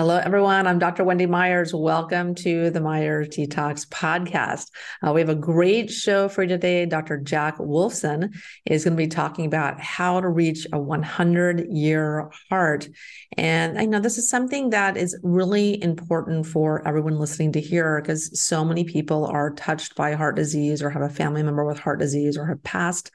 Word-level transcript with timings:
Hello, 0.00 0.16
everyone. 0.16 0.66
I'm 0.66 0.78
Dr. 0.78 1.04
Wendy 1.04 1.26
Myers. 1.26 1.74
Welcome 1.74 2.34
to 2.36 2.70
the 2.70 2.80
Myers 2.80 3.28
Detox 3.28 3.86
podcast. 3.86 4.70
Uh, 5.06 5.12
we 5.12 5.20
have 5.20 5.28
a 5.28 5.34
great 5.34 5.90
show 5.90 6.26
for 6.26 6.42
you 6.42 6.48
today. 6.48 6.86
Dr. 6.86 7.18
Jack 7.18 7.58
Wolfson 7.58 8.34
is 8.64 8.84
going 8.84 8.96
to 8.96 9.02
be 9.02 9.08
talking 9.08 9.44
about 9.44 9.78
how 9.78 10.18
to 10.18 10.26
reach 10.30 10.66
a 10.72 10.80
100 10.80 11.66
year 11.68 12.30
heart. 12.48 12.88
And 13.36 13.78
I 13.78 13.84
know 13.84 14.00
this 14.00 14.16
is 14.16 14.30
something 14.30 14.70
that 14.70 14.96
is 14.96 15.20
really 15.22 15.82
important 15.82 16.46
for 16.46 16.88
everyone 16.88 17.18
listening 17.18 17.52
to 17.52 17.60
hear 17.60 18.00
because 18.00 18.40
so 18.40 18.64
many 18.64 18.84
people 18.84 19.26
are 19.26 19.50
touched 19.50 19.96
by 19.96 20.14
heart 20.14 20.34
disease 20.34 20.82
or 20.82 20.88
have 20.88 21.02
a 21.02 21.10
family 21.10 21.42
member 21.42 21.66
with 21.66 21.78
heart 21.78 21.98
disease 21.98 22.38
or 22.38 22.46
have 22.46 22.62
passed 22.62 23.10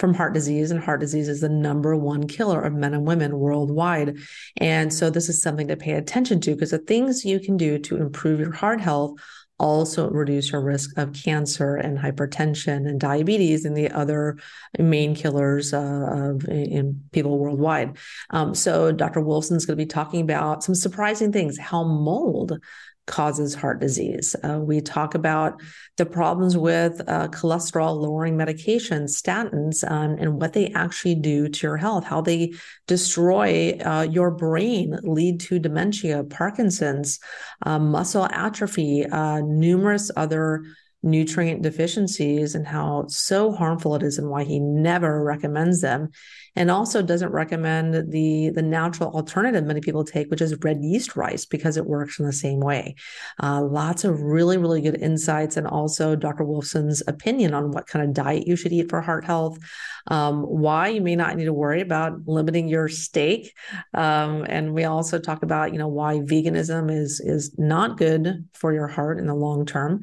from 0.00 0.12
heart 0.12 0.34
disease. 0.34 0.72
And 0.72 0.80
heart 0.80 0.98
disease 0.98 1.28
is 1.28 1.42
the 1.42 1.48
number 1.48 1.94
one 1.94 2.26
killer 2.26 2.60
of 2.60 2.72
men 2.72 2.92
and 2.92 3.06
women 3.06 3.38
worldwide. 3.38 4.18
And 4.56 4.92
so 4.92 5.10
this 5.10 5.28
is 5.28 5.40
something 5.40 5.68
to 5.68 5.76
pay 5.76 5.92
attention 5.92 6.23
to 6.24 6.50
because 6.52 6.70
the 6.70 6.78
things 6.78 7.24
you 7.24 7.40
can 7.40 7.56
do 7.56 7.78
to 7.78 7.96
improve 7.96 8.40
your 8.40 8.52
heart 8.52 8.80
health 8.80 9.14
also 9.58 10.10
reduce 10.10 10.50
your 10.50 10.60
risk 10.60 10.96
of 10.98 11.12
cancer 11.12 11.76
and 11.76 11.96
hypertension 11.96 12.88
and 12.88 12.98
diabetes 12.98 13.64
and 13.64 13.76
the 13.76 13.90
other 13.90 14.36
main 14.78 15.14
killers 15.14 15.72
uh, 15.72 15.78
of 15.78 16.44
in 16.48 17.00
people 17.12 17.38
worldwide. 17.38 17.96
Um, 18.30 18.54
so 18.54 18.90
Dr. 18.90 19.20
Wolfson's 19.20 19.64
going 19.64 19.78
to 19.78 19.84
be 19.84 19.88
talking 19.88 20.20
about 20.20 20.64
some 20.64 20.74
surprising 20.74 21.30
things, 21.30 21.56
how 21.56 21.84
mold 21.84 22.58
causes 23.06 23.54
heart 23.54 23.80
disease. 23.80 24.34
Uh, 24.42 24.58
we 24.58 24.80
talk 24.80 25.14
about 25.14 25.60
the 25.96 26.06
problems 26.06 26.56
with 26.56 27.00
uh, 27.06 27.28
cholesterol 27.28 27.96
lowering 27.96 28.36
medications, 28.36 29.20
statins, 29.20 29.88
um, 29.90 30.16
and 30.18 30.40
what 30.40 30.52
they 30.52 30.68
actually 30.74 31.14
do 31.14 31.48
to 31.48 31.66
your 31.66 31.76
health, 31.76 32.04
how 32.04 32.20
they 32.20 32.52
destroy 32.86 33.76
uh, 33.84 34.06
your 34.10 34.30
brain, 34.30 34.96
lead 35.02 35.40
to 35.40 35.58
dementia, 35.58 36.24
Parkinson's, 36.24 37.20
uh, 37.66 37.78
muscle 37.78 38.26
atrophy, 38.30 39.04
uh, 39.06 39.40
numerous 39.40 40.10
other 40.16 40.64
nutrient 41.04 41.60
deficiencies 41.60 42.54
and 42.54 42.66
how 42.66 43.04
so 43.08 43.52
harmful 43.52 43.94
it 43.94 44.02
is 44.02 44.16
and 44.16 44.30
why 44.30 44.42
he 44.42 44.58
never 44.58 45.22
recommends 45.22 45.82
them 45.82 46.08
and 46.56 46.70
also 46.70 47.02
doesn't 47.02 47.32
recommend 47.32 48.10
the 48.12 48.50
the 48.50 48.62
natural 48.62 49.10
alternative 49.10 49.64
many 49.64 49.80
people 49.80 50.04
take 50.04 50.30
which 50.30 50.40
is 50.40 50.56
red 50.62 50.82
yeast 50.82 51.16
rice 51.16 51.44
because 51.44 51.76
it 51.76 51.86
works 51.86 52.18
in 52.18 52.26
the 52.26 52.32
same 52.32 52.60
way. 52.60 52.94
Uh, 53.42 53.62
lots 53.62 54.04
of 54.04 54.20
really 54.20 54.56
really 54.56 54.80
good 54.80 55.00
insights 55.00 55.56
and 55.56 55.66
also 55.66 56.14
dr 56.14 56.44
wolfson's 56.44 57.02
opinion 57.06 57.54
on 57.54 57.70
what 57.70 57.86
kind 57.86 58.04
of 58.04 58.14
diet 58.14 58.46
you 58.46 58.56
should 58.56 58.72
eat 58.72 58.90
for 58.90 59.00
heart 59.00 59.24
health. 59.24 59.58
Um, 60.06 60.42
why 60.42 60.88
you 60.88 61.00
may 61.00 61.16
not 61.16 61.34
need 61.36 61.46
to 61.46 61.52
worry 61.52 61.80
about 61.80 62.26
limiting 62.26 62.68
your 62.68 62.88
steak. 62.88 63.56
Um, 63.94 64.44
and 64.46 64.74
we 64.74 64.84
also 64.84 65.18
talk 65.18 65.42
about 65.42 65.72
you 65.72 65.78
know 65.78 65.88
why 65.88 66.16
veganism 66.16 66.90
is 66.90 67.20
is 67.20 67.56
not 67.58 67.96
good 67.96 68.46
for 68.52 68.72
your 68.72 68.86
heart 68.86 69.18
in 69.18 69.26
the 69.26 69.34
long 69.34 69.64
term. 69.64 70.02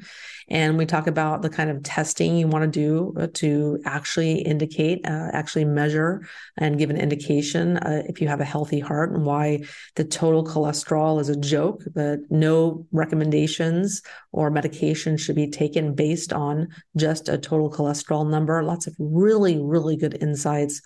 And 0.50 0.78
we 0.78 0.86
talk 0.86 1.08
about 1.08 1.42
the 1.42 1.50
kind 1.50 1.70
of 1.70 1.84
testing 1.84 2.36
you 2.36 2.48
want 2.48 2.64
to 2.64 2.80
do 2.80 3.14
uh, 3.20 3.28
to 3.36 3.80
actually 3.86 4.42
indicate, 4.42 5.06
uh, 5.06 5.30
actually 5.34 5.66
measure 5.66 6.28
and 6.58 6.78
give 6.78 6.90
an 6.90 6.98
indication 6.98 7.78
uh, 7.78 8.04
if 8.08 8.22
you 8.22 8.28
have 8.28 8.42
a 8.42 8.46
healthy 8.46 8.80
heart 8.80 9.12
and 9.12 9.26
why 9.26 9.60
the 9.96 10.04
total 10.04 10.46
cholesterol 10.46 11.20
is 11.20 11.30
a 11.30 11.40
joke, 11.40 11.84
that 11.94 12.26
no 12.30 12.86
recommendations 12.92 14.02
or 14.32 14.50
medication 14.50 15.18
should 15.18 15.36
be 15.36 15.50
taken 15.50 15.96
based 15.96 16.34
on 16.34 16.68
just 16.98 17.30
a 17.30 17.38
total 17.38 17.72
cholesterol 17.72 18.30
number. 18.30 18.64
Lots 18.64 18.88
of 18.88 18.96
really, 19.00 19.60
really 19.62 19.98
good 19.98 20.18
insights 20.22 20.82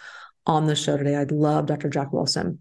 on 0.48 0.66
the 0.68 0.76
show 0.76 0.96
today. 0.98 1.16
I'd 1.16 1.32
love 1.32 1.66
Dr. 1.66 1.90
Jack 1.90 2.12
Wolfson. 2.12 2.60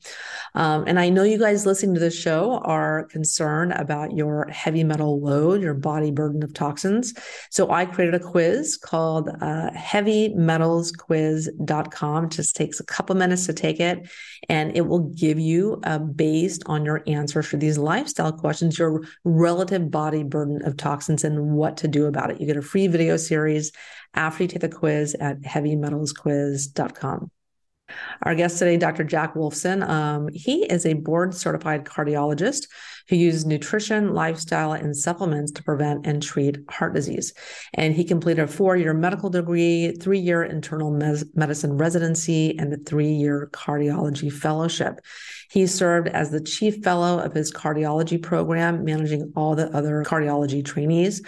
Um, 0.54 0.84
and 0.86 0.98
I 0.98 1.10
know 1.10 1.22
you 1.22 1.38
guys 1.38 1.66
listening 1.66 1.92
to 1.94 2.00
this 2.00 2.18
show 2.18 2.62
are 2.64 3.04
concerned 3.04 3.72
about 3.72 4.16
your 4.16 4.48
heavy 4.48 4.82
metal 4.84 5.20
load, 5.20 5.60
your 5.60 5.74
body 5.74 6.10
burden 6.10 6.42
of 6.42 6.54
toxins. 6.54 7.12
So 7.50 7.70
I 7.70 7.84
created 7.84 8.14
a 8.14 8.20
quiz 8.20 8.78
called 8.78 9.28
uh, 9.28 9.70
heavymetalsquiz.com. 9.76 12.24
It 12.24 12.30
just 12.30 12.56
takes 12.56 12.80
a 12.80 12.86
couple 12.86 13.14
minutes 13.16 13.44
to 13.46 13.52
take 13.52 13.80
it, 13.80 14.08
and 14.48 14.74
it 14.76 14.82
will 14.82 15.10
give 15.10 15.38
you, 15.38 15.80
uh, 15.84 15.98
based 15.98 16.62
on 16.66 16.84
your 16.84 17.02
answers 17.06 17.46
for 17.46 17.58
these 17.58 17.78
lifestyle 17.78 18.32
questions, 18.32 18.78
your 18.78 19.02
relative 19.24 19.90
body 19.90 20.22
burden 20.22 20.62
of 20.64 20.76
toxins 20.76 21.24
and 21.24 21.52
what 21.52 21.76
to 21.78 21.88
do 21.88 22.04
about 22.06 22.30
it. 22.30 22.40
You 22.40 22.46
get 22.46 22.56
a 22.56 22.62
free 22.62 22.86
video 22.86 23.16
series 23.16 23.72
after 24.14 24.44
you 24.44 24.48
take 24.48 24.60
the 24.60 24.68
quiz 24.68 25.14
at 25.14 25.40
heavymetalsquiz.com. 25.42 27.30
Our 28.22 28.34
guest 28.34 28.58
today, 28.58 28.76
Dr. 28.76 29.04
Jack 29.04 29.34
Wolfson, 29.34 29.86
um, 29.88 30.28
he 30.32 30.64
is 30.64 30.86
a 30.86 30.94
board 30.94 31.34
certified 31.34 31.84
cardiologist 31.84 32.68
who 33.08 33.16
uses 33.16 33.44
nutrition, 33.44 34.14
lifestyle, 34.14 34.72
and 34.72 34.96
supplements 34.96 35.52
to 35.52 35.62
prevent 35.62 36.06
and 36.06 36.22
treat 36.22 36.58
heart 36.70 36.94
disease. 36.94 37.34
And 37.74 37.94
he 37.94 38.04
completed 38.04 38.42
a 38.42 38.46
four 38.46 38.76
year 38.76 38.94
medical 38.94 39.28
degree, 39.28 39.94
three 40.00 40.18
year 40.18 40.42
internal 40.42 40.90
mes- 40.90 41.24
medicine 41.34 41.76
residency, 41.76 42.58
and 42.58 42.72
a 42.72 42.78
three 42.78 43.12
year 43.12 43.50
cardiology 43.52 44.32
fellowship. 44.32 45.00
He 45.50 45.66
served 45.66 46.08
as 46.08 46.30
the 46.30 46.40
chief 46.40 46.82
fellow 46.82 47.18
of 47.18 47.34
his 47.34 47.52
cardiology 47.52 48.22
program, 48.22 48.84
managing 48.84 49.32
all 49.36 49.54
the 49.54 49.68
other 49.76 50.02
cardiology 50.04 50.64
trainees. 50.64 51.22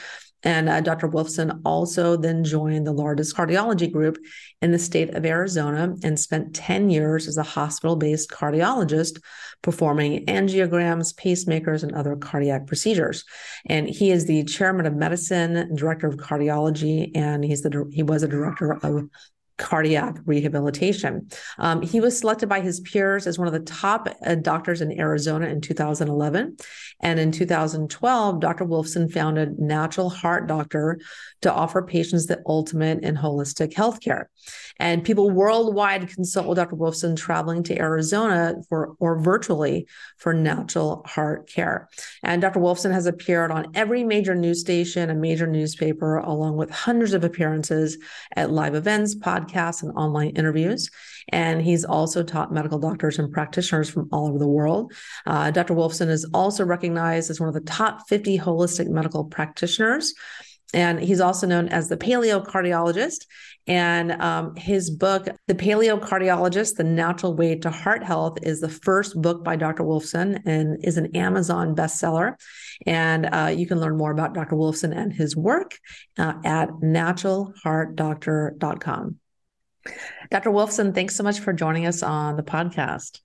And 0.47 0.69
uh, 0.69 0.81
Dr. 0.81 1.09
Wolfson 1.09 1.61
also 1.65 2.17
then 2.17 2.45
joined 2.45 2.87
the 2.87 2.93
largest 2.93 3.37
cardiology 3.37 3.91
group 3.91 4.17
in 4.63 4.71
the 4.71 4.79
state 4.79 5.11
of 5.11 5.27
Arizona 5.27 5.97
and 6.05 6.21
spent 6.21 6.55
10 6.55 6.89
years 6.89 7.27
as 7.27 7.37
a 7.37 7.43
hospital 7.43 7.97
based 7.97 8.31
cardiologist 8.31 9.21
performing 9.63 10.25
angiograms, 10.27 11.13
pacemakers, 11.17 11.83
and 11.83 11.93
other 11.97 12.15
cardiac 12.15 12.69
procedures. 12.69 13.25
And 13.69 13.89
he 13.89 14.13
is 14.13 14.27
the 14.27 14.45
chairman 14.45 14.87
of 14.87 14.95
medicine, 14.95 15.75
director 15.75 16.07
of 16.07 16.15
cardiology, 16.15 17.11
and 17.17 17.45
he's 17.45 17.63
the 17.63 17.91
he 17.93 18.05
was 18.05 18.23
a 18.23 18.29
director 18.29 18.79
of 18.85 19.11
cardiac 19.59 20.19
rehabilitation. 20.27 21.29
Um, 21.59 21.83
he 21.83 22.01
was 22.01 22.19
selected 22.19 22.49
by 22.49 22.61
his 22.61 22.81
peers 22.81 23.27
as 23.27 23.39
one 23.39 23.47
of 23.47 23.55
the 23.55 23.61
top 23.61 24.09
uh, 24.25 24.35
doctors 24.35 24.81
in 24.81 24.99
Arizona 24.99 25.47
in 25.47 25.61
2011. 25.61 26.57
And 27.01 27.21
in 27.21 27.33
2012, 27.33 28.41
Dr. 28.41 28.65
Wolfson 28.65 29.13
founded 29.13 29.59
Natural 29.59 30.11
Heart 30.11 30.47
Doctor 30.47 30.99
to 31.43 31.53
offer 31.53 31.83
patients 31.83 32.27
the 32.27 32.43
ultimate 32.47 33.03
in 33.03 33.17
holistic 33.17 33.73
healthcare. 33.75 34.25
And 34.79 35.05
people 35.05 35.31
worldwide 35.31 36.09
consult 36.09 36.47
with 36.47 36.57
Dr. 36.57 36.77
Wolfson 36.77 37.17
traveling 37.17 37.63
to 37.65 37.79
Arizona 37.79 38.57
for 38.69 38.95
or 38.99 39.21
virtually 39.21 39.87
for 40.19 40.35
natural 40.35 41.03
heart 41.07 41.49
care. 41.49 41.89
And 42.23 42.43
Dr. 42.43 42.61
Wolfson 42.61 42.93
has 42.93 43.07
appeared 43.07 43.51
on 43.51 43.73
every 43.75 44.05
major 44.05 44.35
news 44.35 44.61
station, 44.61 45.11
a 45.11 45.15
major 45.15 45.47
newspaper, 45.47 46.19
along 46.19 46.57
with 46.57 46.71
hundreds 46.71 47.15
of 47.15 47.25
appearances 47.25 47.99
at 48.35 48.51
live 48.51 48.75
events, 48.75 49.15
podcasts, 49.15 49.46
and 49.55 49.93
online 49.97 50.31
interviews. 50.31 50.91
And 51.29 51.63
he's 51.63 51.85
also 51.85 52.23
taught 52.23 52.53
medical 52.53 52.79
doctors 52.79 53.19
and 53.19 53.33
practitioners 53.33 53.91
from 53.91 54.09
all 54.13 54.29
over 54.29 54.39
the 54.39 54.47
world. 54.47 54.93
Uh, 55.27 55.51
Dr. 55.51 55.75
Wolfson 55.75 56.09
is 56.09 56.25
also 56.33 56.65
recognized 56.65 57.31
as 57.31 57.41
one 57.41 57.49
of 57.49 57.55
the 57.55 57.61
top 57.61 58.09
50 58.09 58.39
holistic 58.39 58.89
medical 58.89 59.25
practitioners. 59.25 60.15
And 60.75 61.01
he's 61.01 61.21
also 61.21 61.47
known 61.47 61.69
as 61.69 61.89
the 61.89 61.97
paleo 61.97 62.45
cardiologist. 62.45 63.27
And 63.69 64.13
um, 64.13 64.55
his 64.57 64.91
book, 64.91 65.27
The 65.49 65.55
Paleo 65.55 66.01
Cardiologist, 66.01 66.77
The 66.77 66.85
Natural 66.85 67.35
Way 67.35 67.57
to 67.57 67.69
Heart 67.71 68.05
Health, 68.05 68.39
is 68.43 68.61
the 68.61 68.69
first 68.69 69.21
book 69.21 69.43
by 69.43 69.57
Dr. 69.57 69.83
Wolfson 69.83 70.41
and 70.47 70.79
is 70.85 70.99
an 70.99 71.17
Amazon 71.17 71.75
bestseller. 71.75 72.35
And 72.87 73.27
uh, 73.27 73.53
you 73.57 73.67
can 73.67 73.81
learn 73.81 73.97
more 73.97 74.13
about 74.13 74.35
Dr. 74.35 74.55
Wolfson 74.55 74.97
and 74.97 75.13
his 75.13 75.37
work 75.37 75.81
uh, 76.17 76.35
at 76.45 76.71
naturalheartdoctor.com. 76.71 79.17
Dr. 80.31 80.51
Wolfson, 80.51 80.95
thanks 80.95 81.15
so 81.17 81.23
much 81.23 81.41
for 81.41 81.53
joining 81.53 81.87
us 81.87 82.03
on 82.03 82.37
the 82.37 82.43
podcast. 82.43 83.21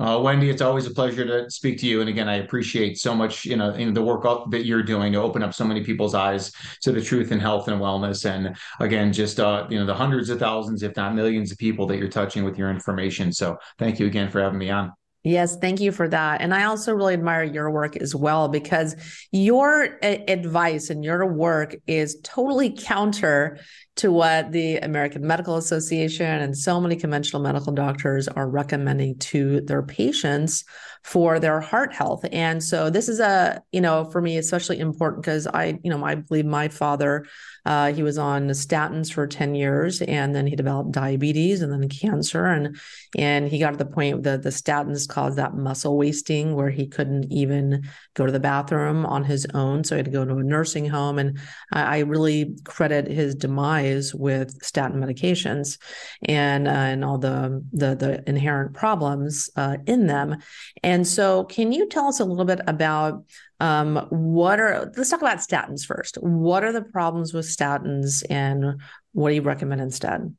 Uh, 0.00 0.20
Wendy, 0.22 0.48
it's 0.48 0.62
always 0.62 0.86
a 0.86 0.92
pleasure 0.92 1.26
to 1.26 1.50
speak 1.50 1.76
to 1.78 1.86
you. 1.86 2.00
And 2.00 2.08
again, 2.08 2.28
I 2.28 2.36
appreciate 2.36 2.98
so 2.98 3.16
much, 3.16 3.44
you 3.44 3.56
know, 3.56 3.70
in 3.70 3.92
the 3.92 4.02
work 4.02 4.22
that 4.50 4.64
you're 4.64 4.82
doing 4.82 5.12
to 5.12 5.20
open 5.20 5.42
up 5.42 5.52
so 5.52 5.64
many 5.64 5.82
people's 5.82 6.14
eyes 6.14 6.52
to 6.82 6.92
the 6.92 7.02
truth 7.02 7.32
in 7.32 7.40
health 7.40 7.66
and 7.66 7.80
wellness. 7.80 8.24
And 8.24 8.56
again, 8.78 9.12
just 9.12 9.40
uh, 9.40 9.66
you 9.68 9.78
know, 9.78 9.86
the 9.86 9.94
hundreds 9.94 10.30
of 10.30 10.38
thousands, 10.38 10.84
if 10.84 10.94
not 10.94 11.16
millions, 11.16 11.50
of 11.50 11.58
people 11.58 11.86
that 11.88 11.98
you're 11.98 12.08
touching 12.08 12.44
with 12.44 12.56
your 12.56 12.70
information. 12.70 13.32
So, 13.32 13.58
thank 13.78 13.98
you 13.98 14.06
again 14.06 14.30
for 14.30 14.40
having 14.40 14.58
me 14.58 14.70
on. 14.70 14.92
Yes, 15.24 15.56
thank 15.56 15.80
you 15.80 15.90
for 15.90 16.08
that. 16.08 16.40
And 16.40 16.54
I 16.54 16.64
also 16.64 16.92
really 16.94 17.14
admire 17.14 17.42
your 17.42 17.70
work 17.70 17.96
as 17.96 18.14
well 18.14 18.48
because 18.48 18.94
your 19.32 19.98
advice 20.02 20.90
and 20.90 21.04
your 21.04 21.26
work 21.26 21.74
is 21.88 22.18
totally 22.22 22.70
counter 22.70 23.58
to 23.98 24.12
what 24.12 24.52
the 24.52 24.76
American 24.76 25.26
Medical 25.26 25.56
Association 25.56 26.40
and 26.40 26.56
so 26.56 26.80
many 26.80 26.94
conventional 26.94 27.42
medical 27.42 27.72
doctors 27.72 28.28
are 28.28 28.48
recommending 28.48 29.18
to 29.18 29.60
their 29.62 29.82
patients 29.82 30.64
for 31.02 31.40
their 31.40 31.60
heart 31.60 31.92
health. 31.92 32.24
And 32.32 32.62
so 32.62 32.90
this 32.90 33.08
is 33.08 33.18
a, 33.18 33.62
you 33.72 33.80
know, 33.80 34.04
for 34.04 34.20
me, 34.20 34.36
especially 34.36 34.78
important 34.78 35.22
because 35.22 35.46
I, 35.46 35.78
you 35.82 35.90
know, 35.90 36.04
I 36.04 36.16
believe 36.16 36.44
my 36.44 36.68
father, 36.68 37.26
uh, 37.64 37.92
he 37.92 38.02
was 38.02 38.18
on 38.18 38.48
statins 38.50 39.12
for 39.12 39.26
10 39.26 39.54
years 39.54 40.02
and 40.02 40.34
then 40.34 40.46
he 40.46 40.54
developed 40.54 40.92
diabetes 40.92 41.62
and 41.62 41.72
then 41.72 41.88
cancer. 41.88 42.46
And, 42.46 42.78
and 43.16 43.48
he 43.48 43.58
got 43.58 43.70
to 43.70 43.76
the 43.76 43.86
point 43.86 44.22
that 44.24 44.42
the 44.42 44.50
statins 44.50 45.08
caused 45.08 45.38
that 45.38 45.54
muscle 45.54 45.96
wasting 45.96 46.54
where 46.54 46.70
he 46.70 46.86
couldn't 46.86 47.32
even 47.32 47.84
go 48.14 48.26
to 48.26 48.32
the 48.32 48.40
bathroom 48.40 49.06
on 49.06 49.24
his 49.24 49.46
own. 49.54 49.84
So 49.84 49.94
he 49.94 49.98
had 49.98 50.06
to 50.06 50.10
go 50.10 50.24
to 50.24 50.36
a 50.36 50.42
nursing 50.42 50.88
home. 50.88 51.18
And 51.18 51.38
I, 51.72 51.96
I 51.96 51.98
really 52.00 52.56
credit 52.64 53.08
his 53.08 53.34
demise 53.34 53.87
with 54.14 54.62
statin 54.62 55.00
medications 55.00 55.78
and, 56.22 56.66
uh, 56.66 56.70
and 56.70 57.04
all 57.04 57.18
the, 57.18 57.64
the, 57.72 57.94
the 57.94 58.28
inherent 58.28 58.74
problems 58.74 59.50
uh, 59.56 59.76
in 59.86 60.06
them. 60.06 60.36
And 60.82 61.06
so, 61.06 61.44
can 61.44 61.72
you 61.72 61.88
tell 61.88 62.06
us 62.06 62.20
a 62.20 62.24
little 62.24 62.44
bit 62.44 62.60
about 62.66 63.24
um, 63.60 64.06
what 64.10 64.60
are, 64.60 64.92
let's 64.96 65.10
talk 65.10 65.20
about 65.20 65.38
statins 65.38 65.84
first. 65.84 66.16
What 66.16 66.62
are 66.62 66.72
the 66.72 66.82
problems 66.82 67.34
with 67.34 67.46
statins 67.46 68.22
and 68.30 68.80
what 69.12 69.30
do 69.30 69.34
you 69.34 69.42
recommend 69.42 69.80
instead? 69.80 70.34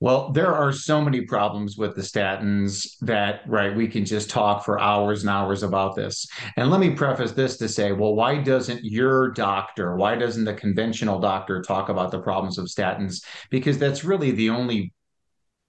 Well, 0.00 0.30
there 0.30 0.54
are 0.54 0.70
so 0.72 1.02
many 1.02 1.22
problems 1.22 1.76
with 1.76 1.96
the 1.96 2.02
statins 2.02 2.96
that, 3.00 3.40
right, 3.48 3.74
we 3.74 3.88
can 3.88 4.04
just 4.04 4.30
talk 4.30 4.64
for 4.64 4.78
hours 4.78 5.22
and 5.22 5.30
hours 5.30 5.64
about 5.64 5.96
this. 5.96 6.24
And 6.56 6.70
let 6.70 6.78
me 6.78 6.90
preface 6.90 7.32
this 7.32 7.56
to 7.56 7.68
say, 7.68 7.90
well, 7.90 8.14
why 8.14 8.40
doesn't 8.40 8.84
your 8.84 9.32
doctor, 9.32 9.96
why 9.96 10.14
doesn't 10.14 10.44
the 10.44 10.54
conventional 10.54 11.18
doctor 11.18 11.62
talk 11.62 11.88
about 11.88 12.12
the 12.12 12.20
problems 12.20 12.58
of 12.58 12.66
statins? 12.66 13.24
Because 13.50 13.76
that's 13.76 14.04
really 14.04 14.30
the 14.30 14.50
only 14.50 14.92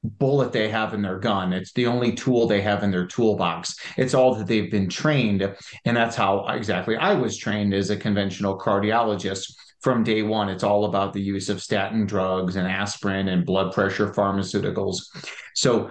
bullet 0.04 0.54
they 0.54 0.70
have 0.70 0.94
in 0.94 1.02
their 1.02 1.18
gun. 1.18 1.52
It's 1.52 1.74
the 1.74 1.88
only 1.88 2.14
tool 2.14 2.48
they 2.48 2.62
have 2.62 2.84
in 2.84 2.92
their 2.92 3.08
toolbox. 3.08 3.76
It's 3.98 4.14
all 4.14 4.36
that 4.36 4.48
they've 4.48 4.72
been 4.72 4.90
trained. 4.90 5.42
And 5.86 5.98
that's 5.98 6.16
how 6.16 6.46
exactly 6.48 6.96
I 6.96 7.16
was 7.16 7.36
trained 7.36 7.74
as 7.74 7.90
a 7.90 7.98
conventional 7.98 8.60
cardiologist 8.60 9.54
from 9.82 10.04
day 10.04 10.22
one. 10.22 10.50
It's 10.50 10.64
all 10.64 10.86
about 10.86 11.14
the 11.14 11.22
use 11.22 11.50
of 11.50 11.62
statin 11.62 12.06
drugs 12.06 12.56
and 12.56 12.68
aspirin 12.68 13.30
and 13.30 13.46
blood 13.46 13.74
pressure 13.74 14.12
pharmaceuticals. 14.12 14.98
So 15.56 15.90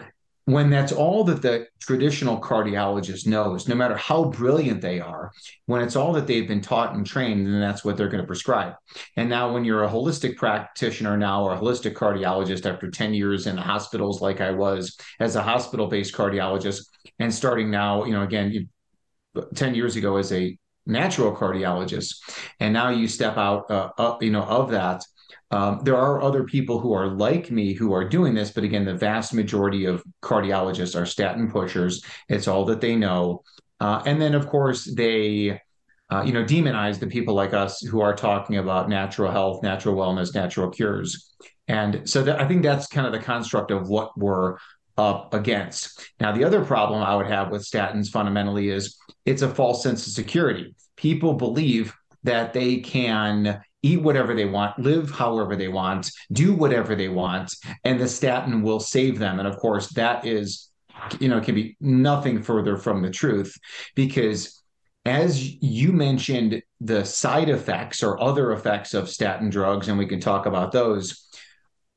when 0.49 0.71
that's 0.71 0.93
all 0.93 1.25
that 1.25 1.43
the 1.43 1.67
traditional 1.79 2.41
cardiologist 2.41 3.27
knows, 3.27 3.69
no 3.69 3.75
matter 3.75 3.97
how 3.97 4.25
brilliant 4.25 4.81
they 4.81 4.99
are, 4.99 5.31
when 5.67 5.83
it's 5.83 5.95
all 5.95 6.15
that 6.15 6.27
they've 6.27 6.49
been 6.49 6.63
taught 6.63 6.95
and 6.95 7.07
trained, 7.07 7.47
then 7.47 7.61
that's 7.61 7.85
what 7.85 7.99
they're 7.99 8.09
going 8.09 8.23
to 8.23 8.27
prescribe. 8.27 8.73
And 9.17 9.29
now, 9.29 9.53
when 9.53 9.67
you're 9.67 9.85
a 9.85 9.91
holistic 9.91 10.37
practitioner 10.37 11.19
now 11.19 11.45
or 11.45 11.53
a 11.53 11.59
holistic 11.59 11.93
cardiologist 11.93 12.65
after 12.65 12.91
10 12.91 13.13
years 13.13 13.47
in 13.47 13.57
the 13.57 13.63
hospitals, 13.63 14.23
like 14.23 14.41
I 14.41 14.51
was 14.51 14.97
as 15.21 15.37
a 15.37 15.43
hospital 15.43 15.87
based 15.87 16.15
cardiologist, 16.15 16.87
and 17.19 17.33
starting 17.33 17.71
now, 17.71 18.05
you 18.05 18.13
know, 18.13 18.23
again, 18.23 18.71
10 19.55 19.75
years 19.75 19.97
ago 19.97 20.17
as 20.17 20.33
a 20.33 20.57
natural 20.89 21.35
cardiologist, 21.37 22.17
and 22.59 22.73
now 22.73 22.89
you 22.89 23.07
step 23.07 23.37
out, 23.37 23.71
uh, 23.71 23.91
up, 23.99 24.23
you 24.23 24.31
know, 24.31 24.43
of 24.43 24.71
that 24.71 25.05
um, 25.51 25.81
there 25.83 25.97
are 25.97 26.21
other 26.21 26.45
people 26.45 26.79
who 26.79 26.93
are 26.93 27.09
like 27.09 27.51
me 27.51 27.73
who 27.73 27.93
are 27.93 28.07
doing 28.07 28.35
this, 28.35 28.51
but 28.51 28.65
again, 28.65 28.85
the 28.85 28.95
vast 28.95 29.33
majority 29.33 29.87
of 29.87 30.03
cardiologists 30.23 30.99
are 30.99 31.07
statin 31.07 31.51
pushers. 31.51 32.05
It's 32.29 32.49
all 32.49 32.65
that 32.67 32.81
they 32.81 32.97
know. 32.97 33.43
Uh, 33.81 34.03
and 34.05 34.21
then, 34.21 34.35
of 34.35 34.49
course, 34.49 34.85
they, 34.85 35.61
uh, 36.11 36.23
you 36.23 36.33
know, 36.33 36.45
demonize 36.45 36.99
the 36.99 37.07
people 37.07 37.35
like 37.35 37.55
us 37.55 37.81
who 37.81 38.01
are 38.01 38.15
talking 38.15 38.57
about 38.57 38.89
natural 38.89 39.31
health, 39.31 39.63
natural 39.63 39.95
wellness, 39.95 40.35
natural 40.35 40.71
cures. 40.71 41.33
And 41.67 42.09
so 42.09 42.23
that, 42.23 42.41
I 42.41 42.47
think 42.47 42.63
that's 42.63 42.87
kind 42.87 43.07
of 43.07 43.13
the 43.13 43.19
construct 43.19 43.71
of 43.71 43.89
what 43.89 44.19
we're 44.19 44.57
up 44.99 45.33
against. 45.33 46.11
Now, 46.21 46.33
the 46.33 46.45
other 46.45 46.65
problem 46.65 47.03
I 47.03 47.15
would 47.15 47.29
have 47.29 47.51
with 47.51 47.63
statins 47.63 48.11
fundamentally 48.11 48.69
is 48.69 48.99
it's 49.25 49.43
a 49.43 49.49
false 49.49 49.83
sense 49.83 50.07
of 50.07 50.13
security. 50.13 50.75
People 50.97 51.35
believe 51.35 51.95
that 52.25 52.53
they 52.53 52.79
can 52.79 53.63
eat 53.83 54.03
whatever 54.03 54.35
they 54.35 54.45
want, 54.45 54.79
live 54.79 55.11
however 55.11 55.55
they 55.55 55.69
want, 55.69 56.11
do 56.33 56.53
whatever 56.53 56.97
they 56.97 57.09
want, 57.09 57.55
and 57.85 58.01
the 58.01 58.09
statin 58.09 58.63
will 58.63 58.81
save 58.81 59.19
them. 59.19 59.39
And 59.39 59.47
of 59.47 59.57
course, 59.59 59.89
that 59.91 60.27
is, 60.27 60.69
you 61.21 61.29
know, 61.29 61.41
can 61.41 61.55
be 61.55 61.77
nothing 61.81 62.43
further 62.43 62.77
from 62.77 63.03
the 63.03 63.11
truth 63.11 63.57
because 63.95 64.59
as 65.05 65.55
you 65.63 65.93
mentioned, 65.93 66.63
the 66.81 67.05
side 67.05 67.49
effects 67.49 68.03
or 68.03 68.23
other 68.23 68.53
effects 68.53 68.95
of 68.95 69.09
statin 69.09 69.49
drugs, 69.49 69.89
and 69.89 69.97
we 69.97 70.07
can 70.07 70.21
talk 70.21 70.45
about 70.45 70.71
those. 70.71 71.28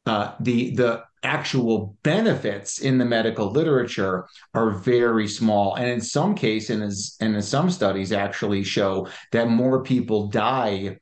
Uh, 0.06 0.34
the 0.40 0.76
the 0.76 1.04
actual 1.24 1.96
benefits 2.02 2.80
in 2.80 2.98
the 2.98 3.06
medical 3.06 3.52
literature 3.52 4.28
are 4.54 4.72
very 4.72 5.28
small. 5.28 5.76
And 5.76 5.88
in 5.88 6.02
some 6.02 6.34
cases 6.34 7.16
and 7.20 7.36
in 7.36 7.42
some 7.42 7.70
studies 7.70 8.12
actually 8.12 8.64
show 8.64 9.08
that 9.32 9.48
more 9.48 9.84
people 9.84 10.28
die 10.28 10.98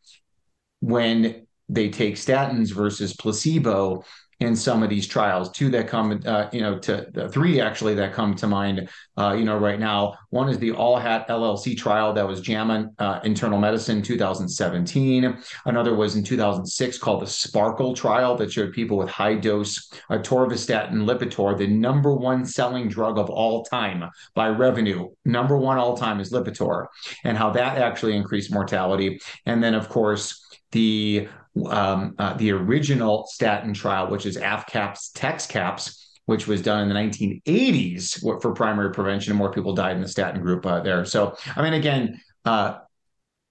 when 0.81 1.47
they 1.69 1.89
take 1.89 2.15
statins 2.15 2.73
versus 2.73 3.15
placebo 3.15 4.03
in 4.39 4.55
some 4.55 4.83
of 4.83 4.89
these 4.89 5.07
trials. 5.07 5.51
Two 5.51 5.69
that 5.69 5.87
come, 5.87 6.21
uh, 6.25 6.47
you 6.53 6.61
know, 6.61 6.79
to 6.79 7.29
three 7.29 7.59
actually 7.59 7.93
that 7.95 8.13
come 8.13 8.35
to 8.35 8.47
mind, 8.47 8.89
uh, 9.17 9.35
you 9.37 9.43
know, 9.43 9.57
right 9.57 9.79
now. 9.79 10.17
One 10.29 10.47
is 10.49 10.57
the 10.59 10.71
ALLHAT-LLT 10.71 11.77
trial 11.77 12.13
that 12.13 12.27
was 12.27 12.39
JAMA 12.39 12.89
uh, 12.99 13.19
Internal 13.23 13.59
Medicine 13.59 14.01
2017. 14.01 15.37
Another 15.65 15.95
was 15.95 16.15
in 16.15 16.23
2006 16.23 16.97
called 16.99 17.21
the 17.21 17.25
SPARCL 17.25 17.95
trial 17.95 18.37
that 18.37 18.51
showed 18.51 18.71
people 18.71 18.97
with 18.97 19.09
high 19.09 19.35
dose 19.35 19.91
atorvastatin 20.09 21.03
Lipitor, 21.03 21.57
the 21.57 21.67
number 21.67 22.15
one 22.15 22.45
selling 22.45 22.87
drug 22.87 23.17
of 23.17 23.29
all 23.29 23.63
time 23.65 24.09
by 24.35 24.47
revenue. 24.47 25.09
Number 25.25 25.57
one 25.57 25.77
all 25.77 25.97
time 25.97 26.19
is 26.19 26.31
Lipitor, 26.31 26.87
and 27.25 27.37
how 27.37 27.49
that 27.51 27.77
actually 27.77 28.15
increased 28.15 28.53
mortality. 28.53 29.19
And 29.45 29.61
then, 29.61 29.73
of 29.73 29.89
course, 29.89 30.45
the 30.71 31.27
um, 31.67 32.15
uh, 32.17 32.33
the 32.33 32.51
original 32.51 33.25
statin 33.27 33.73
trial, 33.73 34.09
which 34.09 34.25
is 34.25 34.37
AFCAPS, 34.37 35.11
TEXCAPS, 35.13 36.05
which 36.25 36.47
was 36.47 36.61
done 36.61 36.83
in 36.83 36.89
the 36.89 36.95
1980s 36.95 38.21
for 38.41 38.53
primary 38.53 38.91
prevention, 38.91 39.31
and 39.31 39.37
more 39.37 39.51
people 39.51 39.73
died 39.73 39.95
in 39.95 40.01
the 40.01 40.07
statin 40.07 40.41
group 40.41 40.65
uh, 40.65 40.79
there. 40.79 41.03
So, 41.05 41.35
I 41.55 41.63
mean, 41.63 41.73
again, 41.73 42.21
uh, 42.45 42.77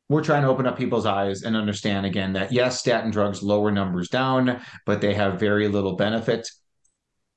we're 0.08 0.22
trying 0.22 0.42
to 0.42 0.48
open 0.48 0.66
up 0.66 0.78
people's 0.78 1.04
eyes 1.04 1.42
and 1.42 1.56
understand 1.56 2.06
again 2.06 2.32
that 2.32 2.52
yes, 2.52 2.78
statin 2.78 3.10
drugs 3.10 3.42
lower 3.42 3.70
numbers 3.70 4.08
down, 4.08 4.60
but 4.86 5.00
they 5.00 5.12
have 5.14 5.40
very 5.40 5.68
little 5.68 5.96
benefit 5.96 6.48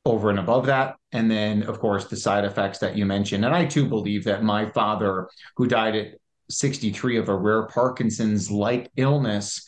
over 0.05 0.29
and 0.29 0.39
above 0.39 0.67
that. 0.67 0.95
And 1.11 1.29
then, 1.29 1.63
of 1.63 1.79
course, 1.79 2.05
the 2.05 2.15
side 2.15 2.45
effects 2.45 2.79
that 2.79 2.95
you 2.95 3.05
mentioned. 3.05 3.43
And 3.45 3.53
I 3.53 3.65
too 3.65 3.87
believe 3.87 4.23
that 4.25 4.43
my 4.43 4.69
father, 4.69 5.29
who 5.57 5.67
died 5.67 5.95
at 5.95 6.15
63 6.49 7.17
of 7.17 7.29
a 7.29 7.35
rare 7.35 7.63
Parkinson's 7.63 8.49
like 8.49 8.89
illness, 8.95 9.65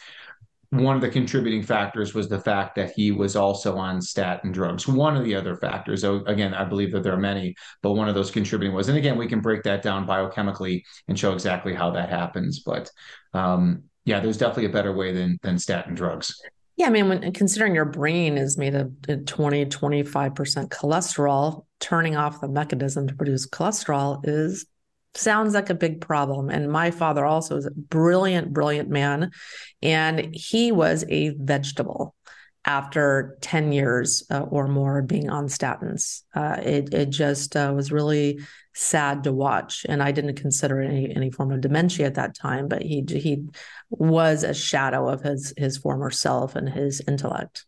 one 0.81 0.95
of 0.95 1.01
the 1.01 1.09
contributing 1.09 1.61
factors 1.61 2.13
was 2.13 2.27
the 2.27 2.39
fact 2.39 2.75
that 2.75 2.91
he 2.95 3.11
was 3.11 3.35
also 3.35 3.77
on 3.77 4.01
statin 4.01 4.51
drugs. 4.51 4.87
One 4.87 5.15
of 5.15 5.23
the 5.23 5.35
other 5.35 5.55
factors, 5.55 6.01
so 6.01 6.23
again, 6.25 6.53
I 6.53 6.65
believe 6.65 6.91
that 6.93 7.03
there 7.03 7.13
are 7.13 7.19
many, 7.19 7.55
but 7.81 7.91
one 7.91 8.09
of 8.09 8.15
those 8.15 8.31
contributing 8.31 8.75
was, 8.75 8.89
and 8.89 8.97
again, 8.97 9.17
we 9.17 9.27
can 9.27 9.39
break 9.39 9.63
that 9.63 9.83
down 9.83 10.07
biochemically 10.07 10.81
and 11.07 11.17
show 11.17 11.33
exactly 11.33 11.75
how 11.75 11.91
that 11.91 12.09
happens. 12.09 12.63
But 12.65 12.89
um, 13.33 13.83
yeah, 14.05 14.19
there's 14.19 14.37
definitely 14.37 14.65
a 14.65 14.69
better 14.69 14.93
way 14.93 15.13
than 15.13 15.37
than 15.43 15.59
statin 15.59 15.93
drugs. 15.93 16.41
Yeah, 16.75 16.87
I 16.87 16.89
mean, 16.89 17.07
when 17.07 17.33
considering 17.33 17.75
your 17.75 17.85
brain 17.85 18.35
is 18.35 18.57
made 18.57 18.73
of 18.73 18.91
20, 19.25 19.67
25% 19.67 20.69
cholesterol, 20.69 21.65
turning 21.79 22.15
off 22.15 22.41
the 22.41 22.47
mechanism 22.47 23.07
to 23.07 23.13
produce 23.13 23.47
cholesterol 23.47 24.21
is 24.23 24.65
sounds 25.15 25.53
like 25.53 25.69
a 25.69 25.75
big 25.75 26.01
problem. 26.01 26.49
And 26.49 26.71
my 26.71 26.91
father 26.91 27.25
also 27.25 27.57
is 27.57 27.65
a 27.65 27.71
brilliant, 27.71 28.53
brilliant 28.53 28.89
man. 28.89 29.31
And 29.81 30.33
he 30.33 30.71
was 30.71 31.05
a 31.07 31.29
vegetable 31.29 32.15
after 32.65 33.37
10 33.41 33.73
years 33.73 34.23
uh, 34.31 34.39
or 34.39 34.67
more 34.67 35.01
being 35.01 35.29
on 35.29 35.47
statins. 35.47 36.23
Uh, 36.33 36.57
it, 36.63 36.93
it 36.93 37.09
just 37.09 37.55
uh, 37.55 37.73
was 37.75 37.91
really 37.91 38.39
sad 38.73 39.23
to 39.23 39.33
watch. 39.33 39.85
And 39.87 40.01
I 40.01 40.11
didn't 40.11 40.35
consider 40.35 40.81
any, 40.81 41.13
any 41.13 41.29
form 41.29 41.51
of 41.51 41.61
dementia 41.61 42.07
at 42.07 42.15
that 42.15 42.35
time, 42.35 42.67
but 42.67 42.81
he, 42.81 43.03
he 43.07 43.45
was 43.89 44.43
a 44.43 44.53
shadow 44.53 45.09
of 45.09 45.21
his, 45.21 45.53
his 45.57 45.77
former 45.77 46.09
self 46.09 46.55
and 46.55 46.69
his 46.69 47.01
intellect. 47.07 47.65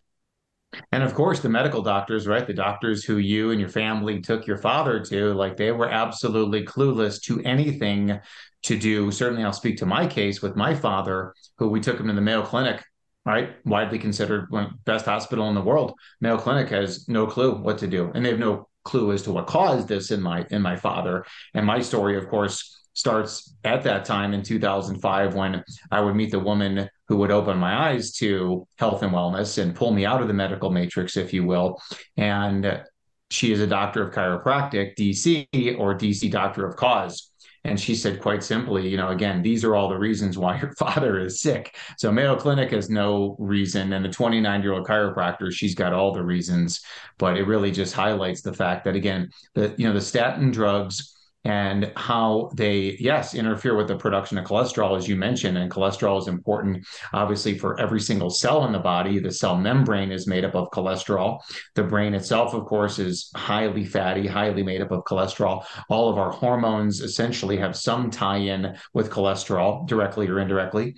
And 0.92 1.04
of 1.04 1.14
course, 1.14 1.40
the 1.40 1.50
medical 1.50 1.82
doctors, 1.82 2.28
right? 2.28 2.46
The 2.46 2.54
doctors 2.54 3.04
who 3.04 3.18
you 3.18 3.52
and 3.52 3.60
your 3.60 3.70
family 3.70 4.22
took 4.22 4.48
your 4.48 4.58
father 4.58 5.00
to, 5.06 5.34
like 5.34 5.58
they 5.58 5.72
were 5.72 5.90
absolutely 5.90 6.66
clueless 6.66 7.22
to 7.24 7.42
anything 7.42 8.20
to 8.64 8.78
do. 8.78 9.12
Certainly, 9.12 9.44
I'll 9.44 9.54
speak 9.54 9.78
to 9.78 9.86
my 9.86 10.08
case 10.08 10.42
with 10.42 10.56
my 10.56 10.74
father, 10.76 11.34
who 11.58 11.70
we 11.70 11.80
took 11.80 12.00
him 12.00 12.08
to 12.08 12.14
the 12.14 12.22
Mayo 12.22 12.44
Clinic, 12.44 12.84
right? 13.26 13.56
Widely 13.66 14.00
considered 14.00 14.50
best 14.86 15.06
hospital 15.06 15.50
in 15.50 15.56
the 15.56 15.62
world. 15.62 15.94
Mayo 16.22 16.38
Clinic 16.38 16.70
has 16.70 17.08
no 17.08 17.28
clue 17.28 17.56
what 17.56 17.78
to 17.80 17.88
do, 17.88 18.12
and 18.14 18.26
they 18.26 18.30
have 18.30 18.40
no 18.40 18.68
clue 18.84 19.12
as 19.12 19.24
to 19.24 19.32
what 19.32 19.48
caused 19.48 19.88
this 19.88 20.12
in 20.12 20.22
my 20.22 20.46
in 20.52 20.62
my 20.62 20.76
father. 20.76 21.26
And 21.54 21.66
my 21.66 21.82
story, 21.82 22.18
of 22.18 22.28
course, 22.30 22.75
starts 22.96 23.54
at 23.64 23.84
that 23.84 24.06
time 24.06 24.34
in 24.34 24.42
2005 24.42 25.36
when 25.36 25.64
I 25.92 26.02
would 26.02 26.16
meet 26.16 26.32
the 26.32 26.40
woman 26.40 26.90
who 27.08 27.18
would 27.18 27.30
open 27.30 27.58
my 27.58 27.90
eyes 27.90 28.14
to 28.14 28.68
health 28.78 29.04
and 29.04 29.12
wellness 29.12 29.62
and 29.62 29.76
pull 29.76 29.92
me 29.92 30.06
out 30.06 30.22
of 30.22 30.28
the 30.28 30.34
medical 30.34 30.72
matrix, 30.72 31.18
if 31.18 31.34
you 31.34 31.46
will. 31.46 31.80
And 32.18 32.82
she 33.30 33.52
is 33.52 33.60
a 33.60 33.68
doctor 33.68 34.08
of 34.08 34.14
chiropractic, 34.14 34.96
DC, 34.96 35.78
or 35.78 35.96
DC 35.96 36.32
doctor 36.32 36.66
of 36.66 36.78
cause. 36.78 37.32
And 37.66 37.80
she 37.80 37.96
said 37.96 38.22
quite 38.22 38.44
simply, 38.44 38.88
you 38.88 38.96
know, 38.96 39.10
again, 39.10 39.42
these 39.42 39.64
are 39.66 39.76
all 39.76 39.90
the 39.90 39.98
reasons 39.98 40.38
why 40.38 40.60
your 40.60 40.72
father 40.80 41.20
is 41.20 41.42
sick. 41.42 41.76
So 41.98 42.12
Mayo 42.12 42.36
Clinic 42.36 42.72
has 42.72 42.90
no 42.90 43.36
reason. 43.40 43.92
And 43.94 44.06
the 44.06 44.10
29 44.10 44.62
year 44.62 44.74
old 44.74 44.88
chiropractor, 44.88 45.52
she's 45.52 45.74
got 45.74 45.92
all 45.92 46.14
the 46.14 46.24
reasons. 46.24 46.82
But 47.18 47.38
it 47.38 47.48
really 47.48 47.72
just 47.72 47.94
highlights 47.94 48.42
the 48.42 48.54
fact 48.54 48.86
that, 48.86 48.96
again, 48.96 49.32
the, 49.56 49.74
you 49.78 49.88
know, 49.88 49.94
the 49.94 50.02
statin 50.02 50.52
drugs 50.52 51.15
and 51.46 51.92
how 51.96 52.50
they, 52.56 52.98
yes, 53.00 53.36
interfere 53.36 53.78
with 53.78 53.88
the 53.88 53.96
production 53.96 54.38
of 54.40 54.46
cholesterol, 54.46 54.98
as 54.98 55.08
you 55.08 55.16
mentioned. 55.16 55.58
And 55.58 55.72
cholesterol 55.72 56.20
is 56.20 56.28
important, 56.28 56.86
obviously, 57.14 57.58
for 57.58 57.80
every 57.80 58.02
single 58.02 58.32
cell 58.32 58.66
in 58.66 58.72
the 58.72 58.80
body. 58.80 59.20
The 59.20 59.32
cell 59.32 59.56
membrane 59.56 60.12
is 60.12 60.28
made 60.28 60.44
up 60.44 60.56
of 60.56 60.72
cholesterol. 60.72 61.40
The 61.76 61.84
brain 61.84 62.16
itself, 62.16 62.56
of 62.56 62.66
course, 62.66 62.98
is 62.98 63.30
highly 63.36 63.86
fatty, 63.86 64.26
highly 64.26 64.64
made 64.64 64.82
up 64.82 64.92
of 64.92 65.04
cholesterol. 65.04 65.64
All 65.88 66.10
of 66.10 66.18
our 66.18 66.32
hormones 66.32 67.00
essentially 67.02 67.58
have 67.58 67.78
some 67.78 68.10
tie 68.10 68.38
in 68.38 68.76
with 68.94 69.12
cholesterol, 69.12 69.88
directly 69.88 70.28
or 70.28 70.40
indirectly 70.40 70.96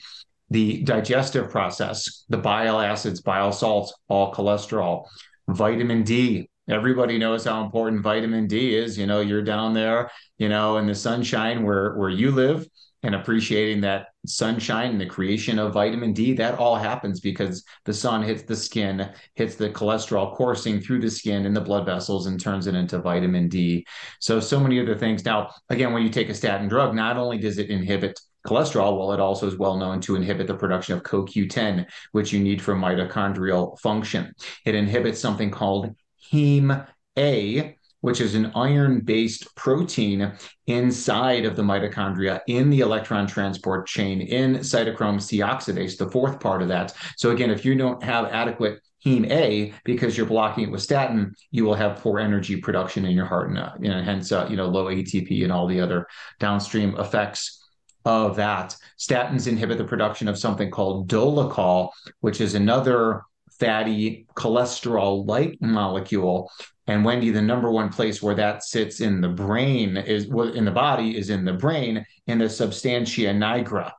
the 0.50 0.82
digestive 0.84 1.50
process, 1.50 2.24
the 2.30 2.38
bile 2.38 2.80
acids, 2.80 3.22
bile 3.22 3.52
salts, 3.52 3.94
all 4.08 4.34
cholesterol, 4.34 5.06
vitamin 5.50 6.04
D, 6.04 6.50
everybody 6.70 7.18
knows 7.18 7.46
how 7.46 7.64
important 7.64 8.02
vitamin 8.02 8.48
D 8.48 8.76
is. 8.76 8.98
You 8.98 9.08
know, 9.08 9.22
you're 9.22 9.42
down 9.42 9.74
there, 9.74 10.12
you 10.38 10.50
know, 10.50 10.78
in 10.78 10.88
the 10.88 10.96
sunshine 10.96 11.64
where 11.64 11.96
where 11.96 12.10
you 12.10 12.32
live 12.32 12.68
and 13.04 13.16
appreciating 13.16 13.82
that 13.82 14.08
sunshine 14.26 14.92
and 14.92 15.02
the 15.02 15.06
creation 15.06 15.60
of 15.60 15.74
vitamin 15.74 16.14
D, 16.14 16.34
that 16.34 16.58
all 16.58 16.76
happens 16.76 17.20
because 17.20 17.64
the 17.86 17.94
sun 17.94 18.24
hits 18.24 18.44
the 18.44 18.56
skin, 18.56 19.10
hits 19.36 19.56
the 19.56 19.70
cholesterol 19.70 20.36
coursing 20.36 20.82
through 20.82 21.00
the 21.02 21.10
skin 21.10 21.46
and 21.46 21.56
the 21.56 21.62
blood 21.62 21.86
vessels 21.86 22.26
and 22.26 22.40
turns 22.40 22.68
it 22.68 22.76
into 22.76 23.00
vitamin 23.00 23.48
D. 23.48 23.86
So, 24.20 24.40
so 24.40 24.60
many 24.60 24.80
other 24.82 24.98
things. 24.98 25.24
Now, 25.24 25.52
again, 25.70 25.94
when 25.94 26.04
you 26.04 26.10
take 26.10 26.30
a 26.30 26.34
statin 26.34 26.68
drug, 26.68 26.96
not 26.96 27.18
only 27.18 27.38
does 27.38 27.60
it 27.60 27.70
inhibit 27.70 28.20
cholesterol, 28.46 28.98
well, 28.98 29.14
it 29.14 29.20
also 29.20 29.48
is 29.48 29.58
well 29.58 29.78
known 29.78 30.02
to 30.02 30.16
inhibit 30.16 30.48
the 30.48 30.56
production 30.56 30.98
of 30.98 31.04
CoQ10, 31.04 31.86
which 32.14 32.34
you 32.34 32.40
need 32.40 32.62
for 32.62 32.76
mitochondrial 32.76 33.80
function. 33.80 34.34
It 34.66 34.74
inhibits 34.74 35.20
something 35.20 35.52
called 35.52 35.94
heme 36.32 36.88
A, 37.18 37.78
which 38.02 38.22
is 38.22 38.36
an 38.36 38.52
iron 38.56 39.02
based 39.02 39.54
protein 39.56 40.34
inside 40.68 41.46
of 41.46 41.56
the 41.56 41.64
mitochondria 41.64 42.42
in 42.48 42.70
the 42.70 42.82
electron 42.82 43.28
transport 43.28 43.88
chain 43.88 44.22
in 44.22 44.56
cytochrome 44.58 45.22
C 45.22 45.40
oxidase, 45.40 45.98
the 45.98 46.10
fourth 46.10 46.40
part 46.40 46.62
of 46.62 46.68
that. 46.68 46.94
So, 47.18 47.32
again, 47.32 47.50
if 47.50 47.66
you 47.66 47.76
don't 47.76 48.02
have 48.04 48.26
adequate 48.26 48.80
heme 49.06 49.30
A 49.32 49.74
because 49.84 50.18
you're 50.18 50.26
blocking 50.26 50.66
it 50.66 50.72
with 50.72 50.82
statin, 50.82 51.34
you 51.52 51.64
will 51.66 51.76
have 51.76 52.00
poor 52.00 52.20
energy 52.20 52.58
production 52.58 53.06
in 53.06 53.12
your 53.12 53.26
heart 53.26 53.50
and, 53.50 53.58
uh, 53.58 53.74
you 53.80 53.90
know, 53.90 54.02
hence, 54.02 54.32
uh, 54.32 54.48
you 54.50 54.58
know, 54.58 54.68
low 54.68 54.86
ATP 54.86 55.44
and 55.44 55.52
all 55.52 55.68
the 55.68 55.82
other 55.82 56.08
downstream 56.40 56.98
effects 56.98 57.64
of 58.06 58.38
that. 58.38 58.76
Statins 58.98 59.48
inhibit 59.48 59.78
the 59.78 59.84
production 59.84 60.28
of 60.28 60.38
something 60.38 60.72
called 60.72 61.10
dolichol, 61.10 61.90
which 62.22 62.42
is 62.42 62.56
another 62.56 63.24
fatty 63.60 64.26
cholesterol 64.36 65.28
like 65.28 65.58
molecule. 65.62 66.52
And 66.88 67.04
Wendy, 67.04 67.32
the 67.32 67.42
number 67.42 67.72
one 67.72 67.90
place 67.90 68.22
where 68.22 68.36
that 68.36 68.64
sits 68.64 69.02
in 69.02 69.20
the 69.20 69.30
brain 69.30 69.98
is 69.98 70.26
in 70.26 70.66
the 70.66 70.72
body 70.72 71.18
is 71.18 71.30
in 71.30 71.44
the 71.44 71.54
brain 71.54 72.06
in 72.28 72.38
the 72.38 72.50
substantia 72.50 73.34
nigra. 73.34 73.92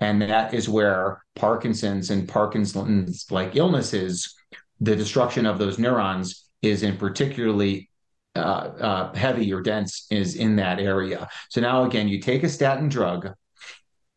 And 0.00 0.20
that 0.22 0.52
is 0.52 0.68
where 0.68 1.22
Parkinson's 1.36 2.10
and 2.10 2.28
Parkinson's 2.28 3.26
like 3.30 3.54
illnesses, 3.54 4.34
the 4.80 4.96
destruction 4.96 5.46
of 5.46 5.58
those 5.58 5.78
neurons 5.78 6.48
is 6.62 6.82
in 6.82 6.96
particularly 6.96 7.90
uh, 8.36 8.38
uh, 8.38 9.14
heavy 9.14 9.52
or 9.52 9.60
dense 9.60 10.06
is 10.10 10.34
in 10.36 10.56
that 10.56 10.80
area. 10.80 11.28
So 11.50 11.60
now 11.60 11.84
again, 11.84 12.08
you 12.08 12.20
take 12.20 12.42
a 12.42 12.48
statin 12.48 12.88
drug, 12.88 13.32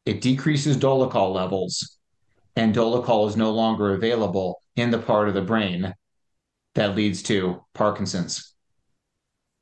it 0.05 0.22
decreases 0.22 0.77
dolichol 0.77 1.34
levels, 1.34 1.98
and 2.55 2.74
dolichol 2.74 3.27
is 3.27 3.36
no 3.36 3.51
longer 3.51 3.93
available 3.93 4.62
in 4.75 4.91
the 4.91 5.00
part 5.00 5.27
of 5.27 5.33
the 5.33 5.41
brain 5.41 5.93
that 6.75 6.95
leads 6.95 7.24
to 7.24 7.63
Parkinson's. 7.74 8.53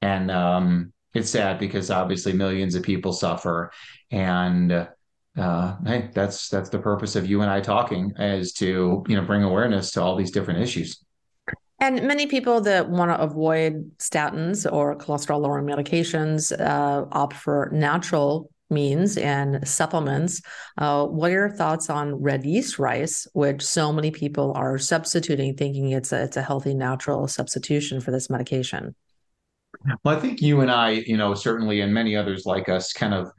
And 0.01 0.31
um, 0.31 0.93
it's 1.13 1.29
sad 1.29 1.59
because 1.59 1.91
obviously 1.91 2.33
millions 2.33 2.75
of 2.75 2.83
people 2.83 3.13
suffer. 3.13 3.71
And 4.09 4.87
uh, 5.37 5.75
hey, 5.85 6.09
that's 6.13 6.49
that's 6.49 6.69
the 6.69 6.79
purpose 6.79 7.15
of 7.15 7.25
you 7.25 7.41
and 7.41 7.49
I 7.49 7.61
talking 7.61 8.13
is 8.17 8.53
to 8.53 9.03
you 9.07 9.15
know 9.15 9.21
bring 9.23 9.43
awareness 9.43 9.91
to 9.91 10.01
all 10.01 10.15
these 10.15 10.31
different 10.31 10.61
issues. 10.61 11.03
And 11.79 12.03
many 12.03 12.27
people 12.27 12.61
that 12.61 12.89
want 12.89 13.09
to 13.09 13.19
avoid 13.19 13.97
statins 13.97 14.71
or 14.71 14.95
cholesterol 14.95 15.41
lowering 15.41 15.65
medications 15.65 16.51
uh, 16.59 17.05
opt 17.11 17.35
for 17.35 17.69
natural 17.73 18.51
means 18.71 19.17
and 19.17 19.67
supplements. 19.67 20.41
Uh, 20.77 21.05
what 21.05 21.29
are 21.31 21.33
your 21.33 21.49
thoughts 21.49 21.89
on 21.89 22.15
red 22.15 22.45
yeast 22.45 22.79
rice, 22.79 23.27
which 23.33 23.61
so 23.61 23.91
many 23.91 24.11
people 24.11 24.53
are 24.55 24.77
substituting, 24.77 25.55
thinking 25.55 25.91
it's 25.91 26.11
a, 26.11 26.23
it's 26.23 26.37
a 26.37 26.41
healthy, 26.41 26.73
natural 26.73 27.27
substitution 27.27 28.01
for 28.01 28.11
this 28.11 28.29
medication? 28.29 28.95
Well, 30.03 30.17
I 30.17 30.19
think 30.19 30.41
you 30.41 30.61
and 30.61 30.71
I, 30.71 30.91
you 30.91 31.17
know, 31.17 31.33
certainly, 31.33 31.81
and 31.81 31.93
many 31.93 32.15
others 32.15 32.45
like 32.45 32.69
us, 32.69 32.93
kind 32.93 33.13
of 33.13 33.31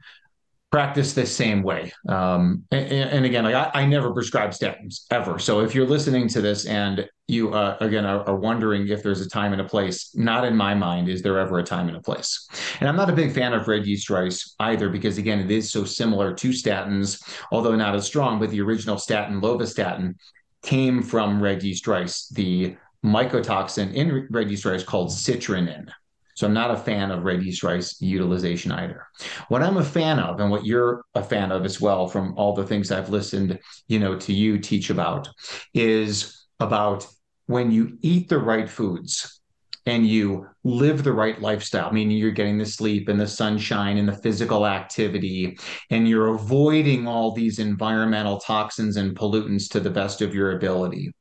practice 0.73 1.13
the 1.13 1.23
same 1.23 1.61
way. 1.61 1.93
Um, 2.09 2.63
and, 2.71 2.91
and, 2.91 3.25
again, 3.25 3.43
like 3.43 3.53
I, 3.53 3.69
I, 3.81 3.85
never 3.85 4.11
prescribe 4.11 4.49
statins 4.49 5.05
ever. 5.11 5.37
So 5.37 5.59
if 5.59 5.75
you're 5.75 5.85
listening 5.85 6.27
to 6.29 6.41
this 6.41 6.65
and 6.65 7.07
you 7.27 7.53
uh, 7.53 7.77
again 7.79 8.05
are, 8.05 8.27
are, 8.27 8.35
wondering 8.35 8.87
if 8.87 9.03
there's 9.03 9.21
a 9.21 9.29
time 9.29 9.51
and 9.51 9.61
a 9.61 9.65
place, 9.65 10.09
not 10.15 10.45
in 10.45 10.57
my 10.57 10.73
mind 10.73 11.09
is 11.09 11.21
there 11.21 11.37
ever 11.37 11.59
a 11.59 11.63
time 11.63 11.89
and 11.89 11.97
a 11.97 12.01
place. 12.01 12.49
And 12.79 12.89
I'm 12.89 12.95
not 12.95 13.07
a 13.07 13.13
big 13.13 13.33
fan 13.33 13.53
of 13.53 13.67
red 13.67 13.85
yeast 13.85 14.09
rice 14.09 14.55
either 14.61 14.89
because 14.89 15.19
again 15.19 15.41
it 15.41 15.51
is 15.51 15.71
so 15.71 15.85
similar 15.85 16.33
to 16.33 16.49
statins, 16.49 17.21
although 17.51 17.75
not 17.75 17.93
as 17.93 18.07
strong. 18.07 18.39
But 18.39 18.49
the 18.49 18.61
original 18.61 18.97
statin, 18.97 19.41
lovastatin, 19.41 20.15
came 20.63 21.03
from 21.03 21.39
red 21.39 21.61
yeast 21.61 21.85
rice. 21.85 22.29
The 22.29 22.75
mycotoxin 23.05 23.93
in 23.93 24.27
red 24.31 24.49
yeast 24.49 24.65
rice 24.65 24.83
called 24.83 25.11
citrinin. 25.11 25.91
So 26.35 26.47
I'm 26.47 26.53
not 26.53 26.71
a 26.71 26.77
fan 26.77 27.11
of 27.11 27.23
red 27.23 27.43
yeast 27.43 27.63
rice 27.63 28.01
utilization 28.01 28.71
either. 28.71 29.07
What 29.49 29.63
I'm 29.63 29.77
a 29.77 29.83
fan 29.83 30.19
of, 30.19 30.39
and 30.39 30.49
what 30.49 30.65
you're 30.65 31.05
a 31.15 31.23
fan 31.23 31.51
of 31.51 31.65
as 31.65 31.79
well, 31.79 32.07
from 32.07 32.33
all 32.37 32.53
the 32.53 32.65
things 32.65 32.91
I've 32.91 33.09
listened, 33.09 33.59
you 33.87 33.99
know, 33.99 34.17
to 34.19 34.33
you 34.33 34.59
teach 34.59 34.89
about, 34.89 35.29
is 35.73 36.45
about 36.59 37.05
when 37.45 37.71
you 37.71 37.97
eat 38.01 38.29
the 38.29 38.39
right 38.39 38.69
foods 38.69 39.41
and 39.85 40.07
you 40.07 40.47
live 40.63 41.03
the 41.03 41.11
right 41.11 41.41
lifestyle, 41.41 41.91
meaning 41.91 42.17
you're 42.17 42.31
getting 42.31 42.57
the 42.57 42.65
sleep 42.65 43.09
and 43.09 43.19
the 43.19 43.27
sunshine 43.27 43.97
and 43.97 44.07
the 44.07 44.17
physical 44.17 44.65
activity, 44.65 45.57
and 45.89 46.07
you're 46.07 46.33
avoiding 46.33 47.05
all 47.05 47.33
these 47.33 47.59
environmental 47.59 48.39
toxins 48.39 48.95
and 48.95 49.13
pollutants 49.15 49.69
to 49.69 49.81
the 49.81 49.89
best 49.89 50.21
of 50.21 50.33
your 50.33 50.55
ability, 50.55 51.11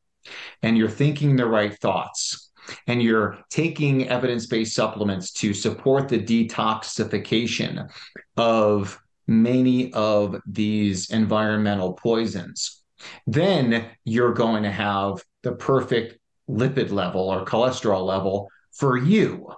and 0.62 0.78
you're 0.78 0.88
thinking 0.88 1.35
the 1.35 1.45
right 1.45 1.76
thoughts 1.81 2.51
and 2.87 3.02
you're 3.02 3.38
taking 3.50 4.09
evidence 4.09 4.47
based 4.47 4.75
supplements 4.75 5.33
to 5.33 5.54
support 5.54 6.09
the 6.09 6.19
detoxification 6.19 7.90
of 8.37 8.99
many 9.26 9.92
of 9.92 10.40
these 10.47 11.11
environmental 11.11 11.95
poisons, 11.95 12.83
then 13.26 13.87
you're 14.04 14.35
going 14.35 14.62
to 14.62 14.71
have 14.71 15.23
the 15.42 15.52
perfect 15.52 16.19
lipid 16.49 16.90
level 16.90 17.28
or 17.28 17.45
cholesterol 17.45 18.04
level 18.04 18.49
for 18.73 18.97
you. 18.97 19.52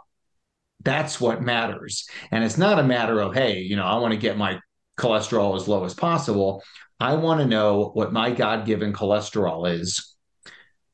That's 0.82 1.20
what 1.20 1.42
matters. 1.42 2.06
And 2.30 2.44
it's 2.44 2.58
not 2.58 2.78
a 2.78 2.84
matter 2.84 3.20
of, 3.20 3.34
hey, 3.34 3.60
you 3.60 3.76
know, 3.76 3.84
I 3.84 3.98
want 3.98 4.12
to 4.12 4.18
get 4.20 4.36
my 4.36 4.60
cholesterol 4.98 5.56
as 5.56 5.66
low 5.66 5.84
as 5.84 5.94
possible. 5.94 6.62
I 7.00 7.14
want 7.14 7.40
to 7.40 7.46
know 7.46 7.90
what 7.94 8.12
my 8.12 8.30
God 8.30 8.66
given 8.66 8.92
cholesterol 8.92 9.70
is. 9.70 10.14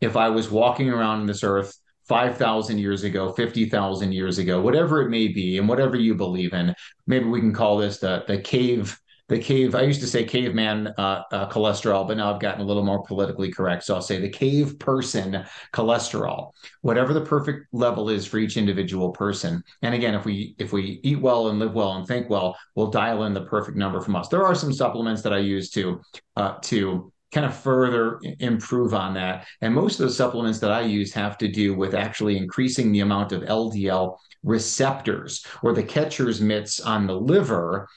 If 0.01 0.17
I 0.17 0.31
was 0.31 0.51
walking 0.51 0.91
around 0.91 1.27
this 1.27 1.45
earth 1.45 1.77
5,000 2.11 2.79
years 2.79 3.05
ago, 3.05 3.31
50,000 3.31 4.11
years 4.11 4.39
ago, 4.39 4.61
whatever 4.61 5.01
it 5.01 5.11
may 5.11 5.29
be, 5.29 5.59
and 5.59 5.69
whatever 5.69 5.95
you 5.95 6.13
believe 6.17 6.53
in. 6.55 6.75
Maybe 7.07 7.27
we 7.27 7.39
can 7.39 7.55
call 7.55 7.79
this 7.79 7.99
the, 7.99 8.25
the 8.27 8.39
cave, 8.39 8.99
the 9.29 9.39
cave. 9.39 9.77
I 9.77 9.83
used 9.83 10.01
to 10.01 10.09
say 10.09 10.25
caveman 10.25 10.89
uh, 10.99 11.23
uh, 11.31 11.49
cholesterol, 11.51 12.09
but 12.09 12.17
now 12.17 12.35
I've 12.35 12.41
gotten 12.41 12.63
a 12.63 12.65
little 12.65 12.83
more 12.83 13.05
politically 13.05 13.53
correct. 13.53 13.85
So 13.85 13.95
I'll 13.95 14.03
say 14.03 14.19
the 14.19 14.29
cave 14.29 14.77
person 14.81 15.45
cholesterol, 15.73 16.51
whatever 16.81 17.15
the 17.15 17.21
perfect 17.21 17.69
level 17.73 18.11
is 18.11 18.27
for 18.27 18.39
each 18.39 18.57
individual 18.57 19.13
person. 19.13 19.63
And 19.83 19.95
again, 19.95 20.17
if 20.17 20.25
we 20.25 20.57
if 20.59 20.73
we 20.73 20.99
eat 21.05 21.21
well 21.21 21.47
and 21.47 21.61
live 21.61 21.75
well 21.75 21.93
and 21.93 22.09
think 22.09 22.29
well, 22.29 22.59
we'll 22.75 22.91
dial 22.91 23.23
in 23.23 23.35
the 23.35 23.45
perfect 23.45 23.77
number 23.77 24.01
from 24.01 24.17
us. 24.17 24.27
There 24.27 24.45
are 24.45 24.57
some 24.57 24.73
supplements 24.73 25.23
that 25.23 25.33
I 25.33 25.39
use 25.39 25.71
to 25.71 26.01
uh, 26.35 26.57
to 26.63 27.13
kind 27.33 27.47
of 27.47 27.57
further 27.57 28.21
improve 28.41 28.95
on 28.95 29.15
that. 29.15 29.47
And 29.61 29.75
most 29.75 30.01
of 30.01 30.09
the 30.09 30.15
supplements 30.15 30.59
that 30.61 30.73
I 30.73 30.83
use 30.83 31.13
have 31.15 31.39
to 31.39 31.49
do 31.49 31.75
with 31.75 31.95
actually 31.95 32.37
increasing 32.37 32.93
the 32.93 33.01
amount 33.01 33.33
of 33.33 33.43
LDL 33.43 34.17
receptors 34.43 35.47
or 35.63 35.73
the 35.73 35.83
catcher's 35.83 36.41
mitts 36.41 36.81
on 36.81 37.07
the 37.07 37.15
liver 37.15 37.89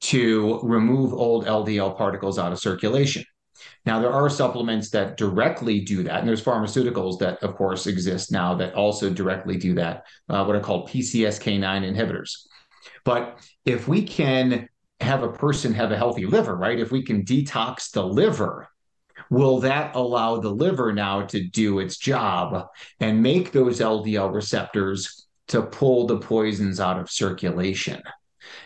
to 0.00 0.58
remove 0.62 1.12
old 1.12 1.46
LDL 1.46 1.96
particles 1.96 2.38
out 2.38 2.52
of 2.52 2.58
circulation. 2.58 3.24
Now, 3.86 4.00
there 4.00 4.12
are 4.12 4.28
supplements 4.28 4.90
that 4.90 5.16
directly 5.16 5.80
do 5.80 6.02
that, 6.02 6.18
and 6.20 6.28
there's 6.28 6.42
pharmaceuticals 6.42 7.18
that, 7.20 7.40
of 7.42 7.54
course, 7.54 7.86
exist 7.86 8.32
now 8.32 8.54
that 8.54 8.74
also 8.74 9.10
directly 9.10 9.56
do 9.56 9.74
that, 9.74 10.04
uh, 10.28 10.44
what 10.44 10.56
are 10.56 10.60
called 10.60 10.88
PCSK9 10.88 11.60
inhibitors. 11.60 12.46
But 13.04 13.38
if 13.64 13.86
we 13.86 14.02
can 14.02 14.68
have 15.00 15.22
a 15.22 15.32
person 15.32 15.72
have 15.74 15.92
a 15.92 15.96
healthy 15.96 16.26
liver, 16.26 16.56
right? 16.56 16.78
If 16.78 16.92
we 16.92 17.02
can 17.02 17.24
detox 17.24 17.90
the 17.90 18.04
liver, 18.04 18.68
will 19.30 19.60
that 19.60 19.94
allow 19.94 20.38
the 20.38 20.50
liver 20.50 20.92
now 20.92 21.22
to 21.22 21.42
do 21.42 21.78
its 21.78 21.96
job 21.96 22.68
and 23.00 23.22
make 23.22 23.52
those 23.52 23.80
LDL 23.80 24.32
receptors 24.32 25.26
to 25.48 25.62
pull 25.62 26.06
the 26.06 26.18
poisons 26.18 26.80
out 26.80 26.98
of 26.98 27.10
circulation? 27.10 28.02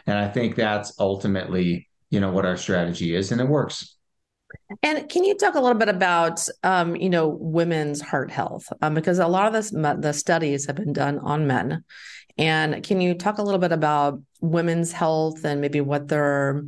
And 0.06 0.18
I 0.18 0.28
think 0.28 0.54
that's 0.54 0.98
ultimately, 0.98 1.88
you 2.10 2.20
know, 2.20 2.30
what 2.30 2.46
our 2.46 2.56
strategy 2.56 3.14
is, 3.14 3.32
and 3.32 3.40
it 3.40 3.48
works. 3.48 3.96
And 4.82 5.08
can 5.08 5.24
you 5.24 5.34
talk 5.36 5.54
a 5.54 5.60
little 5.60 5.78
bit 5.78 5.88
about, 5.88 6.46
um, 6.62 6.96
you 6.96 7.10
know, 7.10 7.28
women's 7.28 8.00
heart 8.00 8.30
health? 8.30 8.66
Um, 8.82 8.94
because 8.94 9.18
a 9.18 9.26
lot 9.26 9.46
of 9.46 9.52
this, 9.52 9.70
the 9.70 10.12
studies 10.12 10.66
have 10.66 10.76
been 10.76 10.92
done 10.92 11.18
on 11.18 11.46
men. 11.46 11.84
And 12.38 12.82
can 12.82 13.00
you 13.00 13.14
talk 13.14 13.38
a 13.38 13.42
little 13.42 13.60
bit 13.60 13.72
about 13.72 14.20
women's 14.40 14.92
health 14.92 15.44
and 15.44 15.60
maybe 15.60 15.80
what 15.80 16.08
their, 16.08 16.64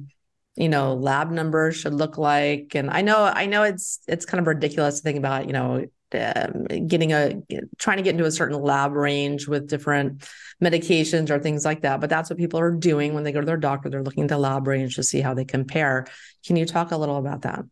you 0.58 0.68
know, 0.68 0.94
lab 0.94 1.30
numbers 1.30 1.76
should 1.76 1.94
look 1.94 2.18
like? 2.18 2.74
And 2.74 2.90
I 2.90 3.02
know, 3.02 3.24
I 3.24 3.46
know 3.46 3.62
it's 3.62 4.00
it's 4.08 4.26
kind 4.26 4.40
of 4.40 4.46
ridiculous 4.46 4.96
to 4.96 5.02
think 5.02 5.18
about, 5.18 5.46
you 5.46 5.52
know, 5.52 5.86
um, 6.14 6.64
getting 6.86 7.12
a 7.12 7.40
trying 7.78 7.98
to 7.98 8.02
get 8.02 8.14
into 8.14 8.24
a 8.24 8.30
certain 8.30 8.60
lab 8.60 8.92
range 8.92 9.46
with 9.46 9.68
different 9.68 10.26
medications 10.62 11.30
or 11.30 11.38
things 11.38 11.64
like 11.64 11.82
that. 11.82 12.00
But 12.00 12.10
that's 12.10 12.30
what 12.30 12.38
people 12.38 12.58
are 12.60 12.70
doing 12.72 13.14
when 13.14 13.24
they 13.24 13.32
go 13.32 13.40
to 13.40 13.46
their 13.46 13.56
doctor. 13.56 13.88
They're 13.88 14.02
looking 14.02 14.24
at 14.24 14.30
the 14.30 14.38
lab 14.38 14.66
range 14.66 14.96
to 14.96 15.02
see 15.02 15.20
how 15.20 15.34
they 15.34 15.44
compare. 15.44 16.06
Can 16.46 16.56
you 16.56 16.66
talk 16.66 16.90
a 16.90 16.96
little 16.96 17.16
about 17.16 17.42
that? 17.42 17.64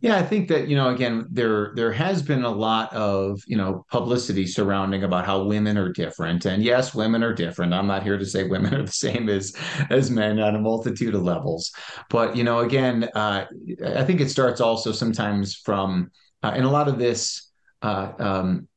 Yeah, 0.00 0.16
I 0.16 0.22
think 0.22 0.48
that, 0.48 0.68
you 0.68 0.76
know, 0.76 0.88
again, 0.88 1.26
there 1.30 1.72
there 1.74 1.92
has 1.92 2.22
been 2.22 2.44
a 2.44 2.50
lot 2.50 2.92
of, 2.92 3.42
you 3.46 3.56
know, 3.56 3.84
publicity 3.90 4.46
surrounding 4.46 5.04
about 5.04 5.26
how 5.26 5.44
women 5.44 5.76
are 5.76 5.92
different. 5.92 6.44
And 6.44 6.62
yes, 6.62 6.94
women 6.94 7.22
are 7.22 7.34
different. 7.34 7.74
I'm 7.74 7.86
not 7.86 8.02
here 8.02 8.18
to 8.18 8.26
say 8.26 8.44
women 8.44 8.74
are 8.74 8.84
the 8.84 8.92
same 8.92 9.28
as 9.28 9.54
as 9.90 10.10
men 10.10 10.38
on 10.40 10.56
a 10.56 10.60
multitude 10.60 11.14
of 11.14 11.22
levels. 11.22 11.72
But, 12.10 12.36
you 12.36 12.44
know, 12.44 12.60
again, 12.60 13.08
uh, 13.14 13.46
I 13.94 14.04
think 14.04 14.20
it 14.20 14.30
starts 14.30 14.60
also 14.60 14.92
sometimes 14.92 15.56
from 15.56 16.10
uh, 16.42 16.52
and 16.54 16.64
a 16.64 16.70
lot 16.70 16.88
of 16.88 16.98
this 16.98 17.50
uh, 17.82 18.12
um, 18.18 18.68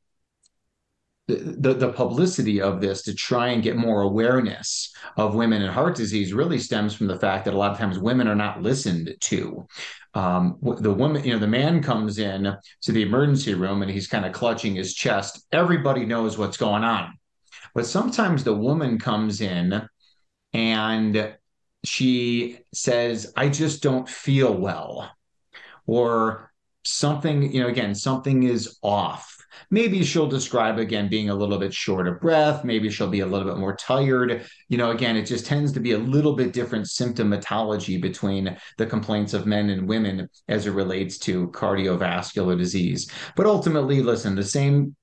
the, 1.30 1.74
the 1.74 1.94
publicity 1.94 2.62
of 2.62 2.82
this 2.82 3.04
to 3.04 3.14
try 3.14 3.50
and 3.50 3.64
get 3.64 3.78
more 3.78 4.02
awareness 4.02 4.92
of 5.18 5.36
women 5.36 5.62
and 5.62 5.72
heart 5.72 5.96
disease 5.96 6.34
really 6.34 6.60
stems 6.60 6.96
from 6.96 7.08
the 7.08 7.20
fact 7.20 7.46
that 7.46 7.54
a 7.54 7.58
lot 7.58 7.72
of 7.72 7.78
times 7.78 8.00
women 8.00 8.28
are 8.28 8.36
not 8.36 8.62
listened 8.62 9.16
to. 9.22 9.68
Um, 10.14 10.58
the 10.62 10.94
woman, 10.94 11.24
you 11.24 11.34
know, 11.34 11.40
the 11.40 11.48
man 11.48 11.84
comes 11.84 12.18
in 12.18 12.56
to 12.82 12.92
the 12.92 13.04
emergency 13.04 13.54
room 13.54 13.82
and 13.82 13.92
he's 13.92 14.08
kind 14.08 14.26
of 14.26 14.34
clutching 14.34 14.76
his 14.76 14.94
chest. 14.94 15.46
Everybody 15.52 16.06
knows 16.06 16.38
what's 16.38 16.58
going 16.58 16.84
on. 16.84 17.14
But 17.76 17.86
sometimes 17.86 18.44
the 18.44 18.56
woman 18.56 18.98
comes 18.98 19.42
in 19.42 19.88
and 20.54 21.36
she 21.84 22.60
says, 22.74 23.34
I 23.36 23.50
just 23.50 23.84
don't 23.84 24.10
feel 24.10 24.54
well. 24.54 25.12
Or 25.86 26.49
something, 26.84 27.52
you 27.52 27.62
know, 27.62 27.68
again, 27.68 27.96
something 27.96 28.44
is 28.44 28.78
off 28.82 29.40
Maybe 29.72 30.04
she'll 30.04 30.28
describe 30.28 30.80
again 30.80 31.10
being 31.10 31.30
a 31.30 31.36
little 31.36 31.58
bit 31.58 31.74
short 31.74 32.08
of 32.08 32.20
breath. 32.20 32.64
Maybe 32.64 32.90
she'll 32.90 33.10
be 33.10 33.20
a 33.20 33.26
little 33.26 33.48
bit 33.48 33.60
more 33.60 33.76
tired. 33.76 34.46
You 34.68 34.78
know, 34.78 34.92
again, 34.92 35.16
it 35.16 35.26
just 35.26 35.46
tends 35.46 35.72
to 35.74 35.80
be 35.80 35.92
a 35.92 35.98
little 35.98 36.36
bit 36.36 36.54
different 36.54 36.86
symptomatology 36.86 38.02
between 38.02 38.58
the 38.78 38.86
complaints 38.86 39.34
of 39.34 39.46
men 39.46 39.70
and 39.70 39.88
women 39.88 40.30
as 40.48 40.66
it 40.66 40.72
relates 40.72 41.18
to 41.20 41.50
cardiovascular 41.50 42.58
disease. 42.58 43.12
But 43.36 43.46
ultimately, 43.46 44.02
listen, 44.02 44.36
the 44.36 44.44
same 44.44 44.96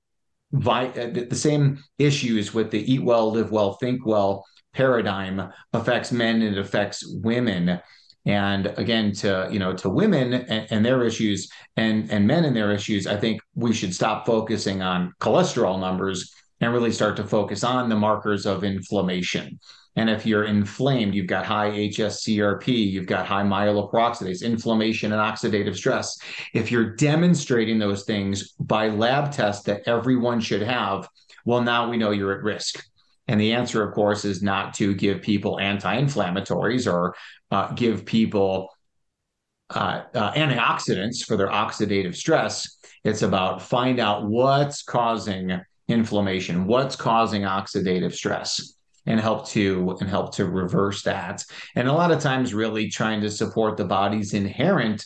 uh, 0.53 0.87
the 0.93 1.27
same 1.35 1.83
issues 1.99 2.53
with 2.53 2.71
the 2.71 2.93
eat 2.93 3.03
well, 3.03 3.31
live 3.31 3.51
well, 3.51 3.73
think 3.73 4.05
well 4.05 4.45
paradigm 4.73 5.51
affects 5.73 6.11
men 6.11 6.41
and 6.41 6.55
it 6.55 6.59
affects 6.59 7.03
women 7.21 7.79
and 8.27 8.67
again 8.77 9.11
to 9.11 9.47
you 9.49 9.57
know 9.57 9.73
to 9.73 9.89
women 9.89 10.33
and, 10.33 10.67
and, 10.69 10.85
their 10.85 11.03
issues 11.03 11.49
and 11.77 12.11
and 12.11 12.27
men 12.27 12.45
and 12.45 12.55
their 12.55 12.71
issues 12.71 13.07
i 13.07 13.15
think 13.15 13.41
we 13.55 13.73
should 13.73 13.95
stop 13.95 14.25
focusing 14.25 14.81
on 14.81 15.13
cholesterol 15.19 15.79
numbers 15.79 16.33
and 16.61 16.73
really 16.73 16.91
start 16.91 17.15
to 17.17 17.23
focus 17.23 17.63
on 17.63 17.89
the 17.89 17.95
markers 17.95 18.45
of 18.45 18.63
inflammation. 18.63 19.59
And 19.95 20.09
if 20.09 20.25
you're 20.25 20.45
inflamed 20.45 21.15
you've 21.15 21.27
got 21.27 21.45
high 21.45 21.71
hscrp 21.71 22.67
you've 22.67 23.07
got 23.07 23.25
high 23.25 23.43
myeloperoxidase 23.43 24.43
inflammation 24.43 25.11
and 25.11 25.21
oxidative 25.21 25.75
stress. 25.75 26.17
If 26.53 26.71
you're 26.71 26.95
demonstrating 26.95 27.79
those 27.79 28.03
things 28.03 28.51
by 28.59 28.89
lab 28.89 29.31
tests 29.31 29.63
that 29.63 29.87
everyone 29.87 30.39
should 30.39 30.61
have 30.61 31.07
well 31.45 31.61
now 31.61 31.89
we 31.89 31.97
know 31.97 32.11
you're 32.11 32.33
at 32.33 32.43
risk 32.43 32.83
and 33.27 33.39
the 33.39 33.53
answer, 33.53 33.83
of 33.83 33.93
course, 33.93 34.25
is 34.25 34.41
not 34.41 34.73
to 34.75 34.95
give 34.95 35.21
people 35.21 35.59
anti 35.59 36.01
inflammatories 36.01 36.91
or 36.91 37.15
uh, 37.51 37.71
give 37.73 38.05
people 38.05 38.69
uh, 39.69 40.03
uh, 40.13 40.33
antioxidants 40.33 41.25
for 41.25 41.35
their 41.35 41.49
oxidative 41.49 42.15
stress. 42.15 42.77
It's 43.03 43.21
about 43.21 43.61
find 43.61 43.99
out 43.99 44.25
what's 44.25 44.83
causing 44.83 45.59
inflammation, 45.87 46.67
what's 46.67 46.95
causing 46.95 47.43
oxidative 47.43 48.13
stress 48.13 48.75
and 49.05 49.19
help 49.19 49.47
to 49.47 49.97
and 50.01 50.09
help 50.09 50.35
to 50.35 50.45
reverse 50.45 51.01
that 51.03 51.43
and 51.75 51.87
a 51.87 51.93
lot 51.93 52.11
of 52.11 52.19
times 52.19 52.53
really 52.53 52.89
trying 52.89 53.21
to 53.21 53.31
support 53.31 53.77
the 53.77 53.85
body's 53.85 54.33
inherent 54.33 55.05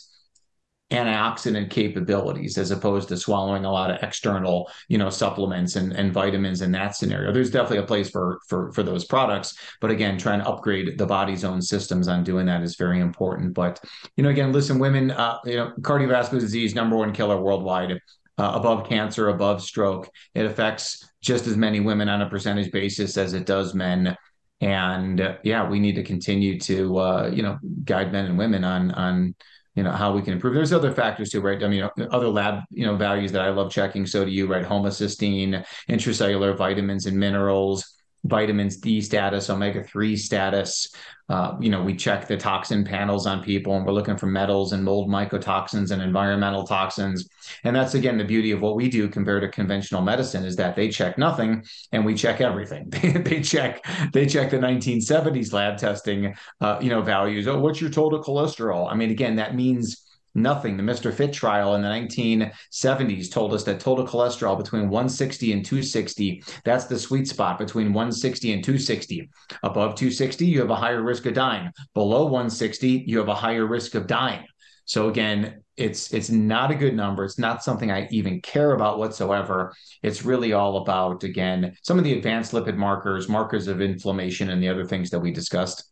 antioxidant 0.92 1.70
capabilities 1.70 2.58
as 2.58 2.70
opposed 2.70 3.08
to 3.08 3.16
swallowing 3.16 3.64
a 3.64 3.72
lot 3.72 3.90
of 3.90 4.02
external 4.02 4.70
you 4.88 4.98
know 4.98 5.08
supplements 5.08 5.76
and, 5.76 5.92
and 5.94 6.12
vitamins 6.12 6.60
in 6.60 6.70
that 6.72 6.94
scenario. 6.94 7.32
There's 7.32 7.50
definitely 7.50 7.78
a 7.78 7.84
place 7.84 8.10
for 8.10 8.38
for 8.46 8.70
for 8.72 8.82
those 8.82 9.04
products. 9.06 9.56
But 9.80 9.90
again 9.90 10.18
trying 10.18 10.40
to 10.40 10.48
upgrade 10.48 10.98
the 10.98 11.06
body's 11.06 11.44
own 11.44 11.62
systems 11.62 12.08
on 12.08 12.24
doing 12.24 12.46
that 12.46 12.62
is 12.62 12.76
very 12.76 13.00
important. 13.00 13.54
But 13.54 13.82
you 14.16 14.22
know 14.22 14.30
again 14.30 14.52
listen 14.52 14.78
women 14.78 15.10
uh, 15.10 15.38
you 15.44 15.56
know 15.56 15.72
cardiovascular 15.80 16.40
disease 16.40 16.74
number 16.74 16.96
one 16.96 17.12
killer 17.12 17.40
worldwide 17.40 17.92
uh, 18.38 18.52
above 18.54 18.86
cancer 18.86 19.30
above 19.30 19.62
stroke. 19.62 20.10
It 20.34 20.44
affects 20.44 21.08
just 21.22 21.46
as 21.46 21.56
many 21.56 21.80
women 21.80 22.08
on 22.08 22.20
a 22.20 22.28
percentage 22.28 22.70
basis 22.70 23.16
as 23.16 23.32
it 23.32 23.46
does 23.46 23.74
men. 23.74 24.14
And 24.60 25.20
uh, 25.22 25.36
yeah 25.42 25.66
we 25.66 25.80
need 25.80 25.94
to 25.94 26.04
continue 26.04 26.60
to 26.60 26.98
uh, 26.98 27.30
you 27.32 27.42
know 27.42 27.58
guide 27.84 28.12
men 28.12 28.26
and 28.26 28.36
women 28.36 28.62
on 28.62 28.90
on 28.90 29.34
you 29.74 29.82
know 29.82 29.92
how 29.92 30.12
we 30.12 30.22
can 30.22 30.34
improve. 30.34 30.54
There's 30.54 30.72
other 30.72 30.92
factors 30.92 31.30
too 31.30 31.40
right? 31.40 31.62
I 31.62 31.68
mean 31.68 31.88
other 32.10 32.28
lab 32.28 32.62
you 32.70 32.86
know 32.86 32.96
values 32.96 33.32
that 33.32 33.42
i 33.42 33.48
love 33.50 33.70
checking. 33.70 34.06
So 34.06 34.24
do 34.24 34.30
you 34.30 34.46
right? 34.46 34.64
Homocysteine 34.66 35.64
intracellular 35.88 36.56
vitamins 36.56 37.06
and 37.06 37.18
minerals 37.18 38.01
vitamins 38.24 38.76
D 38.76 39.00
status, 39.00 39.50
omega 39.50 39.82
3 39.82 40.16
status. 40.16 40.94
Uh, 41.28 41.56
you 41.60 41.70
know, 41.70 41.82
we 41.82 41.94
check 41.96 42.26
the 42.26 42.36
toxin 42.36 42.84
panels 42.84 43.26
on 43.26 43.42
people 43.42 43.74
and 43.74 43.86
we're 43.86 43.92
looking 43.92 44.16
for 44.16 44.26
metals 44.26 44.72
and 44.72 44.84
mold 44.84 45.08
mycotoxins 45.08 45.90
and 45.90 46.02
environmental 46.02 46.66
toxins. 46.66 47.28
And 47.64 47.74
that's 47.74 47.94
again 47.94 48.18
the 48.18 48.24
beauty 48.24 48.50
of 48.50 48.60
what 48.60 48.76
we 48.76 48.88
do 48.88 49.08
compared 49.08 49.42
to 49.42 49.48
conventional 49.48 50.02
medicine 50.02 50.44
is 50.44 50.56
that 50.56 50.76
they 50.76 50.88
check 50.88 51.16
nothing 51.16 51.64
and 51.92 52.04
we 52.04 52.14
check 52.14 52.40
everything. 52.40 52.90
they 52.90 53.40
check 53.40 53.84
they 54.12 54.26
check 54.26 54.50
the 54.50 54.58
1970s 54.58 55.52
lab 55.52 55.78
testing 55.78 56.34
uh, 56.60 56.78
you 56.82 56.90
know 56.90 57.02
values. 57.02 57.48
Oh, 57.48 57.60
what's 57.60 57.80
your 57.80 57.90
total 57.90 58.22
cholesterol? 58.22 58.90
I 58.90 58.94
mean, 58.94 59.10
again, 59.10 59.36
that 59.36 59.54
means 59.54 60.02
Nothing. 60.34 60.78
The 60.78 60.82
MRFIT 60.82 61.32
trial 61.32 61.74
in 61.74 61.82
the 61.82 61.88
1970s 61.88 63.30
told 63.30 63.52
us 63.52 63.64
that 63.64 63.80
total 63.80 64.06
cholesterol 64.06 64.56
between 64.56 64.88
160 64.88 65.52
and 65.52 65.64
260, 65.64 66.42
that's 66.64 66.86
the 66.86 66.98
sweet 66.98 67.28
spot 67.28 67.58
between 67.58 67.92
160 67.92 68.52
and 68.52 68.64
260. 68.64 69.28
Above 69.62 69.94
260, 69.94 70.46
you 70.46 70.60
have 70.60 70.70
a 70.70 70.76
higher 70.76 71.02
risk 71.02 71.26
of 71.26 71.34
dying. 71.34 71.70
Below 71.92 72.24
160, 72.24 73.04
you 73.06 73.18
have 73.18 73.28
a 73.28 73.34
higher 73.34 73.66
risk 73.66 73.94
of 73.94 74.06
dying. 74.06 74.46
So 74.86 75.08
again, 75.08 75.62
it's 75.76 76.12
it's 76.12 76.30
not 76.30 76.70
a 76.70 76.74
good 76.74 76.94
number. 76.94 77.24
It's 77.24 77.38
not 77.38 77.62
something 77.62 77.90
I 77.90 78.08
even 78.10 78.40
care 78.40 78.72
about 78.72 78.98
whatsoever. 78.98 79.72
It's 80.02 80.24
really 80.24 80.52
all 80.52 80.78
about 80.78 81.24
again 81.24 81.76
some 81.82 81.98
of 81.98 82.04
the 82.04 82.12
advanced 82.14 82.52
lipid 82.52 82.76
markers, 82.76 83.28
markers 83.28 83.68
of 83.68 83.80
inflammation, 83.80 84.50
and 84.50 84.62
the 84.62 84.68
other 84.68 84.84
things 84.84 85.10
that 85.10 85.20
we 85.20 85.30
discussed. 85.30 85.91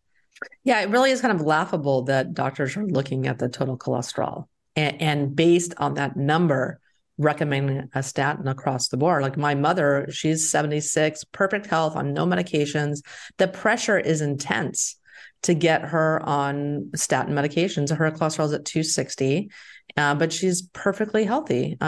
Yeah, 0.64 0.81
it 0.81 0.90
really 0.90 1.11
is 1.11 1.20
kind 1.20 1.38
of 1.38 1.44
laughable 1.44 2.03
that 2.03 2.35
doctors 2.35 2.76
are 2.76 2.87
looking 2.87 3.26
at 3.26 3.38
the 3.38 3.48
total 3.48 3.76
cholesterol 3.76 4.46
and, 4.76 5.00
and 5.00 5.37
based 5.37 5.74
on 5.79 5.94
that 5.94 6.16
number, 6.16 6.81
recommending 7.18 7.88
a 7.94 8.03
statin 8.03 8.48
across 8.48 8.88
the 8.88 8.96
board. 8.96 9.22
Like 9.22 9.37
my 9.37 9.55
mother, 9.55 10.07
she's 10.11 10.48
76, 10.48 11.24
perfect 11.33 11.66
health 11.66 11.96
on 11.96 12.14
no 12.14 12.26
medications. 12.26 13.03
The 13.37 13.48
pressure 13.48 13.98
is 13.98 14.22
intense 14.22 14.96
to 15.42 15.55
get 15.55 15.83
her 15.83 16.22
on 16.22 16.90
statin 16.94 17.35
medications. 17.35 17.94
Her 17.94 18.11
cholesterol 18.11 18.46
is 18.46 18.53
at 18.53 18.64
260, 18.64 19.50
uh, 19.96 20.14
but 20.14 20.33
she's 20.33 20.62
perfectly 20.72 21.24
healthy. 21.24 21.76
Uh, 21.81 21.85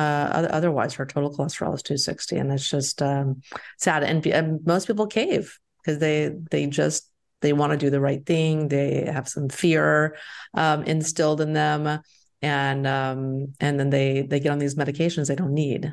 otherwise, 0.51 0.95
her 0.95 1.07
total 1.07 1.31
cholesterol 1.31 1.75
is 1.75 1.83
260, 1.83 2.37
and 2.37 2.53
it's 2.53 2.69
just 2.69 3.01
um, 3.03 3.43
sad. 3.79 4.03
And, 4.05 4.27
and 4.27 4.65
most 4.67 4.87
people 4.87 5.07
cave 5.07 5.59
because 5.83 5.99
they 5.99 6.31
they 6.51 6.67
just 6.67 7.12
they 7.43 7.53
want 7.53 7.73
to 7.73 7.77
do 7.79 7.91
the 7.91 8.01
right 8.01 8.25
thing 8.25 8.69
they 8.69 9.05
have 9.05 9.29
some 9.29 9.49
fear 9.49 10.17
um, 10.55 10.83
instilled 10.85 11.41
in 11.41 11.53
them 11.53 12.01
and 12.43 12.87
um, 12.87 13.55
and 13.61 13.79
then 13.79 13.91
they 13.91 14.23
they 14.23 14.41
get 14.41 14.51
on 14.51 14.59
these 14.59 14.75
medications 14.75 15.29
they 15.29 15.37
don't 15.37 15.55
need. 15.55 15.93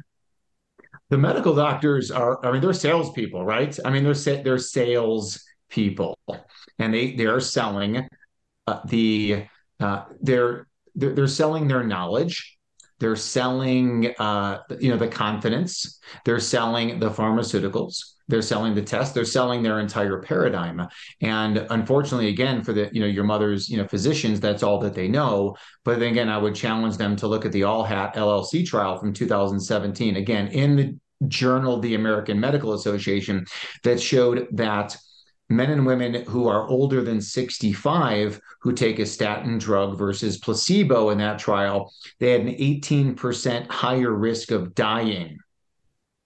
The 1.09 1.17
medical 1.17 1.55
doctors 1.55 2.11
are, 2.11 2.43
I 2.45 2.51
mean, 2.51 2.61
they're 2.61 2.73
salespeople, 2.73 3.43
right? 3.43 3.77
I 3.85 3.89
mean, 3.89 4.03
they're 4.03 4.43
they're 4.43 4.57
sales 4.57 5.43
people, 5.69 6.17
and 6.79 6.93
they 6.93 7.13
they 7.13 7.27
are 7.27 7.39
selling 7.39 8.07
uh, 8.67 8.79
the 8.85 9.45
uh, 9.79 10.05
they're, 10.21 10.67
they're 10.95 11.13
they're 11.13 11.27
selling 11.27 11.67
their 11.67 11.83
knowledge 11.83 12.57
they're 12.99 13.15
selling 13.15 14.13
uh, 14.19 14.59
you 14.79 14.91
know 14.91 14.97
the 14.97 15.07
confidence 15.07 15.99
they're 16.25 16.39
selling 16.39 16.99
the 16.99 17.09
pharmaceuticals 17.09 18.13
they're 18.29 18.41
selling 18.41 18.73
the 18.73 18.81
test 18.81 19.13
they're 19.13 19.25
selling 19.25 19.61
their 19.61 19.79
entire 19.79 20.21
paradigm 20.21 20.87
and 21.21 21.57
unfortunately 21.69 22.29
again 22.29 22.63
for 22.63 22.71
the 22.71 22.89
you 22.93 23.01
know 23.01 23.07
your 23.07 23.25
mother's 23.25 23.69
you 23.69 23.75
know 23.75 23.87
physicians 23.87 24.39
that's 24.39 24.63
all 24.63 24.79
that 24.79 24.93
they 24.93 25.07
know 25.07 25.55
but 25.83 25.99
then 25.99 26.11
again 26.11 26.29
i 26.29 26.37
would 26.37 26.55
challenge 26.55 26.95
them 26.95 27.15
to 27.15 27.27
look 27.27 27.45
at 27.45 27.51
the 27.51 27.61
ALLHAT-LLT 27.61 28.65
trial 28.65 28.97
from 28.97 29.11
2017 29.11 30.15
again 30.15 30.47
in 30.47 30.75
the 30.77 30.95
journal 31.27 31.79
the 31.79 31.95
american 31.95 32.39
medical 32.39 32.73
association 32.73 33.45
that 33.83 33.99
showed 33.99 34.47
that 34.53 34.95
men 35.49 35.71
and 35.71 35.85
women 35.85 36.23
who 36.25 36.47
are 36.47 36.67
older 36.67 37.03
than 37.03 37.19
65 37.19 38.39
who 38.61 38.73
take 38.73 38.99
a 38.99 39.05
statin 39.05 39.57
drug 39.57 39.97
versus 39.97 40.37
placebo 40.37 41.09
in 41.09 41.17
that 41.17 41.39
trial, 41.39 41.91
they 42.19 42.31
had 42.31 42.41
an 42.41 42.49
18% 42.49 43.69
higher 43.69 44.11
risk 44.11 44.51
of 44.51 44.75
dying. 44.75 45.39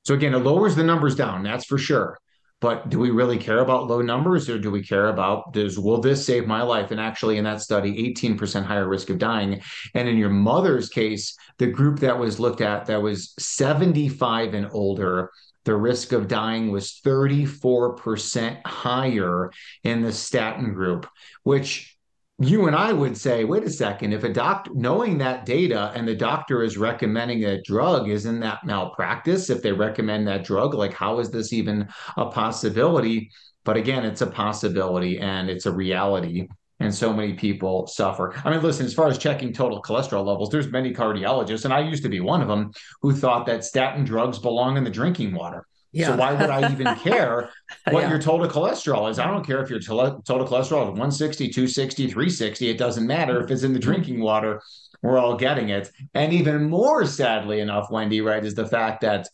So 0.06 0.14
again, 0.14 0.34
it 0.34 0.40
lowers 0.40 0.76
the 0.76 0.84
numbers 0.84 1.16
down, 1.16 1.44
that's 1.44 1.66
for 1.66 1.78
sure. 1.78 2.18
But 2.60 2.90
do 2.90 2.98
we 2.98 3.10
really 3.10 3.38
care 3.38 3.60
about 3.60 3.88
low 3.88 4.02
numbers 4.02 4.50
or 4.50 4.58
do 4.58 4.72
we 4.72 4.84
care 4.84 5.10
about 5.10 5.52
does 5.52 5.78
will 5.78 6.00
this 6.00 6.26
save 6.26 6.48
my 6.48 6.62
life? 6.62 6.92
And 6.92 7.00
actually, 7.00 7.38
in 7.38 7.44
that 7.44 7.62
study, 7.62 8.14
18% 8.14 8.64
higher 8.64 8.88
risk 8.88 9.10
of 9.10 9.18
dying. 9.18 9.62
And 9.94 10.08
in 10.08 10.16
your 10.16 10.30
mother's 10.30 10.88
case, 10.88 11.36
the 11.58 11.68
group 11.68 12.00
that 12.00 12.18
was 12.18 12.40
looked 12.40 12.62
at 12.62 12.86
that 12.86 13.02
was 13.02 13.34
75 13.38 14.54
and 14.54 14.70
older 14.72 15.30
the 15.66 15.76
risk 15.76 16.12
of 16.12 16.28
dying 16.28 16.72
was 16.72 17.00
34% 17.06 18.62
higher 18.66 19.52
in 19.84 20.02
the 20.02 20.12
statin 20.12 20.74
group, 20.74 21.08
which 21.44 21.93
you 22.40 22.68
and 22.68 22.76
I 22.76 22.92
would 22.92 23.16
say, 23.16 23.44
wait 23.44 23.64
a 23.64 23.70
second, 23.70 24.14
if 24.14 24.24
a 24.24 24.34
doctor 24.34 24.72
knowing 24.74 25.18
that 25.20 25.46
data 25.46 25.92
and 25.96 26.08
the 26.08 26.16
doctor 26.16 26.64
is 26.64 26.78
recommending 26.78 27.46
a 27.46 27.62
drug, 27.62 28.10
isn't 28.10 28.40
that 28.40 28.66
malpractice? 28.66 29.50
If 29.50 29.62
they 29.62 29.72
recommend 29.72 30.28
that 30.28 30.44
drug, 30.44 30.74
like 30.74 30.94
how 30.94 31.20
is 31.20 31.30
this 31.30 31.54
even 31.54 31.88
a 32.18 32.26
possibility? 32.26 33.30
But 33.64 33.78
again, 33.78 34.04
it's 34.04 34.22
a 34.22 34.28
possibility 34.28 35.20
and 35.20 35.50
it's 35.50 35.68
a 35.68 35.72
reality 35.72 36.48
and 36.80 36.94
so 36.94 37.14
many 37.14 37.34
people 37.34 37.88
suffer. 37.88 38.34
I 38.44 38.52
mean, 38.52 38.62
listen, 38.62 38.86
as 38.86 38.94
far 38.94 39.08
as 39.08 39.18
checking 39.18 39.54
total 39.54 39.82
cholesterol 39.82 40.26
levels, 40.26 40.50
there's 40.50 40.70
many 40.70 40.94
cardiologists, 40.94 41.66
and 41.66 41.74
I 41.74 41.80
used 41.80 42.04
to 42.04 42.10
be 42.10 42.20
one 42.20 42.42
of 42.42 42.48
them, 42.48 42.72
who 43.02 43.16
thought 43.16 43.46
that 43.46 43.64
statin 43.64 44.04
drugs 44.04 44.38
belong 44.40 44.76
in 44.76 44.84
the 44.84 44.90
drinking 44.90 45.34
water. 45.34 45.66
Yeah. 45.94 46.08
So 46.08 46.16
why 46.18 46.34
would 46.34 46.50
I 46.50 46.72
even 46.72 46.96
care 47.04 47.50
what 47.90 48.02
yeah. 48.02 48.10
your 48.10 48.20
total 48.20 48.48
cholesterol 48.48 49.10
is? 49.10 49.20
I 49.20 49.28
don't 49.28 49.46
care 49.46 49.64
if 49.64 49.70
your 49.70 49.80
total 49.80 50.22
cholesterol 50.26 50.84
is 50.84 50.90
160, 50.90 51.50
260, 51.50 52.08
360. 52.08 52.70
It 52.70 52.78
doesn't 52.78 53.08
matter 53.08 53.42
if 53.44 53.52
it's 53.52 53.64
in 53.64 53.74
the 53.74 53.80
drinking 53.80 54.20
water. 54.20 54.62
We're 55.02 55.20
all 55.20 55.36
getting 55.36 55.70
it. 55.70 55.92
And 56.14 56.34
even 56.34 56.70
more 56.70 57.06
sadly 57.06 57.60
enough, 57.60 57.92
Wendy, 57.92 58.22
right, 58.22 58.44
is 58.44 58.56
the 58.56 58.68
fact 58.68 59.02
that 59.02 59.28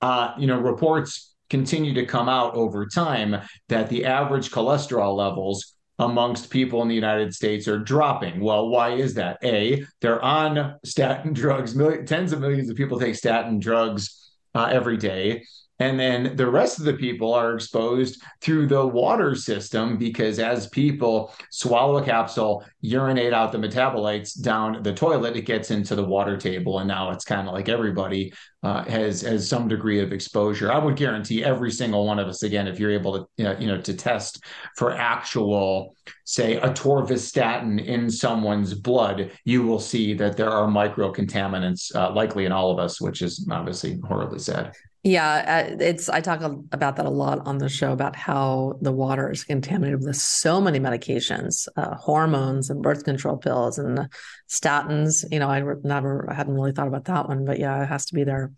uh, 0.00 0.32
you 0.38 0.46
know, 0.46 0.58
reports 0.58 1.34
continue 1.48 1.94
to 1.94 2.06
come 2.06 2.28
out 2.28 2.54
over 2.54 2.86
time 2.86 3.36
that 3.68 3.88
the 3.88 4.04
average 4.04 4.50
cholesterol 4.50 5.16
levels 5.16 5.74
amongst 5.98 6.48
people 6.48 6.80
in 6.80 6.88
the 6.88 6.94
United 6.94 7.34
States 7.34 7.68
are 7.68 7.78
dropping. 7.78 8.40
Well, 8.40 8.68
why 8.68 8.94
is 8.94 9.14
that? 9.14 9.38
A, 9.44 9.84
they're 10.00 10.22
on 10.22 10.76
statin 10.84 11.34
drugs. 11.34 11.76
tens 12.06 12.32
of 12.32 12.40
millions 12.40 12.70
of 12.70 12.76
people 12.76 12.98
take 12.98 13.14
statin 13.14 13.58
drugs 13.58 14.32
uh, 14.54 14.68
every 14.72 14.96
day. 14.96 15.44
And 15.80 15.98
then 15.98 16.36
the 16.36 16.48
rest 16.48 16.78
of 16.78 16.84
the 16.84 16.92
people 16.92 17.32
are 17.32 17.54
exposed 17.54 18.22
through 18.42 18.66
the 18.66 18.86
water 18.86 19.34
system 19.34 19.96
because 19.96 20.38
as 20.38 20.68
people 20.68 21.34
swallow 21.50 21.96
a 21.96 22.04
capsule, 22.04 22.64
urinate 22.82 23.32
out 23.32 23.50
the 23.50 23.58
metabolites 23.58 24.38
down 24.38 24.82
the 24.82 24.92
toilet, 24.92 25.36
it 25.36 25.46
gets 25.46 25.70
into 25.70 25.94
the 25.94 26.04
water 26.04 26.36
table. 26.36 26.80
And 26.80 26.88
now 26.88 27.10
it's 27.10 27.24
kind 27.24 27.48
of 27.48 27.54
like 27.54 27.70
everybody 27.70 28.32
uh, 28.62 28.84
has 28.84 29.22
has 29.22 29.48
some 29.48 29.68
degree 29.68 30.00
of 30.00 30.12
exposure. 30.12 30.70
I 30.70 30.76
would 30.76 30.96
guarantee 30.96 31.42
every 31.42 31.70
single 31.70 32.06
one 32.06 32.18
of 32.18 32.28
us, 32.28 32.42
again, 32.42 32.68
if 32.68 32.78
you're 32.78 32.90
able 32.90 33.26
to 33.38 33.56
you 33.58 33.66
know, 33.66 33.80
to 33.80 33.94
test 33.94 34.44
for 34.76 34.92
actual, 34.92 35.96
say, 36.24 36.60
atorvastatin 36.60 37.82
in 37.82 38.10
someone's 38.10 38.74
blood, 38.74 39.30
you 39.46 39.62
will 39.62 39.80
see 39.80 40.12
that 40.12 40.36
there 40.36 40.50
are 40.50 40.68
micro 40.68 41.10
contaminants 41.10 41.94
uh, 41.94 42.12
likely 42.12 42.44
in 42.44 42.52
all 42.52 42.70
of 42.70 42.78
us, 42.78 43.00
which 43.00 43.22
is 43.22 43.48
obviously 43.50 43.98
horribly 44.06 44.38
sad. 44.38 44.74
Yeah, 45.02 45.70
uh, 45.70 45.76
it's 45.80 46.10
I 46.10 46.20
talk 46.20 46.42
about 46.42 46.96
that 46.96 47.06
a 47.06 47.10
lot 47.10 47.46
on 47.46 47.56
the 47.56 47.70
show 47.70 47.92
about 47.92 48.16
how 48.16 48.74
the 48.82 48.92
water 48.92 49.30
is 49.30 49.44
contaminated 49.44 50.04
with 50.04 50.16
so 50.16 50.60
many 50.60 50.78
medications, 50.78 51.66
uh, 51.78 51.94
hormones 51.94 52.68
and 52.68 52.82
birth 52.82 53.04
control 53.04 53.38
pills 53.38 53.78
and 53.78 54.10
statins. 54.46 55.24
You 55.30 55.38
know, 55.38 55.48
I 55.48 55.62
never 55.84 56.28
I 56.30 56.34
hadn't 56.34 56.52
really 56.52 56.72
thought 56.72 56.88
about 56.88 57.06
that 57.06 57.28
one, 57.28 57.46
but 57.46 57.58
yeah, 57.58 57.82
it 57.82 57.86
has 57.86 58.04
to 58.06 58.14
be 58.14 58.24
there. 58.24 58.52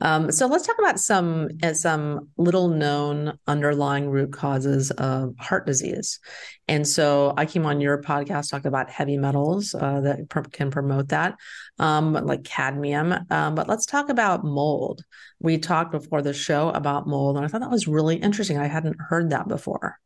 Um, 0.00 0.30
so 0.30 0.46
let's 0.46 0.66
talk 0.66 0.78
about 0.78 1.00
some 1.00 1.48
uh, 1.62 1.72
some 1.72 2.28
little 2.36 2.68
known 2.68 3.38
underlying 3.46 4.08
root 4.08 4.32
causes 4.32 4.90
of 4.92 5.34
heart 5.38 5.66
disease. 5.66 6.20
And 6.68 6.86
so 6.86 7.32
I 7.36 7.46
came 7.46 7.64
on 7.64 7.80
your 7.80 8.02
podcast 8.02 8.50
talking 8.50 8.68
about 8.68 8.90
heavy 8.90 9.16
metals 9.16 9.74
uh, 9.74 10.00
that 10.00 10.28
pr- 10.28 10.40
can 10.40 10.70
promote 10.70 11.08
that, 11.08 11.36
um, 11.78 12.12
like 12.12 12.44
cadmium. 12.44 13.14
Um, 13.30 13.54
but 13.54 13.68
let's 13.68 13.86
talk 13.86 14.08
about 14.08 14.44
mold. 14.44 15.02
We 15.40 15.58
talked 15.58 15.92
before 15.92 16.22
the 16.22 16.32
show 16.32 16.70
about 16.70 17.06
mold, 17.06 17.36
and 17.36 17.44
I 17.44 17.48
thought 17.48 17.60
that 17.60 17.70
was 17.70 17.86
really 17.86 18.16
interesting. 18.16 18.58
I 18.58 18.66
hadn't 18.66 18.96
heard 18.98 19.30
that 19.30 19.48
before. 19.48 19.98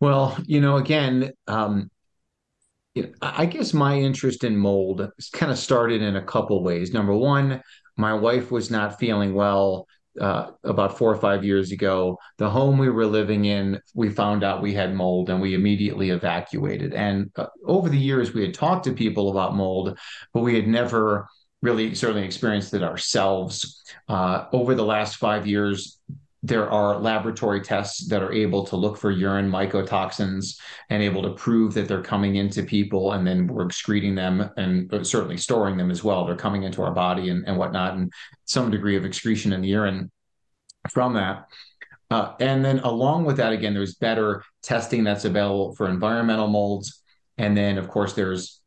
Well, 0.00 0.36
you 0.46 0.60
know, 0.60 0.76
again, 0.76 1.32
um, 1.46 1.90
I 3.20 3.46
guess 3.46 3.74
my 3.74 3.98
interest 3.98 4.44
in 4.44 4.56
mold 4.56 5.10
kind 5.32 5.50
of 5.50 5.58
started 5.58 6.02
in 6.02 6.16
a 6.16 6.22
couple 6.22 6.62
ways. 6.62 6.92
Number 6.92 7.14
one, 7.14 7.62
my 7.96 8.14
wife 8.14 8.50
was 8.50 8.70
not 8.70 8.98
feeling 8.98 9.34
well 9.34 9.86
uh, 10.20 10.50
about 10.62 10.96
four 10.96 11.12
or 11.12 11.16
five 11.16 11.44
years 11.44 11.72
ago. 11.72 12.18
The 12.38 12.48
home 12.48 12.78
we 12.78 12.90
were 12.90 13.06
living 13.06 13.46
in, 13.46 13.80
we 13.94 14.10
found 14.10 14.44
out 14.44 14.62
we 14.62 14.74
had 14.74 14.94
mold 14.94 15.30
and 15.30 15.40
we 15.40 15.54
immediately 15.54 16.10
evacuated. 16.10 16.94
And 16.94 17.30
uh, 17.36 17.46
over 17.64 17.88
the 17.88 17.98
years, 17.98 18.32
we 18.32 18.42
had 18.42 18.54
talked 18.54 18.84
to 18.84 18.92
people 18.92 19.30
about 19.30 19.56
mold, 19.56 19.98
but 20.32 20.40
we 20.40 20.54
had 20.54 20.68
never 20.68 21.26
really 21.62 21.94
certainly 21.94 22.24
experienced 22.24 22.74
it 22.74 22.82
ourselves. 22.82 23.82
Uh, 24.08 24.46
over 24.52 24.74
the 24.74 24.84
last 24.84 25.16
five 25.16 25.46
years, 25.46 25.98
there 26.44 26.70
are 26.70 26.98
laboratory 26.98 27.62
tests 27.62 28.06
that 28.06 28.22
are 28.22 28.30
able 28.30 28.66
to 28.66 28.76
look 28.76 28.98
for 28.98 29.10
urine 29.10 29.50
mycotoxins 29.50 30.58
and 30.90 31.02
able 31.02 31.22
to 31.22 31.30
prove 31.30 31.72
that 31.72 31.88
they're 31.88 32.02
coming 32.02 32.36
into 32.36 32.62
people 32.62 33.12
and 33.12 33.26
then 33.26 33.46
we're 33.46 33.64
excreting 33.64 34.14
them 34.14 34.50
and 34.58 34.90
certainly 35.06 35.38
storing 35.38 35.78
them 35.78 35.90
as 35.90 36.04
well. 36.04 36.26
They're 36.26 36.36
coming 36.36 36.64
into 36.64 36.82
our 36.82 36.92
body 36.92 37.30
and, 37.30 37.48
and 37.48 37.56
whatnot, 37.56 37.94
and 37.94 38.12
some 38.44 38.70
degree 38.70 38.94
of 38.94 39.06
excretion 39.06 39.54
in 39.54 39.62
the 39.62 39.68
urine 39.68 40.10
from 40.90 41.14
that. 41.14 41.46
Uh, 42.10 42.34
and 42.40 42.62
then 42.62 42.80
along 42.80 43.24
with 43.24 43.38
that, 43.38 43.54
again, 43.54 43.72
there's 43.72 43.94
better 43.94 44.44
testing 44.62 45.02
that's 45.02 45.24
available 45.24 45.74
for 45.74 45.88
environmental 45.88 46.48
molds. 46.48 47.02
And 47.38 47.56
then, 47.56 47.78
of 47.78 47.88
course, 47.88 48.12
there's 48.12 48.60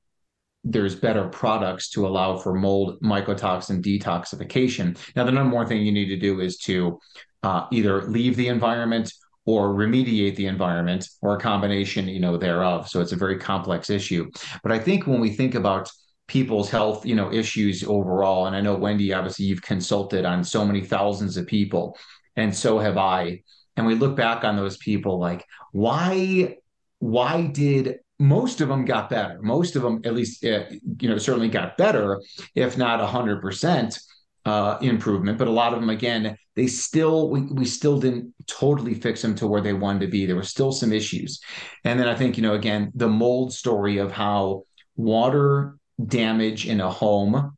there's 0.63 0.95
better 0.95 1.29
products 1.29 1.89
to 1.91 2.05
allow 2.05 2.35
for 2.35 2.53
mold 2.53 2.99
mycotoxin 3.01 3.81
detoxification. 3.81 4.97
Now, 5.15 5.23
the 5.23 5.31
number 5.31 5.55
one 5.55 5.67
thing 5.67 5.85
you 5.85 5.93
need 5.93 6.09
to 6.09 6.17
do 6.17 6.41
is 6.41 6.57
to 6.59 6.99
uh, 7.43 7.67
either 7.71 8.03
leave 8.03 8.35
the 8.35 8.47
environment 8.47 9.13
or 9.45 9.73
remediate 9.73 10.35
the 10.35 10.47
environment 10.47 11.07
or 11.21 11.35
a 11.35 11.39
combination 11.39 12.07
you 12.07 12.19
know 12.19 12.37
thereof. 12.37 12.89
So 12.89 13.01
it's 13.01 13.13
a 13.13 13.17
very 13.17 13.37
complex 13.37 13.89
issue. 13.89 14.29
But 14.63 14.71
i 14.71 14.79
think 14.79 15.07
when 15.07 15.19
we 15.19 15.29
think 15.31 15.55
about 15.55 15.89
people's 16.27 16.69
health 16.69 17.05
you 17.05 17.15
know 17.15 17.31
issues 17.31 17.85
overall 17.85 18.47
and 18.47 18.55
i 18.55 18.59
know 18.59 18.75
wendy 18.75 19.13
obviously 19.13 19.45
you've 19.45 19.61
consulted 19.61 20.25
on 20.25 20.43
so 20.43 20.65
many 20.65 20.81
thousands 20.83 21.37
of 21.37 21.47
people 21.47 21.97
and 22.35 22.53
so 22.55 22.79
have 22.79 22.97
i. 22.97 23.41
And 23.77 23.85
we 23.85 23.95
look 23.95 24.15
back 24.15 24.43
on 24.43 24.55
those 24.57 24.77
people 24.77 25.19
like 25.19 25.45
why 25.71 26.57
why 26.99 27.47
did 27.47 27.99
most 28.19 28.61
of 28.61 28.69
them 28.69 28.85
got 28.85 29.09
better? 29.09 29.39
Most 29.41 29.75
of 29.75 29.83
them 29.83 30.01
at 30.03 30.15
least 30.15 30.43
uh, 30.43 30.65
you 30.99 31.09
know 31.09 31.17
certainly 31.17 31.49
got 31.49 31.77
better 31.77 32.21
if 32.55 32.77
not 32.77 32.99
100% 32.99 33.99
uh, 34.45 34.77
improvement, 34.81 35.37
but 35.37 35.47
a 35.47 35.51
lot 35.51 35.73
of 35.73 35.81
them, 35.81 35.89
again, 35.89 36.37
they 36.57 36.65
still 36.65 37.29
we, 37.29 37.41
we 37.41 37.65
still 37.65 37.99
didn't 37.99 38.33
totally 38.47 38.95
fix 38.95 39.21
them 39.21 39.35
to 39.35 39.45
where 39.45 39.61
they 39.61 39.73
wanted 39.73 40.01
to 40.01 40.07
be. 40.07 40.25
There 40.25 40.35
were 40.35 40.43
still 40.43 40.71
some 40.71 40.91
issues, 40.91 41.39
and 41.85 41.99
then 41.99 42.07
I 42.07 42.15
think 42.15 42.35
you 42.35 42.43
know 42.43 42.55
again 42.55 42.91
the 42.95 43.07
mold 43.07 43.53
story 43.53 43.99
of 43.99 44.11
how 44.11 44.63
water 44.95 45.77
damage 46.03 46.67
in 46.67 46.81
a 46.81 46.89
home 46.89 47.55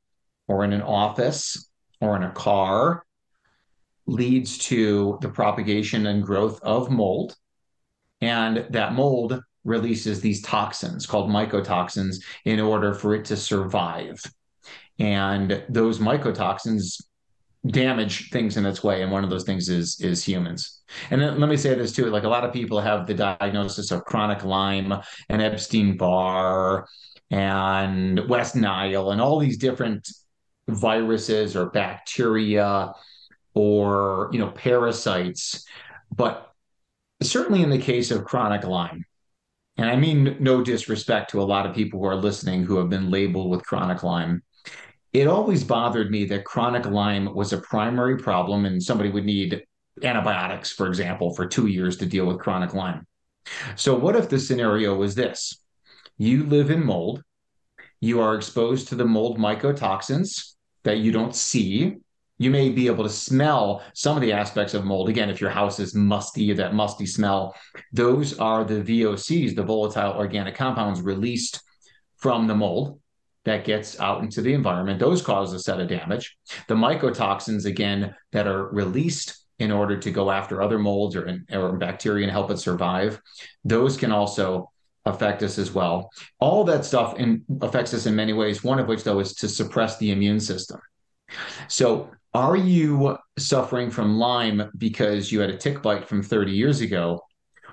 or 0.50 0.66
in 0.66 0.74
an 0.74 0.82
office 0.82 1.70
or 2.02 2.18
in 2.18 2.24
a 2.24 2.32
car 2.32 3.06
leads 4.06 4.58
to 4.58 5.18
the 5.22 5.30
propagation 5.30 6.06
and 6.06 6.22
growth 6.22 6.60
of 6.62 6.92
mold, 6.92 7.38
and 8.20 8.68
that 8.70 8.94
mold 8.94 9.42
releases 9.64 10.20
these 10.20 10.42
toxins 10.42 11.06
called 11.06 11.30
mycotoxins 11.30 12.18
in 12.44 12.60
order 12.60 12.94
for 12.94 13.16
it 13.16 13.24
to 13.26 13.38
survive. 13.38 14.22
And 14.98 15.64
those 15.70 16.00
mycotoxins 16.00 17.02
damage 17.68 18.30
things 18.30 18.56
in 18.56 18.66
its 18.66 18.84
way 18.84 19.02
and 19.02 19.12
one 19.12 19.24
of 19.24 19.30
those 19.30 19.44
things 19.44 19.70
is 19.70 20.00
is 20.02 20.24
humans. 20.24 20.82
And 21.12 21.22
then, 21.22 21.40
let 21.40 21.50
me 21.50 21.58
say 21.58 21.76
this 21.76 21.92
too 21.92 22.06
like 22.06 22.24
a 22.24 22.30
lot 22.30 22.46
of 22.46 22.54
people 22.54 22.80
have 22.80 23.06
the 23.06 23.14
diagnosis 23.14 23.92
of 23.92 24.06
chronic 24.06 24.44
lyme 24.44 24.94
and 25.30 25.42
epstein-barr 25.42 26.88
and 27.32 28.28
west 28.30 28.56
nile 28.56 29.12
and 29.12 29.22
all 29.22 29.40
these 29.40 29.58
different 29.58 30.08
viruses 30.68 31.56
or 31.56 31.70
bacteria 31.70 32.94
or 33.54 34.30
you 34.32 34.40
know 34.40 34.52
parasites. 34.52 35.66
But 36.16 36.50
certainly 37.22 37.62
in 37.62 37.70
the 37.70 37.78
case 37.78 38.12
of 38.12 38.24
chronic 38.24 38.64
lyme 38.64 39.06
and 39.78 39.90
i 39.90 39.96
mean 39.96 40.38
no 40.40 40.64
disrespect 40.64 41.32
to 41.32 41.42
a 41.42 41.44
lot 41.44 41.66
of 41.66 41.76
people 41.76 42.00
who 42.00 42.06
are 42.06 42.16
listening 42.16 42.64
who 42.64 42.78
have 42.78 42.90
been 42.90 43.10
labeled 43.10 43.50
with 43.50 43.66
chronic 43.66 44.04
lyme 44.04 44.42
it 45.14 45.28
always 45.28 45.64
bothered 45.64 46.12
me 46.12 46.26
that 46.26 46.46
chronic 46.46 46.86
lyme 46.86 47.34
was 47.34 47.54
a 47.54 47.58
primary 47.58 48.18
problem 48.18 48.66
and 48.66 48.82
somebody 48.82 49.10
would 49.10 49.26
need 49.26 49.64
antibiotics 50.04 50.72
for 50.72 50.88
example 50.88 51.34
for 51.34 51.46
2 51.46 51.68
years 51.68 51.98
to 51.98 52.06
deal 52.06 52.26
with 52.26 52.40
chronic 52.40 52.74
lyme. 52.74 53.06
So 53.76 53.98
what 53.98 54.16
if 54.16 54.30
the 54.30 54.40
scenario 54.40 54.96
was 54.96 55.16
this? 55.16 55.62
You 56.18 56.46
live 56.46 56.70
in 56.70 56.86
mold. 56.86 57.24
You 58.02 58.22
are 58.22 58.36
exposed 58.36 58.90
to 58.90 58.96
the 58.96 59.06
mold 59.06 59.38
mycotoxins 59.38 60.54
that 60.84 61.00
you 61.00 61.12
don't 61.12 61.36
see. 61.36 61.98
You 62.38 62.50
may 62.50 62.70
be 62.70 62.88
able 62.88 63.04
to 63.04 63.10
smell 63.10 63.82
some 63.94 64.16
of 64.16 64.22
the 64.22 64.32
aspects 64.32 64.74
of 64.74 64.86
mold. 64.86 65.10
Again, 65.10 65.30
if 65.30 65.42
your 65.42 65.50
house 65.50 65.80
is 65.80 65.94
musty, 65.94 66.54
that 66.54 66.74
musty 66.74 67.06
smell, 67.06 67.54
those 67.92 68.38
are 68.40 68.64
the 68.64 68.76
VOCs, 68.76 69.56
the 69.56 69.64
volatile 69.64 70.14
organic 70.14 70.56
compounds 70.56 71.02
released 71.02 71.62
from 72.18 72.48
the 72.48 72.56
mold 72.56 73.02
that 73.46 73.66
gets 73.66 74.00
out 74.00 74.22
into 74.22 74.42
the 74.42 74.54
environment. 74.54 75.00
Those 75.00 75.22
cause 75.22 75.54
a 75.54 75.60
set 75.60 75.80
of 75.80 75.88
damage. 75.88 76.38
The 76.68 76.76
mycotoxins, 76.76 77.66
again, 77.66 78.16
that 78.32 78.48
are 78.48 78.68
released 78.70 79.46
in 79.60 79.72
order 79.72 79.98
to 79.98 80.12
go 80.12 80.32
after 80.32 80.62
other 80.62 80.80
molds 80.80 81.16
or, 81.16 81.40
or 81.52 81.78
bacteria 81.78 82.24
and 82.24 82.32
help 82.32 82.52
it 82.52 82.58
survive, 82.58 83.22
those 83.64 83.98
can 83.98 84.12
also 84.12 84.72
affect 85.06 85.44
us 85.44 85.58
as 85.58 85.72
well. 85.72 86.10
All 86.40 86.64
that 86.66 86.86
stuff 86.86 87.18
in, 87.18 87.44
affects 87.62 87.94
us 87.94 88.06
in 88.06 88.16
many 88.16 88.34
ways, 88.34 88.64
one 88.64 88.80
of 88.80 88.88
which, 88.88 89.04
though, 89.04 89.20
is 89.20 89.34
to 89.36 89.50
suppress 89.50 89.98
the 89.98 90.12
immune 90.12 90.40
system. 90.40 90.80
So, 91.68 92.10
are 92.34 92.56
you 92.56 93.18
suffering 93.38 93.90
from 93.90 94.18
Lyme 94.18 94.72
because 94.78 95.32
you 95.32 95.40
had 95.40 95.50
a 95.50 95.58
tick 95.58 95.82
bite 95.82 96.08
from 96.08 96.22
30 96.22 96.52
years 96.52 96.82
ago? 96.82 97.22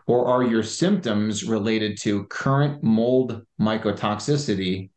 Or 0.07 0.27
are 0.27 0.43
your 0.43 0.63
symptoms 0.63 1.45
related 1.45 1.99
to 2.03 2.25
current 2.25 2.83
mold 2.83 3.45
mycotoxicity 3.61 4.91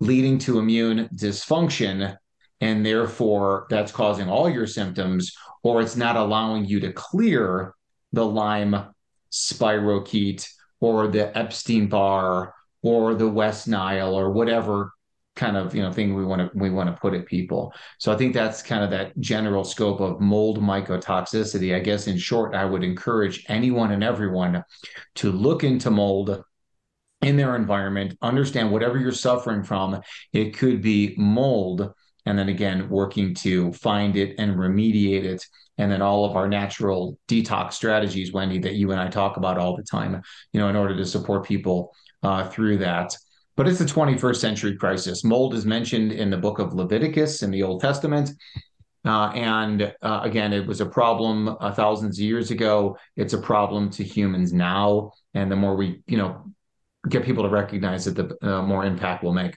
leading 0.00 0.38
to 0.40 0.58
immune 0.58 1.08
dysfunction? 1.14 2.16
And 2.60 2.84
therefore, 2.84 3.66
that's 3.68 3.92
causing 3.92 4.28
all 4.28 4.48
your 4.48 4.66
symptoms, 4.66 5.32
or 5.62 5.82
it's 5.82 5.96
not 5.96 6.16
allowing 6.16 6.64
you 6.64 6.80
to 6.80 6.92
clear 6.92 7.74
the 8.12 8.24
Lyme 8.24 8.94
spirochete 9.32 10.48
or 10.80 11.08
the 11.08 11.36
Epstein 11.36 11.88
Barr 11.88 12.54
or 12.82 13.14
the 13.14 13.28
West 13.28 13.66
Nile 13.66 14.14
or 14.14 14.30
whatever 14.30 14.92
kind 15.36 15.56
of 15.56 15.74
you 15.74 15.82
know 15.82 15.92
thing 15.92 16.14
we 16.14 16.24
want 16.24 16.40
to 16.40 16.58
we 16.58 16.70
want 16.70 16.88
to 16.88 17.00
put 17.00 17.14
at 17.14 17.26
people. 17.26 17.72
So 17.98 18.12
I 18.12 18.16
think 18.16 18.34
that's 18.34 18.62
kind 18.62 18.84
of 18.84 18.90
that 18.90 19.18
general 19.18 19.64
scope 19.64 20.00
of 20.00 20.20
mold 20.20 20.60
mycotoxicity. 20.60 21.74
I 21.74 21.80
guess 21.80 22.06
in 22.06 22.16
short, 22.16 22.54
I 22.54 22.64
would 22.64 22.84
encourage 22.84 23.44
anyone 23.48 23.90
and 23.90 24.04
everyone 24.04 24.62
to 25.16 25.32
look 25.32 25.64
into 25.64 25.90
mold 25.90 26.42
in 27.24 27.36
their 27.36 27.56
environment, 27.56 28.16
understand 28.22 28.70
whatever 28.70 28.98
you're 28.98 29.12
suffering 29.12 29.62
from. 29.62 30.00
It 30.32 30.56
could 30.56 30.82
be 30.82 31.14
mold, 31.16 31.92
and 32.26 32.38
then 32.38 32.48
again 32.48 32.88
working 32.88 33.34
to 33.36 33.72
find 33.72 34.16
it 34.16 34.34
and 34.38 34.56
remediate 34.56 35.24
it. 35.24 35.44
And 35.78 35.90
then 35.90 36.02
all 36.02 36.24
of 36.24 36.36
our 36.36 36.48
natural 36.48 37.18
detox 37.26 37.72
strategies, 37.72 38.32
Wendy, 38.32 38.58
that 38.60 38.74
you 38.74 38.92
and 38.92 39.00
I 39.00 39.08
talk 39.08 39.36
about 39.36 39.58
all 39.58 39.76
the 39.76 39.82
time, 39.82 40.22
you 40.52 40.60
know, 40.60 40.68
in 40.68 40.76
order 40.76 40.96
to 40.96 41.04
support 41.04 41.44
people 41.44 41.92
uh, 42.22 42.48
through 42.48 42.78
that. 42.78 43.16
But 43.56 43.68
it's 43.68 43.80
a 43.80 43.86
21st 43.86 44.36
century 44.36 44.76
crisis. 44.76 45.24
Mold 45.24 45.54
is 45.54 45.64
mentioned 45.64 46.12
in 46.12 46.30
the 46.30 46.36
book 46.36 46.58
of 46.58 46.74
Leviticus 46.74 47.42
in 47.42 47.50
the 47.50 47.62
Old 47.62 47.80
Testament. 47.80 48.30
Uh, 49.04 49.30
and 49.34 49.94
uh, 50.02 50.20
again, 50.22 50.52
it 50.52 50.66
was 50.66 50.80
a 50.80 50.86
problem 50.86 51.56
uh, 51.60 51.72
thousands 51.72 52.18
of 52.18 52.24
years 52.24 52.50
ago. 52.50 52.96
It's 53.16 53.34
a 53.34 53.38
problem 53.38 53.90
to 53.90 54.04
humans 54.04 54.52
now. 54.52 55.12
And 55.34 55.52
the 55.52 55.56
more 55.56 55.76
we, 55.76 56.02
you 56.06 56.16
know, 56.16 56.53
get 57.08 57.24
people 57.24 57.44
to 57.44 57.48
recognize 57.48 58.06
it, 58.06 58.14
the 58.14 58.36
uh, 58.42 58.62
more 58.62 58.84
impact 58.84 59.22
we'll 59.22 59.32
make. 59.32 59.56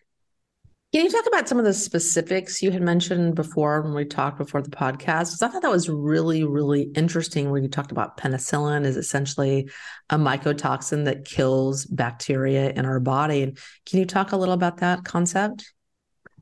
Can 0.93 1.03
you 1.03 1.11
talk 1.11 1.25
about 1.27 1.49
some 1.49 1.59
of 1.59 1.65
the 1.65 1.73
specifics 1.73 2.61
you 2.61 2.71
had 2.71 2.81
mentioned 2.81 3.35
before 3.35 3.81
when 3.81 3.93
we 3.93 4.05
talked 4.05 4.37
before 4.37 4.61
the 4.61 4.69
podcast? 4.69 4.97
Because 5.25 5.41
I 5.41 5.49
thought 5.49 5.61
that 5.61 5.69
was 5.69 5.89
really, 5.89 6.45
really 6.45 6.83
interesting 6.95 7.51
where 7.51 7.61
you 7.61 7.67
talked 7.67 7.91
about 7.91 8.17
penicillin 8.17 8.85
is 8.85 8.95
essentially 8.95 9.69
a 10.09 10.17
mycotoxin 10.17 11.03
that 11.03 11.25
kills 11.25 11.85
bacteria 11.85 12.71
in 12.71 12.85
our 12.85 13.01
body. 13.01 13.43
And 13.43 13.57
Can 13.85 13.99
you 13.99 14.05
talk 14.05 14.31
a 14.31 14.37
little 14.37 14.53
about 14.53 14.77
that 14.77 15.03
concept? 15.03 15.73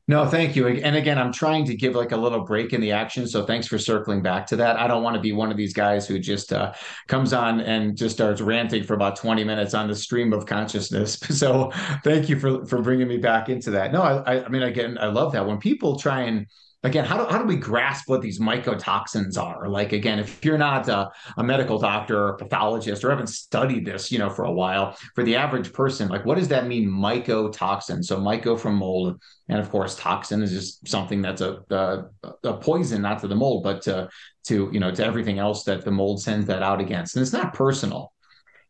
No, 0.08 0.24
thank 0.24 0.54
you. 0.54 0.68
And 0.68 0.94
again, 0.94 1.18
I'm 1.18 1.32
trying 1.32 1.64
to 1.64 1.74
give 1.74 1.96
like 1.96 2.12
a 2.12 2.16
little 2.16 2.44
break 2.44 2.72
in 2.72 2.80
the 2.80 2.92
action. 2.92 3.26
So 3.26 3.44
thanks 3.44 3.66
for 3.66 3.76
circling 3.76 4.22
back 4.22 4.46
to 4.46 4.56
that. 4.56 4.78
I 4.78 4.86
don't 4.86 5.02
want 5.02 5.16
to 5.16 5.20
be 5.20 5.32
one 5.32 5.50
of 5.50 5.56
these 5.56 5.72
guys 5.72 6.06
who 6.06 6.20
just 6.20 6.52
uh, 6.52 6.74
comes 7.08 7.32
on 7.32 7.60
and 7.60 7.96
just 7.96 8.14
starts 8.14 8.40
ranting 8.40 8.84
for 8.84 8.94
about 8.94 9.16
20 9.16 9.42
minutes 9.42 9.74
on 9.74 9.88
the 9.88 9.96
stream 9.96 10.32
of 10.32 10.46
consciousness. 10.46 11.18
So 11.36 11.70
thank 12.02 12.28
you 12.30 12.38
for 12.38 12.64
for 12.66 12.80
bringing 12.80 13.08
me 13.08 13.18
back 13.18 13.48
into 13.48 13.70
that. 13.72 13.92
No, 13.92 14.00
I, 14.02 14.44
I 14.44 14.48
mean, 14.48 14.62
again, 14.62 14.96
I 14.98 15.06
love 15.06 15.32
that 15.32 15.46
when 15.46 15.58
people 15.58 15.98
try 15.98 16.22
and 16.22 16.46
again, 16.82 17.04
how 17.04 17.16
do, 17.16 17.30
how 17.30 17.38
do 17.38 17.44
we 17.44 17.56
grasp 17.56 18.08
what 18.08 18.22
these 18.22 18.38
mycotoxins 18.38 19.40
are? 19.40 19.68
Like, 19.68 19.92
again, 19.92 20.18
if 20.18 20.44
you're 20.44 20.58
not 20.58 20.88
a, 20.88 21.10
a, 21.36 21.42
medical 21.42 21.78
doctor 21.78 22.18
or 22.18 22.28
a 22.30 22.36
pathologist 22.36 23.04
or 23.04 23.10
haven't 23.10 23.28
studied 23.28 23.84
this, 23.84 24.12
you 24.12 24.18
know, 24.18 24.30
for 24.30 24.44
a 24.44 24.52
while, 24.52 24.96
for 25.14 25.24
the 25.24 25.36
average 25.36 25.72
person, 25.72 26.08
like, 26.08 26.24
what 26.24 26.36
does 26.36 26.48
that 26.48 26.66
mean, 26.66 26.88
mycotoxin? 26.88 28.04
So, 28.04 28.18
myco 28.18 28.58
from 28.58 28.76
mold, 28.76 29.20
and 29.48 29.58
of 29.58 29.70
course, 29.70 29.96
toxin 29.96 30.42
is 30.42 30.52
just 30.52 30.86
something 30.86 31.22
that's 31.22 31.40
a, 31.40 31.60
a, 31.70 32.04
a 32.44 32.56
poison, 32.58 33.02
not 33.02 33.20
to 33.20 33.28
the 33.28 33.34
mold, 33.34 33.64
but 33.64 33.82
to, 33.82 34.08
to, 34.46 34.70
you 34.72 34.80
know, 34.80 34.90
to 34.90 35.04
everything 35.04 35.38
else 35.38 35.64
that 35.64 35.84
the 35.84 35.90
mold 35.90 36.22
sends 36.22 36.46
that 36.46 36.62
out 36.62 36.80
against. 36.80 37.16
And 37.16 37.22
it's 37.22 37.32
not 37.32 37.54
personal. 37.54 38.12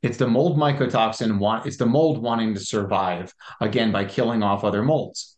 It's 0.03 0.19
the 0.19 0.29
mold 0.29 0.57
mycotoxin 0.59 1.39
want 1.39 1.67
it's 1.67 1.79
the 1.79 1.87
mold 1.87 2.23
wanting 2.23 2.55
to 2.55 2.61
survive 2.61 3.35
again 3.61 3.91
by 3.91 4.05
killing 4.05 4.43
off 4.43 4.63
other 4.63 4.83
molds 4.83 5.37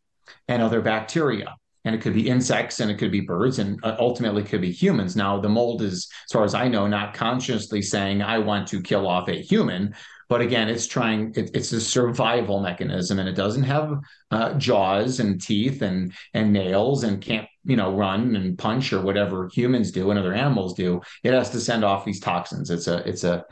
and 0.49 0.61
other 0.61 0.83
bacteria 0.83 1.55
and 1.89 1.97
it 1.97 2.03
could 2.03 2.13
be 2.13 2.29
insects 2.29 2.81
and 2.81 2.91
it 2.91 2.99
could 2.99 3.11
be 3.11 3.23
birds 3.23 3.59
and 3.59 3.83
uh, 3.83 3.97
ultimately 3.99 4.43
could 4.43 4.61
be 4.61 4.71
humans. 4.71 5.17
Now, 5.17 5.41
the 5.41 5.49
mold 5.49 5.81
is, 5.81 6.07
as 6.27 6.33
far 6.33 6.45
as 6.45 6.53
I 6.53 6.69
know, 6.69 6.87
not 6.87 7.15
consciously 7.15 7.81
saying, 7.81 8.21
I 8.21 8.39
want 8.39 8.69
to 8.69 8.83
kill 8.83 9.09
off 9.09 9.31
a 9.31 9.41
human. 9.41 9.95
But 10.29 10.43
again, 10.43 10.69
it's 10.69 10.87
trying, 10.87 11.33
it, 11.35 11.51
it's 11.55 11.73
a 11.73 11.81
survival 11.81 12.61
mechanism 12.61 13.19
and 13.19 13.27
it 13.27 13.37
doesn't 13.37 13.63
have 13.63 14.01
uh, 14.31 14.53
jaws 14.59 15.19
and 15.21 15.41
teeth 15.41 15.81
and, 15.81 16.13
and 16.35 16.53
nails 16.53 17.05
and 17.05 17.23
can't, 17.23 17.49
you 17.65 17.77
know, 17.77 17.95
run 17.95 18.37
and 18.37 18.59
punch 18.59 18.93
or 18.93 19.01
whatever 19.01 19.49
humans 19.51 19.91
do 19.91 20.11
and 20.11 20.19
other 20.19 20.35
animals 20.35 20.75
do. 20.75 21.01
It 21.25 21.33
has 21.33 21.49
to 21.51 21.61
send 21.61 21.87
off 21.87 22.05
these 22.05 22.21
toxins. 22.21 22.69
It's 22.69 22.87
a, 22.87 22.99
it's 23.09 23.25
a, 23.25 23.47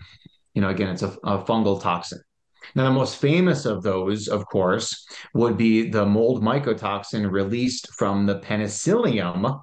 you 0.53 0.61
know, 0.61 0.69
again, 0.69 0.91
it's 0.91 1.03
a, 1.03 1.17
a 1.25 1.43
fungal 1.43 1.81
toxin. 1.81 2.21
Now, 2.75 2.85
the 2.85 2.91
most 2.91 3.17
famous 3.17 3.65
of 3.65 3.83
those, 3.83 4.29
of 4.29 4.47
course, 4.47 5.07
would 5.35 5.57
be 5.57 5.89
the 5.91 6.07
mold 6.07 6.43
mycotoxin 6.43 7.31
released 7.31 7.93
from 7.95 8.27
the 8.27 8.39
penicillium 8.39 9.61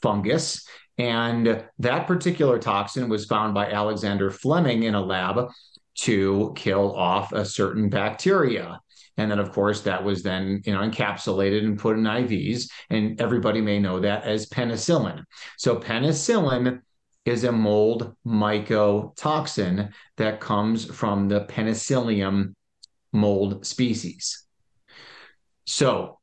fungus. 0.00 0.66
And 0.98 1.64
that 1.78 2.06
particular 2.06 2.58
toxin 2.58 3.08
was 3.08 3.24
found 3.24 3.54
by 3.54 3.70
Alexander 3.70 4.30
Fleming 4.30 4.82
in 4.82 4.94
a 4.94 5.00
lab 5.00 5.48
to 5.94 6.52
kill 6.56 6.94
off 6.94 7.32
a 7.32 7.44
certain 7.44 7.88
bacteria. 7.88 8.80
And 9.16 9.30
then, 9.30 9.38
of 9.38 9.52
course, 9.52 9.82
that 9.82 10.02
was 10.02 10.22
then 10.22 10.62
you 10.64 10.72
know 10.72 10.80
encapsulated 10.80 11.64
and 11.64 11.78
put 11.78 11.98
in 11.98 12.04
IVs, 12.04 12.70
and 12.88 13.20
everybody 13.20 13.60
may 13.60 13.78
know 13.78 14.00
that 14.00 14.24
as 14.24 14.48
penicillin. 14.48 15.22
So 15.58 15.76
penicillin 15.76 16.80
is 17.24 17.44
a 17.44 17.52
mold 17.52 18.14
mycotoxin 18.26 19.92
that 20.16 20.40
comes 20.40 20.84
from 20.84 21.28
the 21.28 21.44
penicillium 21.44 22.54
mold 23.12 23.64
species. 23.64 24.44
So 25.64 26.18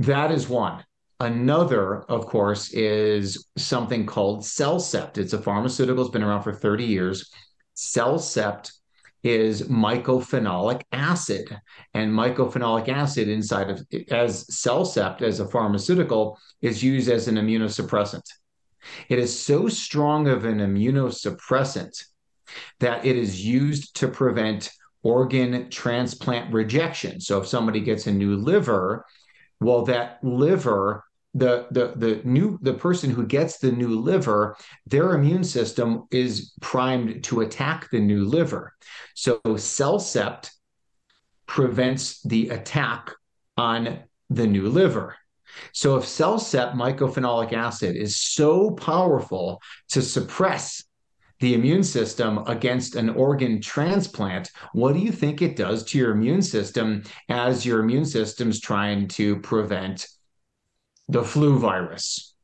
that 0.00 0.32
is 0.32 0.48
one. 0.48 0.84
Another, 1.20 2.02
of 2.10 2.26
course, 2.26 2.72
is 2.72 3.46
something 3.56 4.06
called 4.06 4.40
CellCept. 4.40 5.18
It's 5.18 5.32
a 5.32 5.40
pharmaceutical, 5.40 6.02
it's 6.02 6.12
been 6.12 6.24
around 6.24 6.42
for 6.42 6.52
30 6.52 6.84
years. 6.84 7.30
CellCept 7.76 8.72
is 9.22 9.68
mycophenolic 9.68 10.82
acid. 10.90 11.56
And 11.94 12.12
mycophenolic 12.12 12.88
acid 12.88 13.28
inside 13.28 13.70
of 13.70 13.86
as 14.10 14.46
CellCept 14.46 15.22
as 15.22 15.38
a 15.38 15.48
pharmaceutical 15.48 16.38
is 16.60 16.82
used 16.82 17.08
as 17.08 17.28
an 17.28 17.36
immunosuppressant. 17.36 18.24
It 19.08 19.18
is 19.18 19.38
so 19.38 19.68
strong 19.68 20.28
of 20.28 20.44
an 20.44 20.58
immunosuppressant 20.58 22.04
that 22.80 23.04
it 23.04 23.16
is 23.16 23.44
used 23.44 23.96
to 23.96 24.08
prevent 24.08 24.70
organ 25.02 25.68
transplant 25.70 26.52
rejection. 26.52 27.20
So 27.20 27.40
if 27.40 27.46
somebody 27.46 27.80
gets 27.80 28.06
a 28.06 28.12
new 28.12 28.36
liver, 28.36 29.04
well, 29.60 29.84
that 29.86 30.18
liver 30.22 31.04
the 31.34 31.66
the 31.70 31.92
the 31.96 32.20
new 32.24 32.58
the 32.62 32.74
person 32.74 33.10
who 33.10 33.26
gets 33.26 33.58
the 33.58 33.72
new 33.72 33.98
liver 33.98 34.54
their 34.86 35.14
immune 35.14 35.44
system 35.44 36.04
is 36.10 36.52
primed 36.60 37.24
to 37.24 37.40
attack 37.40 37.88
the 37.90 37.98
new 37.98 38.24
liver 38.24 38.74
so 39.14 39.40
CellCept 39.46 40.50
prevents 41.46 42.20
the 42.22 42.50
attack 42.50 43.12
on 43.56 44.00
the 44.28 44.46
new 44.46 44.68
liver 44.68 45.16
so 45.72 45.96
if 45.96 46.04
CellCept 46.04 46.74
mycophenolic 46.74 47.52
acid 47.52 47.96
is 47.96 48.16
so 48.16 48.70
powerful 48.72 49.60
to 49.90 50.02
suppress 50.02 50.84
the 51.40 51.54
immune 51.54 51.82
system 51.82 52.38
against 52.46 52.94
an 52.94 53.10
organ 53.10 53.60
transplant, 53.60 54.50
what 54.72 54.92
do 54.92 55.00
you 55.00 55.10
think 55.10 55.42
it 55.42 55.56
does 55.56 55.82
to 55.84 55.98
your 55.98 56.12
immune 56.12 56.42
system 56.42 57.02
as 57.28 57.66
your 57.66 57.80
immune 57.80 58.04
system's 58.04 58.60
trying 58.60 59.08
to 59.08 59.40
prevent 59.40 60.06
the 61.08 61.24
flu 61.24 61.58
virus 61.58 62.34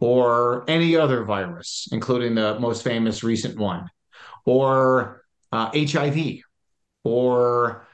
or 0.00 0.64
any 0.68 0.96
other 0.96 1.24
virus, 1.24 1.88
including 1.92 2.34
the 2.34 2.58
most 2.58 2.84
famous 2.84 3.22
recent 3.22 3.58
one, 3.58 3.88
or 4.44 5.24
uh, 5.52 5.70
HIV, 5.74 6.38
or 7.04 7.87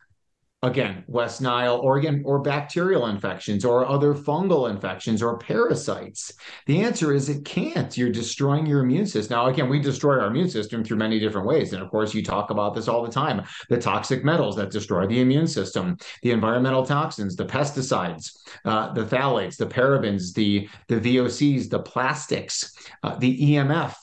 again, 0.65 1.05
West 1.07 1.41
Nile, 1.41 1.77
organ 1.77 2.23
or 2.25 2.41
bacterial 2.41 3.07
infections, 3.07 3.65
or 3.65 3.87
other 3.87 4.15
fungal 4.15 4.71
infections, 4.71 5.23
or 5.23 5.39
parasites? 5.39 6.33
The 6.67 6.81
answer 6.81 7.13
is 7.13 7.29
it 7.29 7.45
can't. 7.45 7.97
You're 7.97 8.11
destroying 8.11 8.67
your 8.67 8.81
immune 8.81 9.07
system. 9.07 9.37
Now, 9.37 9.47
again, 9.47 9.69
we 9.69 9.79
destroy 9.79 10.19
our 10.19 10.29
immune 10.29 10.49
system 10.49 10.83
through 10.83 10.97
many 10.97 11.21
different 11.21 11.47
ways. 11.47 11.73
And 11.73 11.83
of 11.83 11.91
course, 11.91 12.15
you 12.15 12.23
talk 12.23 12.51
about 12.51 12.75
this 12.75 12.89
all 12.89 13.03
the 13.03 13.13
time 13.13 13.43
the 13.69 13.79
toxic 13.79 14.25
metals 14.25 14.57
that 14.57 14.71
destroy 14.71 15.07
the 15.07 15.21
immune 15.21 15.47
system, 15.47 15.97
the 16.23 16.31
environmental 16.31 16.85
toxins, 16.85 17.37
the 17.37 17.45
pesticides, 17.45 18.31
uh, 18.65 18.93
the 18.93 19.05
phthalates, 19.05 19.57
the 19.57 19.67
parabens, 19.67 20.33
the, 20.35 20.69
the 20.89 20.97
VOCs, 20.97 21.69
the 21.69 21.79
plastics, 21.79 22.75
uh, 23.03 23.17
the 23.17 23.55
EMF, 23.55 23.95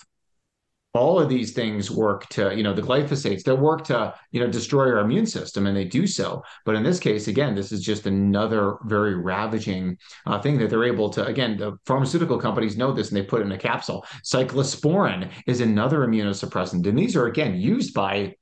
all 0.93 1.19
of 1.19 1.29
these 1.29 1.53
things 1.53 1.89
work 1.89 2.27
to 2.27 2.55
you 2.55 2.63
know 2.63 2.73
the 2.73 2.81
glyphosates 2.81 3.43
they 3.43 3.53
work 3.53 3.83
to 3.85 4.13
you 4.31 4.39
know 4.39 4.47
destroy 4.47 4.89
our 4.89 4.99
immune 4.99 5.25
system 5.25 5.67
and 5.67 5.75
they 5.75 5.85
do 5.85 6.05
so. 6.05 6.43
But 6.65 6.75
in 6.75 6.83
this 6.83 6.99
case 6.99 7.27
again 7.27 7.55
this 7.55 7.71
is 7.71 7.81
just 7.81 8.05
another 8.05 8.77
very 8.85 9.15
ravaging 9.15 9.97
uh, 10.25 10.41
thing 10.41 10.57
that 10.57 10.69
they're 10.69 10.83
able 10.83 11.09
to 11.11 11.25
again 11.25 11.57
the 11.57 11.77
pharmaceutical 11.85 12.37
companies 12.37 12.77
know 12.77 12.91
this 12.91 13.09
and 13.09 13.17
they 13.17 13.23
put 13.23 13.41
it 13.41 13.45
in 13.45 13.51
a 13.53 13.57
capsule. 13.57 14.05
Cyclosporin 14.23 15.31
is 15.47 15.61
another 15.61 15.99
immunosuppressant 15.99 16.85
and 16.85 16.99
these 16.99 17.15
are 17.15 17.27
again 17.27 17.55
used 17.55 17.93
by 17.93 18.35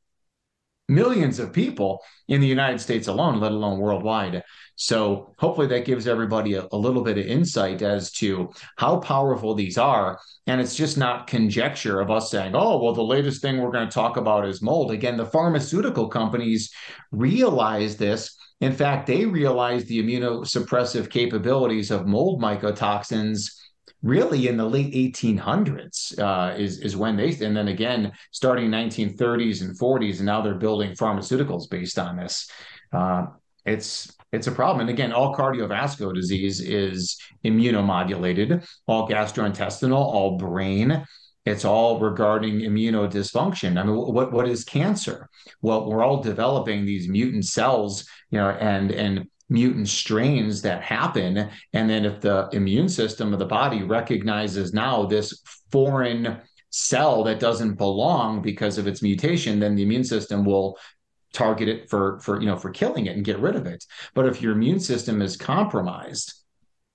millions 0.89 1.39
of 1.39 1.53
people 1.53 2.01
in 2.27 2.41
the 2.41 2.47
United 2.47 2.79
States 2.79 3.07
alone, 3.07 3.39
let 3.39 3.51
alone 3.51 3.79
worldwide. 3.79 4.43
So 4.75 5.33
hopefully 5.37 5.67
that 5.67 5.85
gives 5.85 6.07
everybody 6.07 6.53
a, 6.53 6.65
a, 6.71 6.77
little 6.77 7.03
bit 7.03 7.17
of 7.17 7.25
insight 7.25 7.81
as 7.81 8.11
to 8.13 8.49
how 8.77 8.97
powerful 8.99 9.53
these 9.53 9.77
are. 9.77 10.19
And 10.47 10.61
it's 10.61 10.75
just 10.75 10.97
not 10.97 11.27
conjecture 11.27 11.99
of 11.99 12.09
us 12.09 12.31
saying, 12.31 12.53
oh, 12.55 12.81
well, 12.81 12.93
the 12.93 13.03
latest 13.03 13.41
thing 13.41 13.57
we're 13.57 13.71
going 13.71 13.87
to 13.87 13.93
talk 13.93 14.15
about 14.15 14.47
is 14.47 14.61
mold. 14.61 14.91
Again, 14.91 15.17
the 15.17 15.25
pharmaceutical 15.25 16.07
companies 16.07 16.71
realize 17.11 17.97
this. 17.97 18.37
In 18.61 18.71
fact, 18.71 19.05
they 19.07 19.25
realize 19.25 19.83
the 19.85 20.01
immunosuppressive 20.01 21.09
capabilities 21.09 21.91
of 21.91 22.07
mold 22.07 22.41
mycotoxins 22.41 23.58
really 24.01 24.47
in 24.47 24.57
the 24.57 24.65
late 24.65 24.93
1800s 24.93 26.17
uh, 26.19 26.55
is 26.57 26.79
is 26.79 26.95
when 26.95 27.17
they 27.17 27.29
and 27.45 27.55
then 27.55 27.67
again 27.67 28.11
starting 28.31 28.69
1930s 28.69 29.61
and 29.61 29.77
40s 29.77 30.17
and 30.17 30.25
now 30.25 30.41
they're 30.41 30.55
building 30.55 30.91
pharmaceuticals 30.91 31.69
based 31.69 31.99
on 31.99 32.15
this 32.15 32.49
uh, 32.93 33.25
it's 33.65 34.15
it's 34.31 34.47
a 34.47 34.51
problem 34.51 34.81
and 34.81 34.89
again 34.89 35.11
all 35.11 35.35
cardiovascular 35.35 36.13
disease 36.13 36.61
is 36.61 37.17
immunomodulated 37.43 38.65
all 38.87 39.07
gastrointestinal 39.07 39.93
all 39.93 40.37
brain 40.37 41.05
it's 41.45 41.65
all 41.65 41.99
regarding 41.99 42.59
immunodysfunction. 42.59 43.79
I 43.79 43.83
mean, 43.83 43.95
what 43.95 44.31
what 44.31 44.47
is 44.47 44.63
cancer? 44.63 45.29
Well, 45.61 45.89
we're 45.89 46.03
all 46.03 46.21
developing 46.21 46.85
these 46.85 47.07
mutant 47.07 47.45
cells, 47.45 48.05
you 48.29 48.37
know, 48.37 48.49
and 48.49 48.91
and 48.91 49.27
mutant 49.49 49.87
strains 49.87 50.61
that 50.61 50.83
happen. 50.83 51.49
And 51.73 51.89
then 51.89 52.05
if 52.05 52.21
the 52.21 52.49
immune 52.53 52.89
system 52.89 53.33
of 53.33 53.39
the 53.39 53.45
body 53.45 53.83
recognizes 53.83 54.73
now 54.73 55.05
this 55.05 55.41
foreign 55.71 56.41
cell 56.69 57.23
that 57.23 57.39
doesn't 57.39 57.75
belong 57.75 58.41
because 58.41 58.77
of 58.77 58.87
its 58.87 59.01
mutation, 59.01 59.59
then 59.59 59.75
the 59.75 59.83
immune 59.83 60.03
system 60.03 60.45
will 60.45 60.77
target 61.31 61.67
it 61.67 61.89
for 61.89 62.19
for 62.19 62.39
you 62.39 62.47
know 62.47 62.57
for 62.57 62.71
killing 62.71 63.05
it 63.05 63.15
and 63.15 63.25
get 63.25 63.39
rid 63.39 63.55
of 63.55 63.65
it. 63.65 63.83
But 64.13 64.25
if 64.25 64.41
your 64.41 64.53
immune 64.53 64.79
system 64.79 65.21
is 65.21 65.37
compromised, 65.37 66.38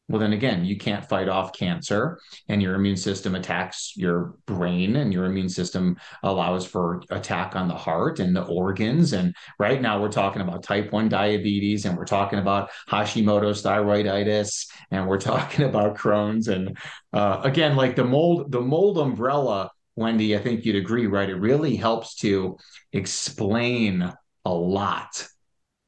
well 0.08 0.20
then 0.20 0.32
again 0.32 0.64
you 0.64 0.76
can't 0.76 1.08
fight 1.08 1.28
off 1.28 1.52
cancer 1.52 2.18
and 2.48 2.62
your 2.62 2.74
immune 2.74 2.96
system 2.96 3.34
attacks 3.34 3.94
your 3.96 4.34
brain 4.46 4.96
and 4.96 5.12
your 5.12 5.24
immune 5.24 5.48
system 5.48 5.96
allows 6.22 6.66
for 6.66 7.02
attack 7.10 7.56
on 7.56 7.68
the 7.68 7.74
heart 7.74 8.20
and 8.20 8.34
the 8.34 8.44
organs. 8.44 9.12
And 9.12 9.34
right 9.58 9.80
now 9.80 10.00
we're 10.00 10.12
talking 10.12 10.42
about 10.42 10.62
type 10.62 10.92
1 10.92 11.08
diabetes 11.08 11.84
and 11.84 11.96
we're 11.96 12.04
talking 12.04 12.38
about 12.38 12.70
hashimoto's 12.88 13.62
thyroiditis 13.62 14.66
and 14.90 15.06
we're 15.06 15.18
talking 15.32 15.64
about 15.64 15.96
crohn's. 15.96 16.48
And 16.48 16.76
uh, 17.12 17.40
again 17.42 17.76
like 17.76 17.96
the 17.96 18.04
mold 18.04 18.50
the 18.50 18.60
mold 18.60 18.98
umbrella 18.98 19.70
wendy 19.96 20.36
i 20.36 20.40
think 20.40 20.64
you'd 20.64 20.76
agree 20.76 21.06
right? 21.06 21.30
It 21.30 21.36
really 21.36 21.76
helps 21.76 22.16
to 22.16 22.58
explain 22.92 24.12
a 24.44 24.52
lot 24.52 25.26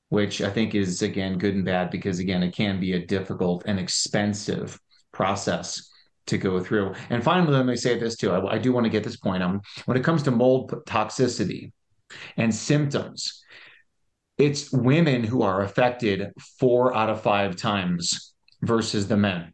which 0.08 0.40
I 0.40 0.50
think 0.50 0.74
is 0.74 1.02
again 1.02 1.38
good 1.38 1.54
and 1.54 1.64
bad 1.64 1.90
because 1.90 2.18
again 2.18 2.42
it 2.42 2.54
can 2.54 2.78
be 2.80 2.92
a 2.92 3.06
difficult 3.06 3.64
and 3.66 3.78
expensive 3.78 4.78
process 5.12 5.90
to 6.26 6.38
go 6.38 6.60
through. 6.60 6.94
And 7.10 7.22
finally, 7.22 7.52
let 7.52 7.66
me 7.66 7.76
say 7.76 7.98
this 7.98 8.16
too. 8.16 8.32
I, 8.32 8.54
I 8.54 8.58
do 8.58 8.72
want 8.72 8.84
to 8.84 8.90
get 8.90 9.04
this 9.04 9.16
point. 9.16 9.42
Um, 9.42 9.60
when 9.86 9.96
it 9.96 10.04
comes 10.04 10.22
to 10.24 10.30
mold 10.30 10.70
toxicity 10.86 11.72
and 12.36 12.54
symptoms, 12.54 13.42
it's 14.38 14.70
women 14.72 15.24
who 15.24 15.42
are 15.42 15.62
affected 15.62 16.32
four 16.58 16.94
out 16.94 17.08
of 17.08 17.22
five 17.22 17.56
times 17.56 18.34
versus 18.62 19.08
the 19.08 19.16
men. 19.16 19.52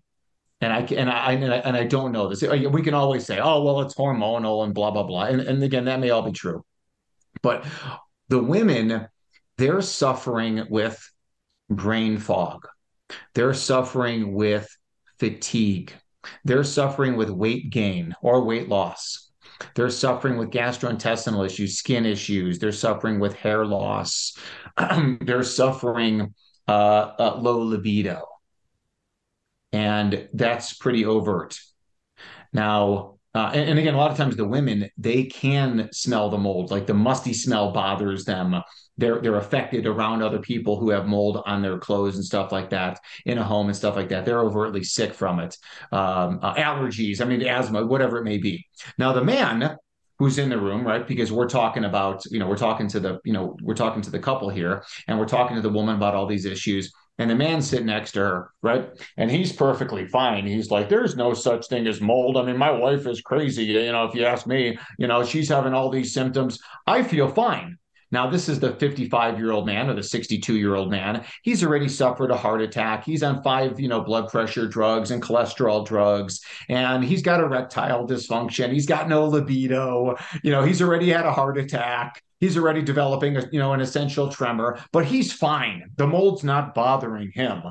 And 0.60 0.72
I 0.72 0.80
and 0.80 1.10
I 1.10 1.32
and 1.32 1.52
I, 1.52 1.56
and 1.58 1.76
I 1.76 1.84
don't 1.84 2.12
know 2.12 2.28
this. 2.28 2.42
We 2.42 2.82
can 2.82 2.94
always 2.94 3.26
say, 3.26 3.40
"Oh, 3.40 3.62
well, 3.64 3.80
it's 3.80 3.94
hormonal 3.94 4.64
and 4.64 4.72
blah 4.72 4.92
blah 4.92 5.02
blah," 5.02 5.24
and, 5.24 5.40
and 5.40 5.62
again, 5.62 5.86
that 5.86 5.98
may 5.98 6.10
all 6.10 6.22
be 6.22 6.30
true. 6.30 6.64
But 7.42 7.64
the 8.28 8.40
women 8.40 9.08
they're 9.58 9.82
suffering 9.82 10.66
with 10.68 11.10
brain 11.68 12.18
fog. 12.18 12.66
They're 13.34 13.54
suffering 13.54 14.34
with 14.34 14.68
fatigue. 15.18 15.92
They're 16.44 16.64
suffering 16.64 17.16
with 17.16 17.30
weight 17.30 17.70
gain 17.70 18.14
or 18.22 18.44
weight 18.44 18.68
loss. 18.68 19.30
They're 19.74 19.90
suffering 19.90 20.38
with 20.38 20.50
gastrointestinal 20.50 21.44
issues, 21.46 21.78
skin 21.78 22.06
issues. 22.06 22.58
They're 22.58 22.72
suffering 22.72 23.20
with 23.20 23.34
hair 23.34 23.64
loss. 23.64 24.36
they're 25.20 25.42
suffering 25.42 26.34
uh, 26.68 27.12
uh, 27.18 27.38
low 27.40 27.60
libido. 27.60 28.24
And 29.72 30.28
that's 30.32 30.74
pretty 30.74 31.04
overt. 31.04 31.58
Now, 32.52 33.18
uh, 33.34 33.50
and, 33.54 33.70
and, 33.70 33.78
again, 33.78 33.94
a 33.94 33.96
lot 33.96 34.10
of 34.10 34.16
times 34.16 34.36
the 34.36 34.46
women 34.46 34.90
they 34.98 35.24
can 35.24 35.88
smell 35.92 36.28
the 36.28 36.38
mold, 36.38 36.70
like 36.70 36.86
the 36.86 36.94
musty 36.94 37.32
smell 37.32 37.72
bothers 37.72 38.24
them. 38.24 38.60
They're 38.98 39.22
they're 39.22 39.36
affected 39.36 39.86
around 39.86 40.22
other 40.22 40.38
people 40.38 40.78
who 40.78 40.90
have 40.90 41.06
mold 41.06 41.42
on 41.46 41.62
their 41.62 41.78
clothes 41.78 42.16
and 42.16 42.24
stuff 42.24 42.52
like 42.52 42.68
that 42.70 43.00
in 43.24 43.38
a 43.38 43.44
home 43.44 43.68
and 43.68 43.76
stuff 43.76 43.96
like 43.96 44.10
that. 44.10 44.26
They're 44.26 44.40
overtly 44.40 44.84
sick 44.84 45.14
from 45.14 45.40
it. 45.40 45.56
Um, 45.90 46.40
uh, 46.42 46.54
allergies, 46.54 47.22
I 47.22 47.24
mean, 47.24 47.40
asthma, 47.42 47.86
whatever 47.86 48.18
it 48.18 48.24
may 48.24 48.36
be. 48.36 48.66
Now 48.98 49.12
the 49.12 49.24
man 49.24 49.78
who's 50.18 50.38
in 50.38 50.50
the 50.50 50.60
room, 50.60 50.86
right? 50.86 51.08
Because 51.08 51.32
we're 51.32 51.48
talking 51.48 51.84
about, 51.84 52.22
you 52.26 52.38
know, 52.38 52.46
we're 52.46 52.56
talking 52.56 52.86
to 52.88 53.00
the, 53.00 53.18
you 53.24 53.32
know, 53.32 53.56
we're 53.62 53.74
talking 53.74 54.02
to 54.02 54.10
the 54.10 54.18
couple 54.18 54.50
here, 54.50 54.84
and 55.08 55.18
we're 55.18 55.26
talking 55.26 55.56
to 55.56 55.62
the 55.62 55.70
woman 55.70 55.96
about 55.96 56.14
all 56.14 56.26
these 56.26 56.44
issues 56.44 56.92
and 57.18 57.30
the 57.30 57.34
man 57.34 57.60
sitting 57.60 57.86
next 57.86 58.12
to 58.12 58.20
her, 58.20 58.50
right? 58.62 58.88
And 59.16 59.30
he's 59.30 59.52
perfectly 59.52 60.06
fine. 60.06 60.46
He's 60.46 60.70
like, 60.70 60.88
there's 60.88 61.16
no 61.16 61.34
such 61.34 61.68
thing 61.68 61.86
as 61.86 62.00
mold. 62.00 62.36
I 62.36 62.44
mean, 62.44 62.56
my 62.56 62.70
wife 62.70 63.06
is 63.06 63.20
crazy. 63.20 63.64
You 63.64 63.92
know, 63.92 64.04
if 64.06 64.14
you 64.14 64.24
ask 64.24 64.46
me, 64.46 64.78
you 64.98 65.06
know, 65.06 65.22
she's 65.22 65.48
having 65.48 65.74
all 65.74 65.90
these 65.90 66.14
symptoms. 66.14 66.58
I 66.86 67.02
feel 67.02 67.28
fine. 67.28 67.78
Now, 68.12 68.28
this 68.28 68.48
is 68.48 68.60
the 68.60 68.74
55 68.76 69.38
year 69.38 69.52
old 69.52 69.66
man 69.66 69.88
or 69.88 69.94
the 69.94 70.02
62 70.02 70.56
year 70.56 70.74
old 70.74 70.90
man. 70.90 71.24
He's 71.42 71.64
already 71.64 71.88
suffered 71.88 72.30
a 72.30 72.36
heart 72.36 72.60
attack. 72.60 73.04
He's 73.04 73.22
on 73.22 73.42
five, 73.42 73.80
you 73.80 73.88
know, 73.88 74.02
blood 74.02 74.28
pressure 74.28 74.68
drugs 74.68 75.10
and 75.10 75.22
cholesterol 75.22 75.84
drugs, 75.84 76.40
and 76.68 77.02
he's 77.02 77.22
got 77.22 77.40
erectile 77.40 78.06
dysfunction. 78.06 78.70
He's 78.70 78.86
got 78.86 79.08
no 79.08 79.24
libido. 79.24 80.16
You 80.42 80.52
know, 80.52 80.62
he's 80.62 80.82
already 80.82 81.08
had 81.08 81.24
a 81.24 81.32
heart 81.32 81.56
attack. 81.56 82.22
He's 82.42 82.58
already 82.58 82.82
developing, 82.82 83.36
a, 83.36 83.48
you 83.52 83.60
know, 83.60 83.72
an 83.72 83.80
essential 83.80 84.28
tremor, 84.28 84.80
but 84.90 85.04
he's 85.04 85.32
fine. 85.32 85.84
The 85.96 86.08
mold's 86.08 86.42
not 86.42 86.74
bothering 86.74 87.30
him. 87.32 87.62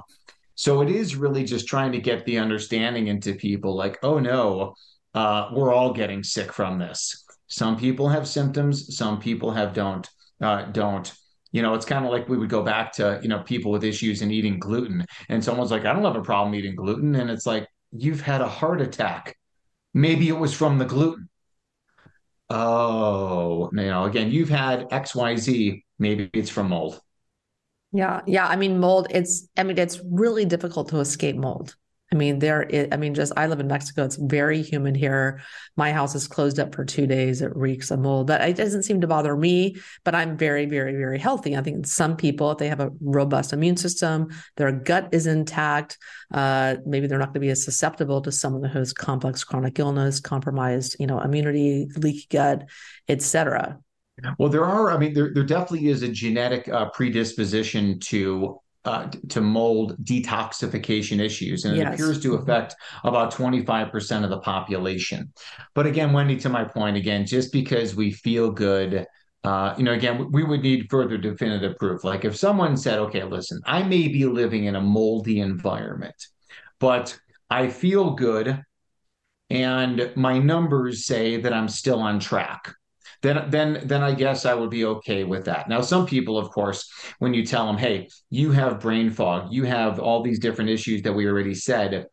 So 0.56 0.82
it 0.82 0.90
is 0.90 1.18
really 1.18 1.44
just 1.44 1.68
trying 1.68 1.92
to 1.92 2.00
get 2.00 2.24
the 2.24 2.38
understanding 2.38 3.08
into 3.08 3.36
people 3.36 3.76
like, 3.76 4.00
oh 4.02 4.18
no, 4.18 4.76
uh, 5.14 5.50
we're 5.52 5.74
all 5.74 5.92
getting 5.92 6.24
sick 6.24 6.54
from 6.54 6.80
this. 6.80 7.26
Some 7.48 7.76
people 7.76 8.08
have 8.08 8.26
symptoms, 8.26 8.96
some 8.96 9.20
people 9.20 9.52
have 9.52 9.74
don't 9.74 10.08
uh, 10.42 10.64
don't. 10.72 11.12
You 11.52 11.62
know, 11.64 11.74
it's 11.74 11.86
kind 11.86 12.06
of 12.06 12.12
like 12.12 12.30
we 12.30 12.38
would 12.38 12.48
go 12.48 12.64
back 12.64 12.94
to, 12.94 13.20
you 13.22 13.28
know, 13.28 13.40
people 13.40 13.72
with 13.74 13.84
issues 13.84 14.22
in 14.22 14.32
eating 14.32 14.58
gluten. 14.58 15.06
And 15.28 15.44
someone's 15.44 15.72
like, 15.72 15.84
I 15.84 15.92
don't 15.92 16.06
have 16.06 16.16
a 16.16 16.22
problem 16.22 16.56
eating 16.56 16.76
gluten. 16.76 17.16
And 17.16 17.30
it's 17.30 17.46
like, 17.46 17.68
you've 17.92 18.22
had 18.22 18.40
a 18.40 18.48
heart 18.48 18.80
attack. 18.80 19.36
Maybe 19.94 20.30
it 20.30 20.38
was 20.38 20.54
from 20.54 20.78
the 20.78 20.86
gluten. 20.86 21.28
Oh, 22.54 23.70
you 23.72 23.84
know, 23.84 24.04
again, 24.06 24.30
you've 24.32 24.50
had 24.50 24.92
XYZ. 24.92 25.84
Maybe 26.00 26.30
it's 26.34 26.50
from 26.50 26.70
mold. 26.70 27.00
Yeah. 27.94 28.22
Yeah. 28.26 28.48
I 28.48 28.56
mean, 28.56 28.80
mold, 28.80 29.08
it's, 29.10 29.48
I 29.58 29.64
mean, 29.64 29.78
it's 29.78 30.00
really 30.06 30.46
difficult 30.46 30.90
to 30.90 31.00
escape 31.00 31.36
mold. 31.36 31.76
I 32.14 32.18
mean, 32.18 32.40
there, 32.40 32.68
I 32.92 32.98
mean, 32.98 33.14
just 33.14 33.32
I 33.38 33.48
live 33.48 33.62
in 33.62 33.68
Mexico. 33.68 34.04
It's 34.04 34.18
very 34.18 34.62
humid 34.62 34.98
here. 34.98 35.42
My 35.78 35.94
house 35.94 36.14
is 36.14 36.28
closed 36.28 36.60
up 36.60 36.76
for 36.76 36.84
two 36.84 37.08
days. 37.08 37.42
It 37.42 37.56
reeks 37.56 37.90
of 37.90 38.00
mold, 38.00 38.28
but 38.28 38.42
it 38.42 38.58
doesn't 38.58 38.84
seem 38.84 39.00
to 39.00 39.08
bother 39.08 39.38
me. 39.38 39.78
But 40.04 40.16
I'm 40.16 40.36
very, 40.36 40.66
very, 40.66 40.92
very 40.92 41.18
healthy. 41.18 41.56
I 41.56 41.62
think 41.62 41.88
some 41.88 42.18
people, 42.18 42.52
if 42.52 42.58
they 42.58 42.68
have 42.68 42.82
a 42.82 42.92
robust 43.00 43.54
immune 43.54 43.78
system, 43.78 44.28
their 44.58 44.74
gut 44.74 45.08
is 45.14 45.26
intact, 45.26 45.98
uh, 46.34 46.76
maybe 46.86 47.08
they're 47.08 47.18
not 47.18 47.28
going 47.28 47.36
to 47.36 47.40
be 47.40 47.50
as 47.50 47.64
susceptible 47.64 48.22
to 48.24 48.32
someone 48.32 48.70
who 48.70 48.80
has 48.80 48.92
complex 48.92 49.46
chronic 49.46 49.80
illness, 49.80 50.20
compromised, 50.20 50.98
you 51.00 51.08
know, 51.08 51.22
immunity, 51.22 51.88
leaky 51.96 52.28
gut, 52.30 52.68
etc. 53.08 53.80
Well, 54.38 54.50
there 54.50 54.66
are. 54.66 54.92
I 54.92 54.98
mean, 54.98 55.14
there 55.14 55.34
there 55.34 55.44
definitely 55.44 55.88
is 55.88 56.04
a 56.04 56.10
genetic 56.10 56.68
uh, 56.68 56.90
predisposition 56.90 58.00
to 58.02 58.61
uh, 58.86 59.08
to 59.30 59.42
mold 59.42 59.96
detoxification 60.04 61.20
issues, 61.20 61.66
and 61.66 61.76
it 61.76 61.82
yes. 61.82 61.94
appears 61.94 62.20
to 62.22 62.32
mm-hmm. 62.32 62.44
affect 62.44 62.76
about 63.04 63.34
25% 63.34 64.24
of 64.24 64.30
the 64.30 64.40
population. 64.40 65.32
But 65.74 65.86
again, 65.86 66.14
Wendy, 66.14 66.38
to 66.38 66.50
my 66.50 66.64
point, 66.64 66.98
again, 66.98 67.26
just 67.26 67.52
because 67.52 67.96
we 67.96 68.12
feel 68.12 68.52
good, 68.52 69.06
uh, 69.44 69.76
you 69.78 69.84
know, 69.84 69.94
again, 69.94 70.32
we 70.32 70.44
would 70.44 70.62
need 70.62 70.90
further 70.90 71.18
definitive 71.18 71.78
proof. 71.78 72.04
Like 72.04 72.26
if 72.26 72.36
someone 72.36 72.78
said, 72.78 73.00
okay, 73.00 73.24
listen, 73.24 73.62
I 73.66 73.84
may 73.84 74.08
be 74.08 74.26
living 74.26 74.66
in 74.66 74.76
a 74.76 74.82
moldy 74.82 75.40
environment, 75.40 76.16
but 76.80 77.18
I 77.50 77.70
feel 77.70 78.12
good 78.12 78.64
and 79.52 80.14
my 80.16 80.40
numbers 80.40 81.06
say 81.06 81.36
that 81.42 81.52
I'm 81.52 81.68
still 81.68 82.00
on 82.00 82.22
track 82.22 82.74
then 83.22 83.50
then 83.50 83.82
then 83.86 84.02
I 84.04 84.14
guess 84.14 84.46
I 84.46 84.54
would 84.54 84.70
be 84.70 84.86
okay 84.86 85.24
with 85.24 85.46
that. 85.46 85.70
Now, 85.70 85.82
some 85.82 86.06
people, 86.06 86.38
of 86.38 86.50
course, 86.50 86.92
when 87.20 87.34
you 87.34 87.46
tell 87.46 87.66
them, 87.68 87.78
"Hey, 87.78 88.10
you 88.30 88.52
have 88.52 88.80
brain 88.80 89.10
fog, 89.10 89.52
you 89.52 89.64
have 89.66 90.00
all 90.00 90.24
these 90.24 90.40
different 90.40 90.70
issues 90.70 91.02
that 91.04 91.14
we 91.14 91.28
already 91.28 91.54
said," 91.56 92.08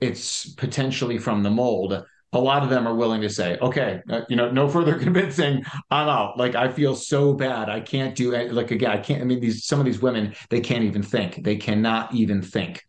it's 0.00 0.52
potentially 0.54 1.18
from 1.18 1.42
the 1.42 1.50
mold. 1.50 2.04
A 2.34 2.38
lot 2.38 2.62
of 2.62 2.68
them 2.68 2.86
are 2.86 2.94
willing 2.94 3.22
to 3.22 3.30
say, 3.30 3.56
"Okay, 3.58 4.00
uh, 4.10 4.22
you 4.28 4.36
know, 4.36 4.50
no 4.50 4.68
further 4.68 4.98
convincing. 5.06 5.64
I'm 5.90 6.08
out. 6.08 6.38
Like 6.38 6.54
I 6.54 6.68
feel 6.70 6.94
so 6.94 7.32
bad. 7.32 7.70
I 7.70 7.80
can't 7.80 8.14
do 8.14 8.34
it. 8.34 8.52
Like 8.52 8.70
again, 8.70 8.90
I 8.90 8.98
can't. 8.98 9.22
I 9.22 9.24
mean, 9.24 9.40
these 9.40 9.64
some 9.64 9.80
of 9.80 9.86
these 9.86 10.02
women, 10.02 10.34
they 10.50 10.60
can't 10.60 10.84
even 10.84 11.02
think. 11.02 11.42
They 11.44 11.56
cannot 11.56 12.14
even 12.14 12.42
think." 12.42 12.84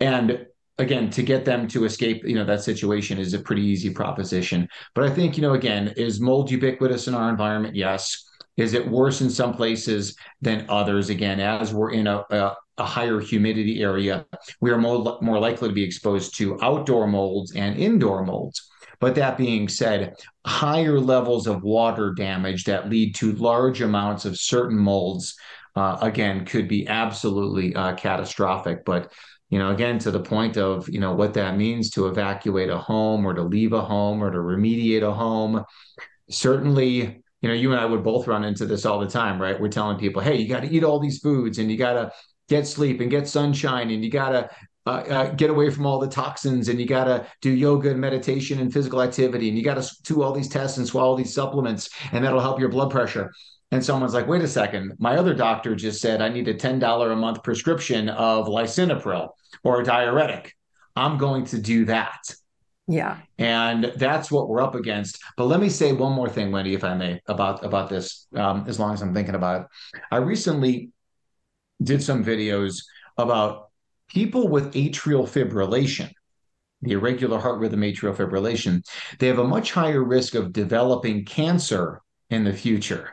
And 0.00 0.46
again 0.80 1.10
to 1.10 1.22
get 1.22 1.44
them 1.44 1.68
to 1.68 1.84
escape 1.84 2.24
you 2.24 2.34
know 2.34 2.44
that 2.44 2.62
situation 2.62 3.18
is 3.18 3.34
a 3.34 3.38
pretty 3.38 3.62
easy 3.62 3.90
proposition. 3.90 4.68
But 4.94 5.04
i 5.04 5.10
think 5.10 5.36
you 5.36 5.42
know 5.42 5.54
again 5.54 5.94
is 5.96 6.20
mold 6.20 6.50
ubiquitous 6.50 7.08
in 7.08 7.14
our 7.14 7.30
environment? 7.30 7.76
Yes. 7.76 8.26
Is 8.56 8.74
it 8.74 8.86
worse 8.86 9.22
in 9.22 9.30
some 9.30 9.54
places 9.54 10.16
than 10.42 10.66
others? 10.68 11.08
Again 11.08 11.40
as 11.40 11.72
we're 11.72 11.92
in 11.92 12.06
a, 12.06 12.24
a, 12.30 12.56
a 12.78 12.84
higher 12.84 13.20
humidity 13.20 13.82
area 13.82 14.26
we 14.60 14.70
are 14.70 14.78
more, 14.78 15.18
more 15.20 15.38
likely 15.38 15.68
to 15.68 15.74
be 15.74 15.84
exposed 15.84 16.36
to 16.38 16.58
outdoor 16.62 17.06
molds 17.06 17.54
and 17.54 17.76
indoor 17.76 18.24
molds. 18.24 18.70
But 19.00 19.14
that 19.14 19.38
being 19.38 19.68
said, 19.68 20.14
higher 20.46 21.00
levels 21.00 21.46
of 21.46 21.62
water 21.62 22.12
damage 22.12 22.64
that 22.64 22.90
lead 22.90 23.14
to 23.16 23.32
large 23.32 23.80
amounts 23.80 24.26
of 24.26 24.38
certain 24.38 24.78
molds, 24.78 25.34
uh, 25.74 25.96
again, 26.02 26.44
could 26.44 26.68
be 26.68 26.86
absolutely 26.86 27.74
uh, 27.74 27.94
catastrophic. 27.94 28.84
But 28.84 29.10
you 29.50 29.58
know, 29.58 29.70
again, 29.70 29.98
to 29.98 30.10
the 30.10 30.20
point 30.20 30.56
of, 30.56 30.88
you 30.88 31.00
know, 31.00 31.12
what 31.12 31.34
that 31.34 31.56
means 31.56 31.90
to 31.90 32.06
evacuate 32.06 32.70
a 32.70 32.78
home 32.78 33.26
or 33.26 33.34
to 33.34 33.42
leave 33.42 33.72
a 33.72 33.82
home 33.82 34.22
or 34.22 34.30
to 34.30 34.38
remediate 34.38 35.02
a 35.02 35.12
home. 35.12 35.64
Certainly, 36.30 37.22
you 37.42 37.48
know, 37.48 37.54
you 37.54 37.72
and 37.72 37.80
I 37.80 37.84
would 37.84 38.04
both 38.04 38.28
run 38.28 38.44
into 38.44 38.64
this 38.64 38.86
all 38.86 39.00
the 39.00 39.08
time, 39.08 39.42
right? 39.42 39.60
We're 39.60 39.68
telling 39.68 39.98
people, 39.98 40.22
hey, 40.22 40.36
you 40.36 40.48
got 40.48 40.60
to 40.60 40.70
eat 40.70 40.84
all 40.84 41.00
these 41.00 41.18
foods 41.18 41.58
and 41.58 41.70
you 41.70 41.76
got 41.76 41.94
to 41.94 42.12
get 42.48 42.66
sleep 42.66 43.00
and 43.00 43.10
get 43.10 43.26
sunshine 43.26 43.90
and 43.90 44.04
you 44.04 44.10
got 44.10 44.30
to 44.30 44.50
uh, 44.86 44.90
uh, 44.90 45.30
get 45.34 45.50
away 45.50 45.68
from 45.68 45.84
all 45.84 45.98
the 45.98 46.08
toxins 46.08 46.68
and 46.68 46.80
you 46.80 46.86
got 46.86 47.04
to 47.04 47.26
do 47.42 47.50
yoga 47.50 47.90
and 47.90 48.00
meditation 48.00 48.60
and 48.60 48.72
physical 48.72 49.02
activity 49.02 49.48
and 49.48 49.58
you 49.58 49.64
got 49.64 49.82
to 49.82 49.96
do 50.04 50.22
all 50.22 50.32
these 50.32 50.48
tests 50.48 50.78
and 50.78 50.86
swallow 50.86 51.16
these 51.16 51.34
supplements 51.34 51.90
and 52.12 52.24
that'll 52.24 52.40
help 52.40 52.58
your 52.58 52.68
blood 52.68 52.90
pressure 52.90 53.30
and 53.70 53.84
someone's 53.84 54.14
like, 54.14 54.26
wait 54.26 54.42
a 54.42 54.48
second, 54.48 54.94
my 54.98 55.16
other 55.16 55.34
doctor 55.34 55.74
just 55.74 56.00
said 56.00 56.20
I 56.20 56.28
need 56.28 56.48
a 56.48 56.54
$10 56.54 57.12
a 57.12 57.16
month 57.16 57.42
prescription 57.42 58.08
of 58.08 58.46
lisinopril 58.46 59.30
or 59.62 59.80
a 59.80 59.84
diuretic. 59.84 60.54
I'm 60.96 61.18
going 61.18 61.44
to 61.46 61.58
do 61.58 61.84
that. 61.86 62.20
Yeah. 62.88 63.18
And 63.38 63.92
that's 63.96 64.30
what 64.30 64.48
we're 64.48 64.62
up 64.62 64.74
against. 64.74 65.20
But 65.36 65.44
let 65.44 65.60
me 65.60 65.68
say 65.68 65.92
one 65.92 66.12
more 66.12 66.28
thing, 66.28 66.50
Wendy, 66.50 66.74
if 66.74 66.82
I 66.82 66.94
may, 66.94 67.20
about, 67.26 67.64
about 67.64 67.88
this, 67.88 68.26
um, 68.34 68.64
as 68.66 68.80
long 68.80 68.92
as 68.92 69.02
I'm 69.02 69.14
thinking 69.14 69.36
about 69.36 69.62
it. 69.62 69.66
I 70.10 70.16
recently 70.16 70.90
did 71.80 72.02
some 72.02 72.24
videos 72.24 72.82
about 73.16 73.68
people 74.08 74.48
with 74.48 74.74
atrial 74.74 75.28
fibrillation 75.28 76.10
the 76.82 76.92
irregular 76.92 77.38
heart 77.38 77.58
rhythm 77.58 77.80
atrial 77.80 78.14
fibrillation, 78.14 78.82
they 79.18 79.26
have 79.26 79.38
a 79.38 79.44
much 79.44 79.72
higher 79.72 80.02
risk 80.02 80.34
of 80.34 80.52
developing 80.52 81.24
cancer 81.24 82.00
in 82.30 82.44
the 82.44 82.52
future. 82.52 83.10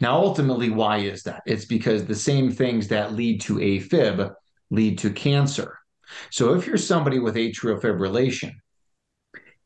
Now, 0.00 0.16
ultimately, 0.18 0.70
why 0.70 0.98
is 0.98 1.22
that? 1.22 1.42
It's 1.46 1.64
because 1.64 2.04
the 2.04 2.14
same 2.14 2.50
things 2.50 2.88
that 2.88 3.14
lead 3.14 3.40
to 3.42 3.54
AFib 3.54 4.34
lead 4.70 4.98
to 4.98 5.10
cancer. 5.10 5.78
So, 6.30 6.54
if 6.54 6.66
you're 6.66 6.76
somebody 6.76 7.18
with 7.18 7.36
atrial 7.36 7.80
fibrillation 7.80 8.52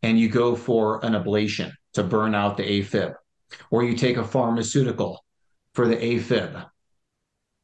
and 0.03 0.19
you 0.19 0.29
go 0.29 0.55
for 0.55 1.05
an 1.05 1.15
ablation 1.15 1.73
to 1.95 2.05
burn 2.05 2.35
out 2.35 2.57
the 2.57 2.63
AFib, 2.63 3.15
or 3.71 3.83
you 3.83 3.97
take 3.97 4.17
a 4.17 4.25
pharmaceutical 4.25 5.25
for 5.75 5.89
the 5.89 5.97
AFib, 5.97 6.65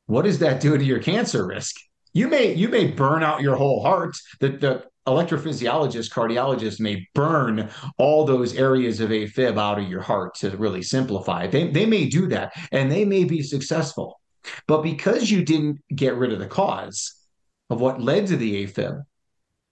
what 0.06 0.22
does 0.22 0.40
that 0.40 0.60
do 0.60 0.76
to 0.76 0.84
your 0.84 1.00
cancer 1.00 1.46
risk? 1.46 1.76
You 2.14 2.28
may 2.28 2.54
you 2.54 2.68
may 2.68 2.86
burn 2.86 3.22
out 3.22 3.42
your 3.42 3.56
whole 3.56 3.82
heart. 3.82 4.16
The, 4.40 4.48
the 4.50 4.84
electrophysiologist, 5.06 6.10
cardiologist 6.10 6.80
may 6.80 7.06
burn 7.14 7.70
all 7.98 8.24
those 8.24 8.54
areas 8.56 9.00
of 9.00 9.10
AFib 9.10 9.58
out 9.58 9.78
of 9.78 9.88
your 9.88 10.00
heart 10.00 10.36
to 10.36 10.56
really 10.56 10.82
simplify. 10.82 11.46
They, 11.46 11.68
they 11.68 11.86
may 11.86 12.06
do 12.06 12.26
that 12.28 12.52
and 12.72 12.90
they 12.90 13.04
may 13.04 13.24
be 13.24 13.42
successful. 13.42 14.20
But 14.66 14.82
because 14.82 15.30
you 15.30 15.44
didn't 15.44 15.80
get 15.94 16.16
rid 16.16 16.32
of 16.32 16.38
the 16.38 16.46
cause 16.46 17.14
of 17.70 17.80
what 17.80 18.00
led 18.00 18.26
to 18.28 18.36
the 18.36 18.64
AFib, 18.64 19.02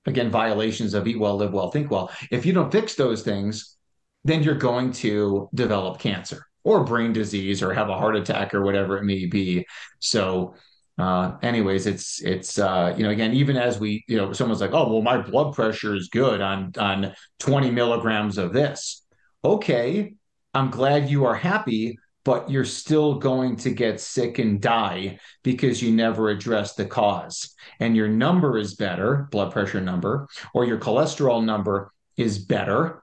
again, 0.06 0.30
violations 0.30 0.94
of 0.94 1.06
eat 1.06 1.18
well, 1.18 1.36
live 1.36 1.52
well, 1.52 1.70
think 1.70 1.90
well, 1.90 2.10
if 2.30 2.44
you 2.44 2.52
don't 2.52 2.72
fix 2.72 2.94
those 2.94 3.22
things, 3.22 3.76
then 4.24 4.42
you're 4.42 4.54
going 4.54 4.92
to 4.92 5.48
develop 5.54 5.98
cancer 5.98 6.46
or 6.64 6.84
brain 6.84 7.12
disease 7.12 7.62
or 7.62 7.72
have 7.72 7.88
a 7.88 7.98
heart 7.98 8.16
attack 8.16 8.54
or 8.54 8.62
whatever 8.62 8.98
it 8.98 9.04
may 9.04 9.26
be. 9.26 9.66
So 9.98 10.54
uh, 11.02 11.36
anyways, 11.42 11.88
it's 11.88 12.22
it's 12.22 12.60
uh, 12.60 12.94
you 12.96 13.02
know 13.02 13.10
again 13.10 13.34
even 13.34 13.56
as 13.56 13.80
we 13.80 14.04
you 14.06 14.16
know 14.16 14.32
someone's 14.32 14.60
like 14.60 14.72
oh 14.72 14.88
well 14.88 15.02
my 15.02 15.18
blood 15.18 15.52
pressure 15.52 15.96
is 15.96 16.08
good 16.08 16.40
on 16.40 16.72
on 16.78 17.12
20 17.40 17.72
milligrams 17.72 18.38
of 18.38 18.52
this. 18.52 19.04
Okay, 19.44 20.14
I'm 20.54 20.70
glad 20.70 21.10
you 21.10 21.24
are 21.24 21.34
happy, 21.34 21.98
but 22.24 22.48
you're 22.48 22.64
still 22.64 23.16
going 23.16 23.56
to 23.56 23.70
get 23.70 24.00
sick 24.00 24.38
and 24.38 24.60
die 24.60 25.18
because 25.42 25.82
you 25.82 25.90
never 25.90 26.28
address 26.28 26.74
the 26.74 26.86
cause. 26.86 27.52
And 27.80 27.96
your 27.96 28.06
number 28.06 28.56
is 28.56 28.76
better, 28.76 29.26
blood 29.32 29.50
pressure 29.50 29.80
number, 29.80 30.28
or 30.54 30.64
your 30.64 30.78
cholesterol 30.78 31.44
number 31.44 31.90
is 32.16 32.38
better, 32.38 33.02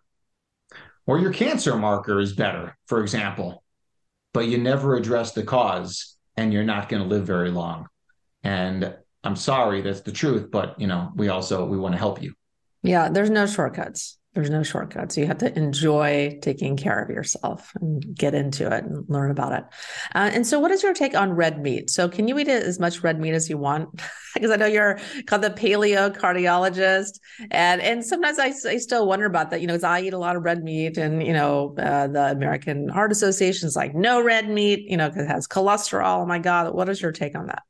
or 1.06 1.20
your 1.20 1.34
cancer 1.34 1.76
marker 1.76 2.22
is 2.22 2.34
better, 2.34 2.78
for 2.86 3.02
example, 3.02 3.62
but 4.34 4.48
you 4.48 4.58
never 4.58 4.96
address 4.96 5.34
the 5.34 5.44
cause 5.44 6.16
and 6.40 6.54
you're 6.54 6.64
not 6.64 6.88
going 6.88 7.04
to 7.04 7.10
live 7.10 7.26
very 7.28 7.52
long. 7.52 7.88
And 8.44 8.96
I'm 9.26 9.36
sorry, 9.36 9.82
that's 9.82 10.02
the 10.02 10.14
truth, 10.14 10.50
but 10.50 10.80
you 10.80 10.88
know, 10.88 11.12
we 11.16 11.28
also 11.28 11.66
we 11.66 11.78
want 11.78 11.94
to 11.94 12.00
help 12.00 12.22
you. 12.22 12.34
Yeah, 12.82 13.10
there's 13.10 13.30
no 13.30 13.46
shortcuts. 13.46 14.18
There's 14.36 14.52
no 14.52 14.62
shortcuts. 14.62 15.18
You 15.18 15.26
have 15.26 15.40
to 15.40 15.58
enjoy 15.58 16.38
taking 16.44 16.78
care 16.78 17.02
of 17.02 17.10
yourself 17.10 17.72
and 17.82 18.16
get 18.16 18.36
into 18.36 18.68
it 18.72 18.84
and 18.84 19.04
learn 19.10 19.32
about 19.32 19.54
it. 19.54 19.64
Uh, 20.14 20.30
and 20.32 20.46
so, 20.46 20.60
what 20.60 20.70
is 20.70 20.84
your 20.84 20.94
take 20.94 21.16
on 21.16 21.34
red 21.34 21.60
meat? 21.60 21.90
So, 21.90 22.08
can 22.08 22.28
you 22.28 22.38
eat 22.38 22.48
as 22.48 22.80
much 22.80 23.02
red 23.02 23.20
meat 23.20 23.34
as 23.34 23.50
you 23.50 23.58
want? 23.58 23.90
because 24.36 24.52
I 24.52 24.56
know 24.56 24.68
you're 24.68 25.00
called 25.26 25.42
the 25.42 25.50
paleo 25.50 26.16
cardiologist, 26.16 27.20
and 27.50 27.82
and 27.82 28.06
sometimes 28.06 28.38
I, 28.38 28.54
I 28.70 28.78
still 28.78 29.08
wonder 29.08 29.26
about 29.26 29.50
that. 29.50 29.62
You 29.62 29.68
know, 29.68 29.74
because 29.74 29.84
I 29.84 30.02
eat 30.02 30.14
a 30.14 30.20
lot 30.20 30.36
of 30.36 30.44
red 30.44 30.64
meat, 30.64 31.00
and 31.00 31.26
you 31.26 31.34
know, 31.34 31.76
uh, 31.80 32.06
the 32.06 32.30
American 32.30 32.88
Heart 32.88 33.12
Association 33.12 33.68
is 33.68 33.76
like 33.76 33.96
no 33.96 34.22
red 34.22 34.48
meat. 34.48 34.86
You 34.88 34.98
know, 34.98 35.10
because 35.10 35.24
it 35.24 35.30
has 35.30 35.48
cholesterol. 35.48 36.22
Oh 36.22 36.26
my 36.28 36.38
God, 36.38 36.72
what 36.76 36.88
is 36.88 37.02
your 37.02 37.12
take 37.12 37.36
on 37.36 37.48
that? 37.48 37.64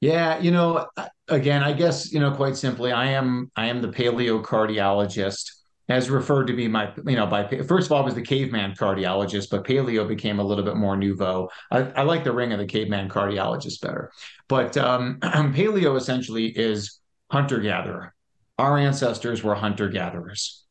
Yeah, 0.00 0.38
you 0.38 0.52
know, 0.52 0.86
again, 1.28 1.62
I 1.62 1.72
guess 1.72 2.12
you 2.12 2.20
know 2.20 2.30
quite 2.32 2.56
simply, 2.56 2.92
I 2.92 3.06
am 3.10 3.50
I 3.56 3.66
am 3.66 3.82
the 3.82 3.88
paleo 3.88 4.42
cardiologist, 4.42 5.50
as 5.88 6.08
referred 6.08 6.46
to 6.46 6.52
be 6.52 6.68
my, 6.68 6.92
you 7.04 7.16
know, 7.16 7.26
by 7.26 7.48
first 7.66 7.86
of 7.86 7.92
all, 7.92 8.02
I 8.02 8.04
was 8.04 8.14
the 8.14 8.22
caveman 8.22 8.74
cardiologist, 8.74 9.50
but 9.50 9.64
paleo 9.64 10.06
became 10.06 10.38
a 10.38 10.44
little 10.44 10.64
bit 10.64 10.76
more 10.76 10.96
nouveau. 10.96 11.48
I, 11.70 11.78
I 11.78 12.02
like 12.02 12.22
the 12.22 12.32
ring 12.32 12.52
of 12.52 12.60
the 12.60 12.66
caveman 12.66 13.08
cardiologist 13.08 13.80
better. 13.80 14.12
But 14.46 14.76
um, 14.76 15.18
paleo 15.22 15.96
essentially 15.96 16.46
is 16.46 17.00
hunter 17.30 17.58
gatherer. 17.58 18.14
Our 18.56 18.78
ancestors 18.78 19.42
were 19.42 19.54
hunter 19.56 19.88
gatherers. 19.88 20.64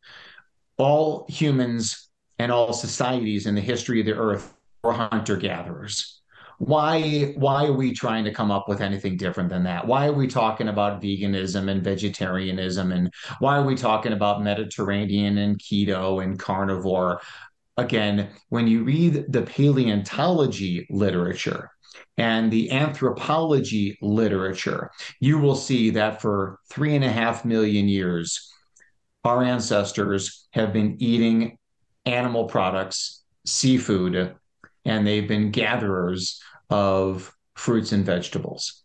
All 0.78 1.26
humans 1.28 2.10
and 2.40 2.52
all 2.52 2.72
societies 2.72 3.46
in 3.46 3.56
the 3.56 3.62
history 3.62 4.00
of 4.00 4.06
the 4.06 4.16
earth 4.16 4.54
were 4.84 4.94
hunter 4.94 5.36
gatherers 5.36 6.17
why 6.60 7.34
why 7.36 7.66
are 7.66 7.74
we 7.74 7.94
trying 7.94 8.24
to 8.24 8.34
come 8.34 8.52
up 8.52 8.68
with 8.68 8.82
anything 8.82 9.18
different 9.18 9.50
than 9.50 9.64
that? 9.64 9.86
Why 9.86 10.08
are 10.08 10.14
we 10.14 10.28
talking 10.28 10.70
about 10.70 11.02
veganism 11.02 11.70
and 11.70 11.84
vegetarianism? 11.84 12.92
And 12.92 13.14
why 13.40 13.58
are 13.58 13.66
we 13.66 13.76
talking 13.76 14.14
about 14.14 14.44
mediterranean 14.44 15.38
and 15.38 15.60
keto 15.60 16.24
and 16.24 16.40
carnivore? 16.40 17.22
Again 17.78 18.30
when 18.50 18.68
you 18.68 18.84
read 18.84 19.26
the 19.30 19.44
paleontology 19.44 20.88
literature 20.90 21.70
and 22.18 22.52
the 22.52 22.72
anthropology 22.72 23.98
literature 24.02 24.90
you 25.20 25.38
will 25.38 25.56
see 25.56 25.92
that 25.92 26.20
for 26.20 26.60
three 26.72 26.96
and 26.96 27.06
a 27.06 27.12
half 27.12 27.46
million 27.46 27.88
years 27.88 28.52
our 29.24 29.44
ancestors 29.44 30.48
have 30.52 30.74
been 30.74 30.96
eating 31.00 31.58
animal 32.06 32.46
products 32.46 33.24
seafood 33.46 34.36
and 34.88 35.06
they've 35.06 35.28
been 35.28 35.52
gatherers 35.52 36.42
of 36.70 37.32
fruits 37.56 37.92
and 37.92 38.06
vegetables 38.06 38.84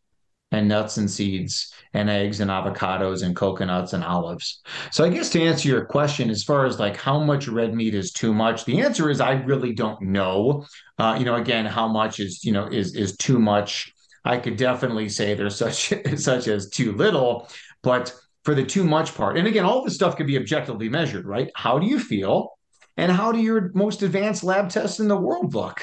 and 0.51 0.69
nuts 0.69 0.99
and 0.99 1.11
seeds 1.11 1.73
and 1.95 2.11
eggs 2.11 2.41
and 2.41 2.51
avocados 2.51 3.23
and 3.23 3.35
coconuts 3.35 3.95
and 3.95 4.05
olives. 4.05 4.61
So 4.91 5.05
I 5.05 5.09
guess 5.09 5.31
to 5.31 5.41
answer 5.41 5.69
your 5.69 5.85
question 5.87 6.29
as 6.29 6.43
far 6.45 6.67
as 6.67 6.79
like 6.79 6.97
how 6.97 7.21
much 7.21 7.49
red 7.49 7.73
meat 7.75 7.95
is 7.95 8.13
too 8.13 8.35
much, 8.35 8.65
the 8.65 8.81
answer 8.81 9.09
is 9.09 9.21
I 9.21 9.33
really 9.33 9.73
don't 9.73 10.03
know. 10.03 10.67
Uh, 10.99 11.17
you 11.19 11.25
know, 11.25 11.37
again, 11.37 11.65
how 11.65 11.89
much 11.89 12.21
is 12.21 12.45
you 12.45 12.53
know 12.53 12.67
is 12.67 12.95
is 12.95 13.17
too 13.17 13.39
much. 13.39 13.93
I 14.25 14.37
could 14.39 14.57
definitely 14.57 15.09
say 15.09 15.35
there's 15.35 15.57
such 15.57 15.93
such 16.17 16.49
as 16.49 16.69
too 16.69 16.93
little, 16.93 17.49
but 17.83 18.15
for 18.45 18.55
the 18.55 18.65
too 18.65 18.85
much 18.85 19.15
part, 19.15 19.39
and 19.39 19.47
again, 19.47 19.65
all 19.65 19.85
this 19.85 19.95
stuff 19.95 20.17
could 20.17 20.27
be 20.27 20.37
objectively 20.37 20.89
measured, 20.89 21.27
right? 21.27 21.51
How 21.55 21.79
do 21.79 21.87
you 21.87 21.99
feel? 21.99 22.51
And 22.97 23.11
how 23.11 23.33
do 23.33 23.39
your 23.39 23.71
most 23.75 24.03
advanced 24.03 24.45
lab 24.45 24.69
tests 24.69 25.01
in 25.01 25.09
the 25.09 25.17
world 25.17 25.55
look? 25.55 25.83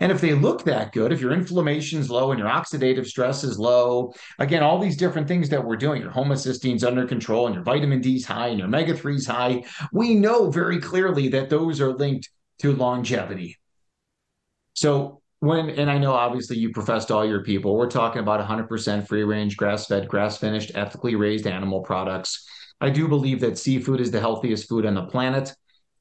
And 0.00 0.12
if 0.12 0.20
they 0.20 0.34
look 0.34 0.64
that 0.64 0.92
good, 0.92 1.12
if 1.12 1.20
your 1.20 1.32
inflammation's 1.32 2.10
low 2.10 2.30
and 2.30 2.38
your 2.38 2.48
oxidative 2.48 3.06
stress 3.06 3.44
is 3.44 3.58
low, 3.58 4.12
again, 4.38 4.62
all 4.62 4.78
these 4.78 4.96
different 4.96 5.28
things 5.28 5.48
that 5.50 5.64
we're 5.64 5.76
doing, 5.76 6.02
your 6.02 6.10
homocysteine's 6.10 6.84
under 6.84 7.06
control 7.06 7.46
and 7.46 7.54
your 7.54 7.64
vitamin 7.64 8.00
D's 8.00 8.24
high 8.24 8.48
and 8.48 8.58
your 8.58 8.68
omega 8.68 8.94
3's 8.94 9.26
high, 9.26 9.64
we 9.92 10.14
know 10.14 10.50
very 10.50 10.80
clearly 10.80 11.28
that 11.28 11.50
those 11.50 11.80
are 11.80 11.92
linked 11.92 12.28
to 12.58 12.72
longevity. 12.72 13.56
So 14.74 15.22
when 15.40 15.70
and 15.70 15.90
I 15.90 15.98
know 15.98 16.12
obviously 16.12 16.56
you 16.56 16.70
professed 16.70 17.10
all 17.10 17.24
your 17.24 17.42
people, 17.42 17.76
we're 17.76 17.90
talking 17.90 18.20
about 18.20 18.46
100% 18.46 19.06
free 19.06 19.22
range, 19.22 19.56
grass 19.56 19.86
fed, 19.86 20.08
grass 20.08 20.38
finished, 20.38 20.72
ethically 20.74 21.14
raised 21.14 21.46
animal 21.46 21.80
products. 21.80 22.46
I 22.80 22.90
do 22.90 23.08
believe 23.08 23.40
that 23.40 23.58
seafood 23.58 24.00
is 24.00 24.10
the 24.10 24.20
healthiest 24.20 24.68
food 24.68 24.84
on 24.84 24.94
the 24.94 25.06
planet. 25.06 25.54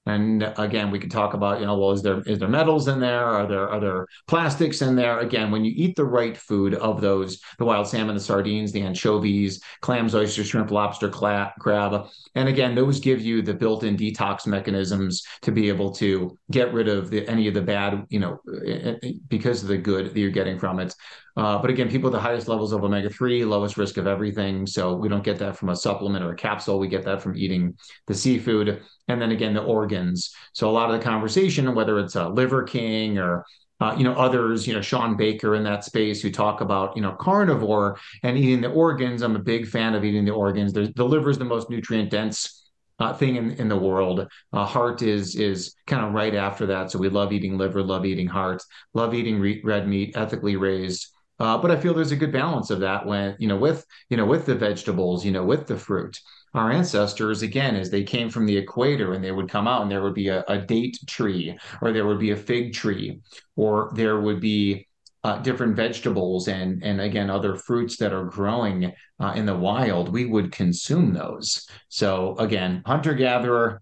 And 0.08 0.54
again, 0.58 0.92
we 0.92 1.00
could 1.00 1.10
talk 1.10 1.34
about, 1.34 1.60
you 1.60 1.66
know, 1.66 1.78
well, 1.78 1.92
is 1.92 2.04
there 2.04 2.22
is 2.22 2.38
there 2.38 2.48
metals 2.48 2.88
in 2.88 3.00
there? 3.00 3.26
Are 3.26 3.48
there 3.48 3.68
are 3.68 3.80
there 3.80 4.08
plastics 4.28 4.84
in 4.84 4.96
there? 4.96 5.20
Again, 5.20 5.50
when 5.50 5.66
you 5.66 5.74
eat 5.76 5.96
the 5.96 6.06
right 6.06 6.38
food 6.38 6.76
of 6.76 7.02
those, 7.02 7.42
the 7.58 7.66
wild 7.66 7.88
salmon, 7.88 8.14
the 8.14 8.22
sardines, 8.22 8.72
the 8.72 8.82
anchovies, 8.82 9.62
clams, 9.82 10.14
oysters, 10.14 10.48
shrimp, 10.48 10.70
lobster, 10.70 11.10
cla- 11.10 11.54
crab, 11.60 12.08
and 12.36 12.48
again, 12.48 12.76
those 12.76 13.00
give 13.00 13.22
you 13.22 13.42
the 13.42 13.54
built-in 13.54 13.98
detox 13.98 14.46
mechanisms 14.46 15.24
to 15.42 15.52
be 15.52 15.70
able 15.70 15.92
to 15.94 16.38
get 16.52 16.72
rid 16.72 16.88
of 16.88 17.10
the, 17.10 17.28
any 17.28 17.48
of 17.48 17.56
the 17.56 17.62
bad, 17.62 18.06
you 18.10 18.20
know, 18.20 18.40
eh, 18.68 18.96
eh, 19.02 19.12
because 19.28 19.64
of 19.64 19.70
the 19.70 19.78
good 19.78 20.14
that 20.14 20.20
you're 20.20 20.30
getting 20.30 20.60
from 20.60 20.80
it. 20.80 20.94
Uh, 21.38 21.58
but 21.58 21.70
again, 21.70 21.90
people 21.90 22.10
with 22.10 22.14
the 22.14 22.20
highest 22.20 22.48
levels 22.48 22.72
of 22.72 22.84
omega 22.84 23.10
3, 23.10 23.44
lowest 23.46 23.78
risk 23.78 23.98
of 23.98 24.08
everything. 24.08 24.66
So 24.66 24.96
we 24.96 25.10
don't 25.10 25.24
get 25.24 25.38
that 25.40 25.58
from 25.58 25.70
a 25.70 25.76
supplement 25.76 26.24
or 26.24 26.32
a 26.32 26.36
capsule. 26.36 26.80
We 26.80 26.88
get 26.88 27.04
that 27.06 27.22
from 27.22 27.36
eating 27.36 27.76
the 28.08 28.14
seafood. 28.14 28.82
And 29.08 29.22
then 29.22 29.32
again, 29.32 29.54
the 29.54 29.64
organs. 29.64 30.34
So 30.54 30.70
a 30.70 30.72
lot 30.72 30.90
of 30.90 30.98
the 30.98 31.04
conversation, 31.04 31.76
whether 31.76 32.00
it's 32.00 32.16
a 32.16 32.30
Liver 32.30 32.64
King 32.64 33.18
or 33.18 33.46
uh, 33.82 33.94
you 33.98 34.06
know 34.06 34.14
others 34.14 34.66
you 34.66 34.74
know 34.74 34.80
shawn 34.80 35.18
baker 35.18 35.54
in 35.54 35.62
that 35.62 35.84
space 35.84 36.22
who 36.22 36.32
talk 36.32 36.62
about 36.62 36.96
you 36.96 37.02
know 37.02 37.12
carnivore 37.12 38.00
and 38.24 38.38
eating 38.38 38.62
the 38.62 38.70
organs 38.70 39.22
i'm 39.22 39.36
a 39.36 39.40
big 39.40 39.68
fan 39.68 39.94
of 39.94 40.06
eating 40.06 40.24
the 40.24 40.32
organs 40.32 40.72
There's, 40.72 40.94
the 40.94 41.04
liver 41.04 41.30
is 41.30 41.38
the 41.38 41.44
most 41.44 41.70
nutrient 41.70 42.10
dense 42.10 42.66
uh, 43.00 43.14
thing 43.14 43.36
in, 43.36 43.52
in 43.54 43.68
the 43.68 43.78
world. 43.78 44.28
Uh, 44.54 44.66
heart 44.66 45.02
is 45.02 45.36
is 45.36 45.76
kind 45.88 46.06
of 46.06 46.14
right 46.14 46.34
after 46.34 46.66
that. 46.68 46.92
So 46.92 47.00
we 47.00 47.10
love 47.10 47.34
eating 47.34 47.58
liver, 47.58 47.84
love 47.84 48.06
eating 48.06 48.28
heart, 48.28 48.64
love 48.94 49.14
eating 49.14 49.40
re- 49.40 49.62
red 49.64 49.88
meat, 49.88 50.16
ethically 50.16 50.56
raised. 50.56 51.08
Uh, 51.40 51.58
but 51.58 51.72
I 51.72 51.78
feel 51.78 51.94
there's 51.94 52.12
a 52.12 52.16
good 52.16 52.32
balance 52.32 52.70
of 52.70 52.80
that 52.80 53.06
when 53.06 53.36
you 53.40 53.48
know 53.48 53.58
with 53.58 53.86
you 54.10 54.18
know 54.18 54.26
with 54.26 54.46
the 54.46 54.56
vegetables, 54.56 55.26
you 55.26 55.32
know 55.32 55.46
with 55.46 55.68
the 55.68 55.78
fruit. 55.78 56.20
Our 56.54 56.72
ancestors, 56.72 57.42
again, 57.42 57.76
as 57.76 57.90
they 57.90 58.04
came 58.04 58.30
from 58.30 58.46
the 58.46 58.56
equator 58.56 59.14
and 59.14 59.22
they 59.22 59.34
would 59.34 59.50
come 59.50 59.68
out 59.68 59.82
and 59.82 59.92
there 59.92 60.02
would 60.02 60.14
be 60.14 60.30
a, 60.30 60.46
a 60.48 60.58
date 60.58 60.98
tree 61.06 61.58
or 61.82 61.92
there 61.92 62.08
would 62.08 62.20
be 62.20 62.32
a 62.32 62.38
fig 62.38 62.74
tree 62.74 63.20
or 63.58 63.92
there 63.94 64.22
would 64.22 64.40
be 64.40 64.88
uh, 65.26 65.40
different 65.40 65.76
vegetables 65.76 66.48
and 66.48 66.84
and 66.84 67.02
again 67.02 67.30
other 67.30 67.56
fruits 67.56 67.98
that 67.98 68.14
are 68.14 68.26
growing 68.26 68.94
uh, 69.20 69.34
in 69.36 69.46
the 69.46 69.56
wild, 69.56 70.14
we 70.14 70.26
would 70.26 70.52
consume 70.52 71.14
those. 71.14 71.68
So 71.90 72.36
again, 72.38 72.84
hunter 72.86 73.14
gatherer, 73.14 73.82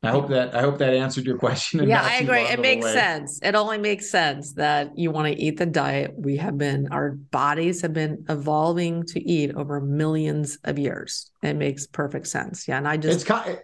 I 0.00 0.10
hope 0.10 0.28
that 0.28 0.54
I 0.54 0.60
hope 0.60 0.78
that 0.78 0.94
answered 0.94 1.24
your 1.24 1.38
question. 1.38 1.88
Yeah, 1.88 2.02
I 2.02 2.18
agree. 2.18 2.42
It 2.42 2.60
makes 2.60 2.84
way. 2.84 2.92
sense. 2.92 3.40
It 3.42 3.56
only 3.56 3.78
makes 3.78 4.08
sense 4.08 4.52
that 4.52 4.96
you 4.96 5.10
want 5.10 5.26
to 5.26 5.42
eat 5.42 5.56
the 5.58 5.66
diet 5.66 6.12
we 6.16 6.36
have 6.36 6.56
been. 6.56 6.88
Our 6.92 7.10
bodies 7.10 7.82
have 7.82 7.92
been 7.92 8.24
evolving 8.28 9.04
to 9.06 9.20
eat 9.20 9.56
over 9.56 9.80
millions 9.80 10.58
of 10.62 10.78
years. 10.78 11.32
It 11.42 11.54
makes 11.54 11.88
perfect 11.88 12.28
sense. 12.28 12.68
Yeah, 12.68 12.78
and 12.78 12.86
I 12.86 12.96
just 12.96 13.16
it's 13.16 13.24
kind 13.24 13.50
of, 13.50 13.58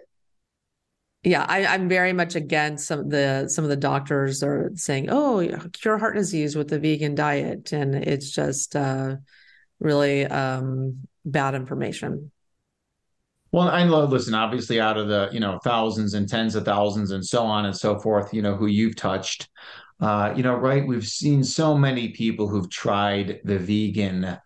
yeah, 1.22 1.46
I, 1.48 1.74
am 1.74 1.88
very 1.88 2.12
much 2.12 2.34
against 2.34 2.88
some 2.88 2.98
of 2.98 3.10
the 3.10 3.48
some 3.48 3.62
of 3.62 3.70
the 3.70 3.76
doctors 3.76 4.42
are 4.42 4.72
saying, 4.74 5.10
"Oh, 5.10 5.48
cure 5.72 5.98
heart 5.98 6.16
disease 6.16 6.56
with 6.56 6.68
the 6.68 6.80
vegan 6.80 7.14
diet," 7.14 7.72
and 7.72 7.94
it's 7.94 8.30
just 8.30 8.74
uh, 8.74 9.16
really 9.78 10.26
um, 10.26 11.06
bad 11.24 11.54
information. 11.54 12.32
Well, 13.54 13.68
I 13.68 13.84
love 13.84 14.10
listen, 14.10 14.34
obviously 14.34 14.80
out 14.80 14.98
of 14.98 15.06
the, 15.06 15.28
you 15.30 15.38
know, 15.38 15.60
thousands 15.62 16.14
and 16.14 16.28
tens 16.28 16.56
of 16.56 16.64
thousands 16.64 17.12
and 17.12 17.24
so 17.24 17.44
on 17.44 17.66
and 17.66 17.76
so 17.76 18.00
forth, 18.00 18.34
you 18.34 18.42
know, 18.42 18.56
who 18.56 18.66
you've 18.66 18.96
touched, 18.96 19.48
uh, 20.00 20.34
you 20.36 20.42
know, 20.42 20.56
right? 20.56 20.84
We've 20.84 21.06
seen 21.06 21.44
so 21.44 21.78
many 21.78 22.08
people 22.08 22.48
who've 22.48 22.68
tried 22.68 23.38
the 23.44 23.60
vegan 23.60 24.38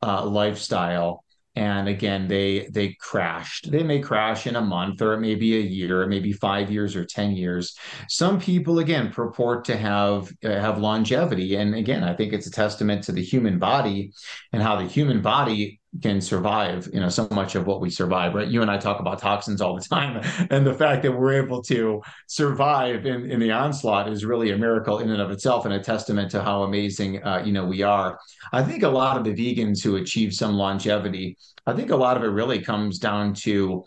uh, 0.00 0.24
lifestyle. 0.24 1.24
And 1.56 1.88
again 1.88 2.28
they 2.28 2.68
they 2.72 2.96
crashed. 3.00 3.70
They 3.70 3.82
may 3.82 3.98
crash 4.00 4.46
in 4.46 4.54
a 4.56 4.60
month 4.60 5.02
or 5.02 5.18
maybe 5.18 5.56
a 5.56 5.60
year 5.60 6.06
maybe 6.06 6.32
five 6.32 6.70
years 6.70 6.94
or 6.94 7.04
ten 7.04 7.32
years. 7.32 7.76
Some 8.08 8.40
people 8.40 8.78
again 8.78 9.10
purport 9.10 9.64
to 9.64 9.76
have 9.76 10.32
uh, 10.44 10.48
have 10.50 10.78
longevity. 10.78 11.56
And 11.56 11.74
again 11.74 12.04
i 12.04 12.14
think 12.14 12.32
it's 12.32 12.46
a 12.46 12.52
testament 12.52 13.02
to 13.04 13.12
the 13.12 13.24
human 13.24 13.58
body 13.58 14.12
and 14.52 14.62
how 14.62 14.76
the 14.76 14.86
human 14.86 15.20
body 15.20 15.80
can 16.02 16.20
survive 16.20 16.88
you 16.92 17.00
know 17.00 17.08
so 17.08 17.26
much 17.30 17.54
of 17.54 17.66
what 17.66 17.80
we 17.80 17.90
survive 17.90 18.34
right 18.34 18.48
you 18.48 18.62
and 18.62 18.70
i 18.70 18.76
talk 18.76 19.00
about 19.00 19.18
toxins 19.18 19.60
all 19.60 19.74
the 19.74 19.80
time 19.82 20.22
and 20.50 20.66
the 20.66 20.74
fact 20.74 21.02
that 21.02 21.12
we're 21.12 21.42
able 21.42 21.62
to 21.62 22.00
survive 22.26 23.06
in, 23.06 23.30
in 23.30 23.40
the 23.40 23.50
onslaught 23.50 24.08
is 24.08 24.24
really 24.24 24.50
a 24.50 24.56
miracle 24.56 24.98
in 25.00 25.10
and 25.10 25.20
of 25.20 25.30
itself 25.30 25.64
and 25.64 25.74
a 25.74 25.80
testament 25.80 26.30
to 26.30 26.42
how 26.42 26.62
amazing 26.62 27.22
uh, 27.24 27.42
you 27.44 27.52
know 27.52 27.64
we 27.64 27.82
are 27.82 28.18
i 28.52 28.62
think 28.62 28.82
a 28.82 28.88
lot 28.88 29.16
of 29.16 29.24
the 29.24 29.34
vegans 29.34 29.82
who 29.82 29.96
achieve 29.96 30.32
some 30.32 30.54
longevity 30.54 31.36
i 31.66 31.72
think 31.72 31.90
a 31.90 31.96
lot 31.96 32.16
of 32.16 32.22
it 32.22 32.28
really 32.28 32.60
comes 32.60 32.98
down 32.98 33.34
to 33.34 33.84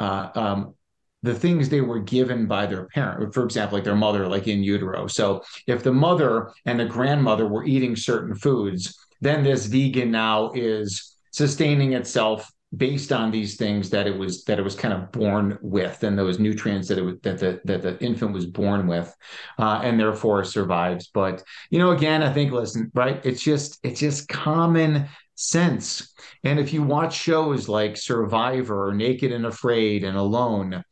uh, 0.00 0.28
um, 0.34 0.74
the 1.22 1.34
things 1.34 1.68
they 1.68 1.80
were 1.80 1.98
given 1.98 2.46
by 2.46 2.66
their 2.66 2.86
parent, 2.86 3.34
for 3.34 3.44
example, 3.44 3.76
like 3.76 3.84
their 3.84 3.96
mother, 3.96 4.28
like 4.28 4.46
in 4.46 4.62
utero. 4.62 5.08
So 5.08 5.42
if 5.66 5.82
the 5.82 5.92
mother 5.92 6.52
and 6.64 6.78
the 6.78 6.84
grandmother 6.84 7.48
were 7.48 7.64
eating 7.64 7.96
certain 7.96 8.36
foods, 8.36 8.96
then 9.20 9.42
this 9.42 9.66
vegan 9.66 10.12
now 10.12 10.52
is 10.52 11.16
sustaining 11.32 11.92
itself 11.92 12.50
based 12.76 13.12
on 13.12 13.30
these 13.30 13.56
things 13.56 13.88
that 13.88 14.06
it 14.06 14.16
was 14.16 14.44
that 14.44 14.58
it 14.58 14.62
was 14.62 14.74
kind 14.74 14.92
of 14.92 15.10
born 15.10 15.58
with 15.62 16.02
and 16.02 16.18
those 16.18 16.38
nutrients 16.38 16.86
that 16.88 16.98
it 16.98 17.02
was, 17.02 17.14
that 17.22 17.38
the 17.38 17.60
that 17.64 17.80
the 17.80 17.98
infant 18.04 18.32
was 18.32 18.44
born 18.44 18.86
with 18.86 19.14
uh, 19.58 19.80
and 19.82 19.98
therefore 19.98 20.44
survives. 20.44 21.08
But 21.14 21.42
you 21.70 21.78
know 21.78 21.92
again 21.92 22.22
i 22.22 22.30
think 22.30 22.52
listen 22.52 22.90
right 22.94 23.24
it's 23.24 23.42
just 23.42 23.78
it's 23.82 24.00
just 24.00 24.28
common 24.28 25.08
sense. 25.38 26.12
And 26.42 26.58
if 26.58 26.72
you 26.72 26.82
watch 26.82 27.16
shows 27.16 27.68
like 27.68 27.96
survivor 27.96 28.88
or 28.88 28.94
naked 28.94 29.30
and 29.30 29.46
afraid 29.46 30.02
and 30.02 30.16
alone 30.16 30.82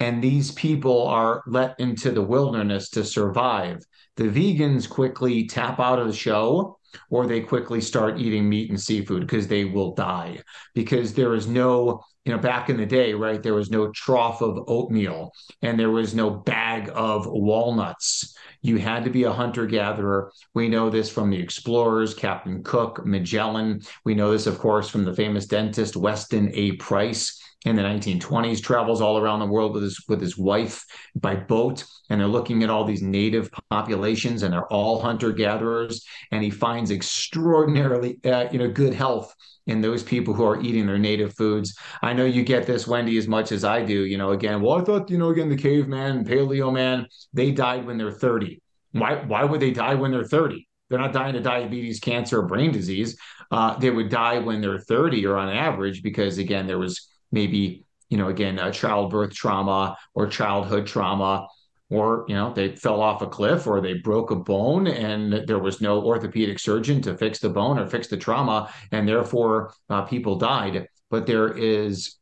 and 0.00 0.22
these 0.22 0.50
people 0.52 1.06
are 1.06 1.42
let 1.46 1.78
into 1.78 2.10
the 2.10 2.22
wilderness 2.22 2.90
to 2.90 3.04
survive. 3.04 3.82
The 4.16 4.24
vegans 4.24 4.88
quickly 4.88 5.46
tap 5.46 5.80
out 5.80 5.98
of 5.98 6.06
the 6.06 6.12
show 6.12 6.78
or 7.10 7.26
they 7.26 7.40
quickly 7.40 7.80
start 7.80 8.20
eating 8.20 8.48
meat 8.48 8.70
and 8.70 8.80
seafood 8.80 9.22
because 9.22 9.48
they 9.48 9.64
will 9.64 9.94
die. 9.94 10.40
Because 10.74 11.14
there 11.14 11.34
is 11.34 11.46
no 11.46 12.02
you 12.24 12.32
know 12.32 12.38
back 12.38 12.70
in 12.70 12.76
the 12.78 12.86
day 12.86 13.12
right 13.12 13.42
there 13.42 13.54
was 13.54 13.70
no 13.70 13.90
trough 13.92 14.40
of 14.40 14.64
oatmeal 14.66 15.30
and 15.60 15.78
there 15.78 15.90
was 15.90 16.14
no 16.14 16.30
bag 16.30 16.90
of 16.94 17.26
walnuts. 17.26 18.36
You 18.62 18.78
had 18.78 19.04
to 19.04 19.10
be 19.10 19.24
a 19.24 19.32
hunter 19.32 19.66
gatherer 19.66 20.32
we 20.54 20.68
know 20.68 20.90
this 20.90 21.10
from 21.10 21.30
the 21.30 21.38
explorers 21.38 22.14
captain 22.14 22.62
cook 22.62 23.04
magellan. 23.04 23.82
We 24.04 24.14
know 24.14 24.32
this 24.32 24.46
of 24.46 24.58
course 24.58 24.88
from 24.88 25.04
the 25.04 25.14
famous 25.14 25.46
dentist 25.46 25.96
weston 25.96 26.50
a. 26.54 26.72
Price 26.72 27.40
in 27.64 27.76
the 27.76 27.82
1920s 27.82 28.62
travels 28.62 29.00
all 29.00 29.18
around 29.18 29.40
the 29.40 29.46
world 29.46 29.72
with 29.72 29.82
his 29.82 30.04
with 30.08 30.20
his 30.20 30.36
wife 30.36 30.84
by 31.14 31.34
boat 31.34 31.84
and 32.10 32.20
they're 32.20 32.28
looking 32.28 32.62
at 32.62 32.70
all 32.70 32.84
these 32.84 33.02
native 33.02 33.50
populations 33.70 34.42
and 34.42 34.52
they're 34.52 34.72
all 34.72 35.00
hunter 35.00 35.32
gatherers 35.32 36.04
and 36.30 36.42
he 36.42 36.50
finds 36.50 36.90
extraordinarily 36.90 38.18
uh, 38.24 38.46
you 38.52 38.58
know 38.58 38.70
good 38.70 38.94
health 38.94 39.34
in 39.66 39.80
those 39.80 40.02
people 40.02 40.34
who 40.34 40.44
are 40.44 40.60
eating 40.60 40.84
their 40.86 40.98
native 40.98 41.34
foods. 41.34 41.74
I 42.02 42.12
know 42.12 42.26
you 42.26 42.42
get 42.42 42.66
this 42.66 42.86
wendy 42.86 43.16
as 43.16 43.26
much 43.26 43.50
as 43.50 43.64
i 43.64 43.82
do 43.82 44.04
you 44.04 44.18
know 44.18 44.32
again 44.32 44.60
well 44.60 44.80
i 44.80 44.84
thought 44.84 45.10
you 45.10 45.18
know 45.18 45.30
again 45.30 45.48
the 45.48 45.56
caveman 45.56 46.24
paleo 46.24 46.72
man 46.72 47.06
they 47.32 47.50
died 47.50 47.86
when 47.86 47.96
they're 47.96 48.12
30 48.12 48.60
why 48.92 49.24
why 49.26 49.44
would 49.44 49.60
they 49.60 49.70
die 49.70 49.94
when 49.94 50.10
they're 50.10 50.24
30 50.24 50.66
they're 50.90 50.98
not 50.98 51.12
dying 51.12 51.34
of 51.34 51.42
diabetes 51.42 51.98
cancer 51.98 52.40
or 52.40 52.46
brain 52.46 52.70
disease. 52.70 53.16
Uh, 53.50 53.76
they 53.78 53.90
would 53.90 54.10
die 54.10 54.38
when 54.38 54.60
they're 54.60 54.78
30 54.78 55.26
or 55.26 55.36
on 55.36 55.48
average 55.48 56.02
because 56.02 56.38
again 56.38 56.66
there 56.66 56.78
was 56.78 57.08
maybe 57.32 57.84
you 58.08 58.18
know 58.18 58.28
again 58.28 58.58
a 58.58 58.70
childbirth 58.70 59.34
trauma 59.34 59.96
or 60.14 60.26
childhood 60.26 60.86
trauma 60.86 61.46
or 61.90 62.24
you 62.28 62.34
know 62.34 62.52
they 62.52 62.74
fell 62.76 63.00
off 63.00 63.22
a 63.22 63.26
cliff 63.26 63.66
or 63.66 63.80
they 63.80 63.94
broke 63.94 64.30
a 64.30 64.36
bone 64.36 64.86
and 64.86 65.46
there 65.46 65.58
was 65.58 65.80
no 65.80 66.02
orthopedic 66.02 66.58
surgeon 66.58 67.00
to 67.02 67.16
fix 67.16 67.38
the 67.38 67.48
bone 67.48 67.78
or 67.78 67.86
fix 67.86 68.08
the 68.08 68.16
trauma 68.16 68.72
and 68.92 69.08
therefore 69.08 69.72
uh, 69.90 70.02
people 70.02 70.36
died. 70.36 70.88
But 71.10 71.26
there 71.26 71.52
is 71.52 72.16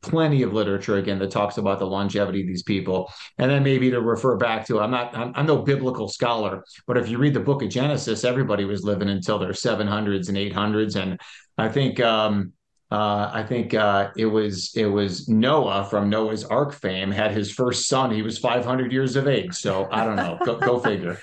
plenty 0.00 0.42
of 0.42 0.54
literature 0.54 0.96
again 0.96 1.18
that 1.18 1.30
talks 1.30 1.58
about 1.58 1.78
the 1.78 1.86
longevity 1.86 2.40
of 2.40 2.46
these 2.46 2.62
people. 2.62 3.12
And 3.36 3.50
then 3.50 3.62
maybe 3.62 3.90
to 3.90 4.00
refer 4.00 4.36
back 4.36 4.66
to 4.68 4.80
i'm 4.80 4.90
not 4.90 5.14
i'm, 5.14 5.32
I'm 5.34 5.46
no 5.46 5.58
biblical 5.58 6.08
scholar 6.08 6.64
but 6.86 6.96
if 6.96 7.08
you 7.08 7.18
read 7.18 7.34
the 7.34 7.40
book 7.40 7.62
of 7.62 7.68
genesis 7.68 8.24
everybody 8.24 8.64
was 8.64 8.84
living 8.84 9.10
until 9.10 9.38
their 9.38 9.52
700s 9.52 10.28
and 10.28 10.38
800s 10.38 10.96
and 10.96 11.20
i 11.58 11.68
think 11.68 12.00
um, 12.00 12.52
uh, 12.90 13.30
I 13.32 13.44
think 13.44 13.72
uh, 13.72 14.10
it 14.16 14.26
was 14.26 14.74
it 14.74 14.86
was 14.86 15.28
Noah 15.28 15.86
from 15.88 16.10
Noah's 16.10 16.44
Ark 16.44 16.72
fame 16.72 17.12
had 17.12 17.30
his 17.30 17.52
first 17.52 17.86
son. 17.86 18.10
He 18.10 18.22
was 18.22 18.36
500 18.38 18.90
years 18.90 19.14
of 19.14 19.28
age. 19.28 19.54
So 19.54 19.86
I 19.92 20.04
don't 20.04 20.16
know. 20.16 20.38
Go, 20.44 20.56
go 20.58 20.80
figure. 20.80 21.20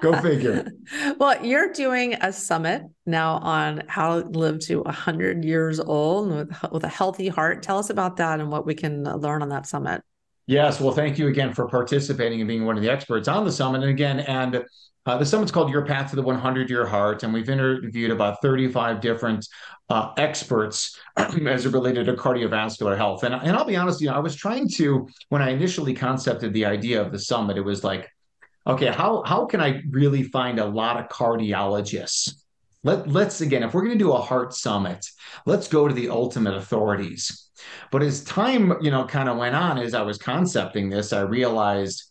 go 0.00 0.20
figure. 0.20 0.72
Well, 1.18 1.44
you're 1.44 1.72
doing 1.72 2.14
a 2.14 2.32
summit 2.32 2.82
now 3.06 3.36
on 3.38 3.84
how 3.88 4.22
to 4.22 4.28
live 4.28 4.60
to 4.60 4.82
100 4.82 5.44
years 5.44 5.80
old 5.80 6.30
with 6.30 6.72
with 6.72 6.84
a 6.84 6.88
healthy 6.88 7.28
heart. 7.28 7.62
Tell 7.62 7.78
us 7.78 7.90
about 7.90 8.16
that 8.16 8.40
and 8.40 8.50
what 8.50 8.66
we 8.66 8.74
can 8.74 9.04
learn 9.04 9.42
on 9.42 9.48
that 9.50 9.66
summit. 9.66 10.02
Yes, 10.46 10.80
well, 10.80 10.92
thank 10.92 11.18
you 11.18 11.28
again 11.28 11.52
for 11.54 11.68
participating 11.68 12.40
and 12.40 12.48
being 12.48 12.64
one 12.64 12.76
of 12.76 12.82
the 12.82 12.90
experts 12.90 13.28
on 13.28 13.44
the 13.44 13.52
summit. 13.52 13.82
And 13.82 13.90
again, 13.90 14.20
and 14.20 14.64
uh, 15.06 15.18
the 15.18 15.26
summit's 15.26 15.50
called 15.50 15.70
Your 15.70 15.84
Path 15.84 16.10
to 16.10 16.16
the 16.16 16.22
100 16.22 16.70
Year 16.70 16.86
Heart, 16.86 17.22
and 17.22 17.32
we've 17.32 17.48
interviewed 17.48 18.10
about 18.10 18.40
35 18.42 19.00
different 19.00 19.46
uh, 19.88 20.12
experts 20.16 20.96
as 21.16 21.66
it 21.66 21.72
related 21.72 22.06
to 22.06 22.14
cardiovascular 22.14 22.96
health. 22.96 23.24
And, 23.24 23.34
and 23.34 23.56
I'll 23.56 23.64
be 23.64 23.76
honest, 23.76 24.00
you 24.00 24.08
know, 24.08 24.14
I 24.14 24.20
was 24.20 24.36
trying 24.36 24.68
to, 24.76 25.08
when 25.28 25.42
I 25.42 25.50
initially 25.50 25.94
concepted 25.94 26.52
the 26.52 26.64
idea 26.64 27.00
of 27.00 27.12
the 27.12 27.18
summit, 27.18 27.56
it 27.56 27.62
was 27.62 27.82
like, 27.82 28.08
okay, 28.66 28.88
how, 28.88 29.22
how 29.24 29.44
can 29.46 29.60
I 29.60 29.82
really 29.90 30.22
find 30.22 30.58
a 30.58 30.66
lot 30.66 30.98
of 30.98 31.08
cardiologists? 31.08 32.34
Let, 32.84 33.08
let's, 33.08 33.40
again, 33.40 33.62
if 33.62 33.74
we're 33.74 33.82
going 33.82 33.98
to 33.98 34.04
do 34.04 34.12
a 34.12 34.20
heart 34.20 34.54
summit, 34.54 35.04
let's 35.46 35.68
go 35.68 35.86
to 35.86 35.94
the 35.94 36.10
ultimate 36.10 36.54
authorities. 36.54 37.50
But 37.90 38.02
as 38.02 38.24
time, 38.24 38.74
you 38.80 38.90
know, 38.90 39.04
kind 39.04 39.28
of 39.28 39.36
went 39.36 39.54
on, 39.54 39.78
as 39.78 39.94
I 39.94 40.02
was 40.02 40.18
concepting 40.18 40.90
this, 40.90 41.12
I 41.12 41.20
realized 41.20 42.04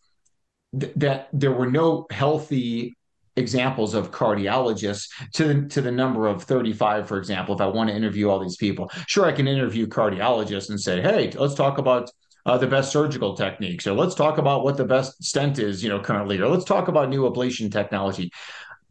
th- 0.79 0.93
that 0.97 1.29
there 1.33 1.51
were 1.51 1.69
no 1.69 2.05
healthy 2.11 2.95
examples 3.37 3.93
of 3.93 4.11
cardiologists 4.11 5.07
to 5.33 5.45
the 5.45 5.67
to 5.69 5.81
the 5.81 5.91
number 5.91 6.27
of 6.27 6.43
35 6.43 7.07
for 7.07 7.17
example 7.17 7.55
if 7.55 7.61
i 7.61 7.65
want 7.65 7.89
to 7.89 7.95
interview 7.95 8.29
all 8.29 8.39
these 8.39 8.57
people. 8.57 8.91
Sure 9.07 9.25
i 9.25 9.31
can 9.31 9.47
interview 9.47 9.87
cardiologists 9.87 10.69
and 10.69 10.79
say 10.79 11.01
hey 11.01 11.31
let's 11.31 11.55
talk 11.55 11.77
about 11.77 12.11
uh, 12.45 12.57
the 12.57 12.67
best 12.67 12.91
surgical 12.91 13.35
techniques 13.35 13.87
or 13.87 13.93
let's 13.93 14.15
talk 14.15 14.37
about 14.37 14.63
what 14.63 14.75
the 14.75 14.83
best 14.83 15.23
stent 15.23 15.59
is 15.59 15.81
you 15.81 15.89
know 15.89 15.99
currently 15.99 16.39
or 16.39 16.49
let's 16.49 16.65
talk 16.65 16.87
about 16.87 17.09
new 17.09 17.21
ablation 17.23 17.71
technology. 17.71 18.31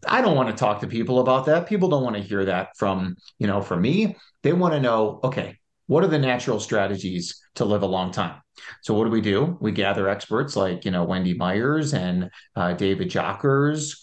I 0.09 0.23
don't 0.23 0.37
want 0.37 0.49
to 0.49 0.55
talk 0.55 0.81
to 0.81 0.87
people 0.87 1.21
about 1.21 1.45
that. 1.45 1.67
People 1.67 1.91
don't 1.91 2.03
want 2.03 2.17
to 2.17 2.23
hear 2.23 2.47
that 2.47 2.71
from 2.79 3.17
you 3.39 3.47
know 3.47 3.61
from 3.61 3.83
me. 3.83 4.17
They 4.43 4.55
want 4.55 4.73
to 4.73 4.81
know 4.81 5.21
okay 5.25 5.60
what 5.91 6.05
are 6.05 6.07
the 6.07 6.21
natural 6.21 6.61
strategies 6.61 7.43
to 7.57 7.65
live 7.65 7.83
a 7.83 7.87
long 7.87 8.13
time? 8.13 8.41
So 8.81 8.95
what 8.95 9.07
do 9.07 9.11
we 9.11 9.21
do? 9.21 9.59
We 9.61 9.73
gather 9.73 10.09
experts 10.09 10.55
like 10.55 10.85
you 10.85 10.93
know 10.93 11.03
Wendy 11.03 11.35
Myers 11.35 11.95
and 11.95 12.31
uh, 12.55 12.75
David 12.75 13.11
Jockers, 13.11 13.97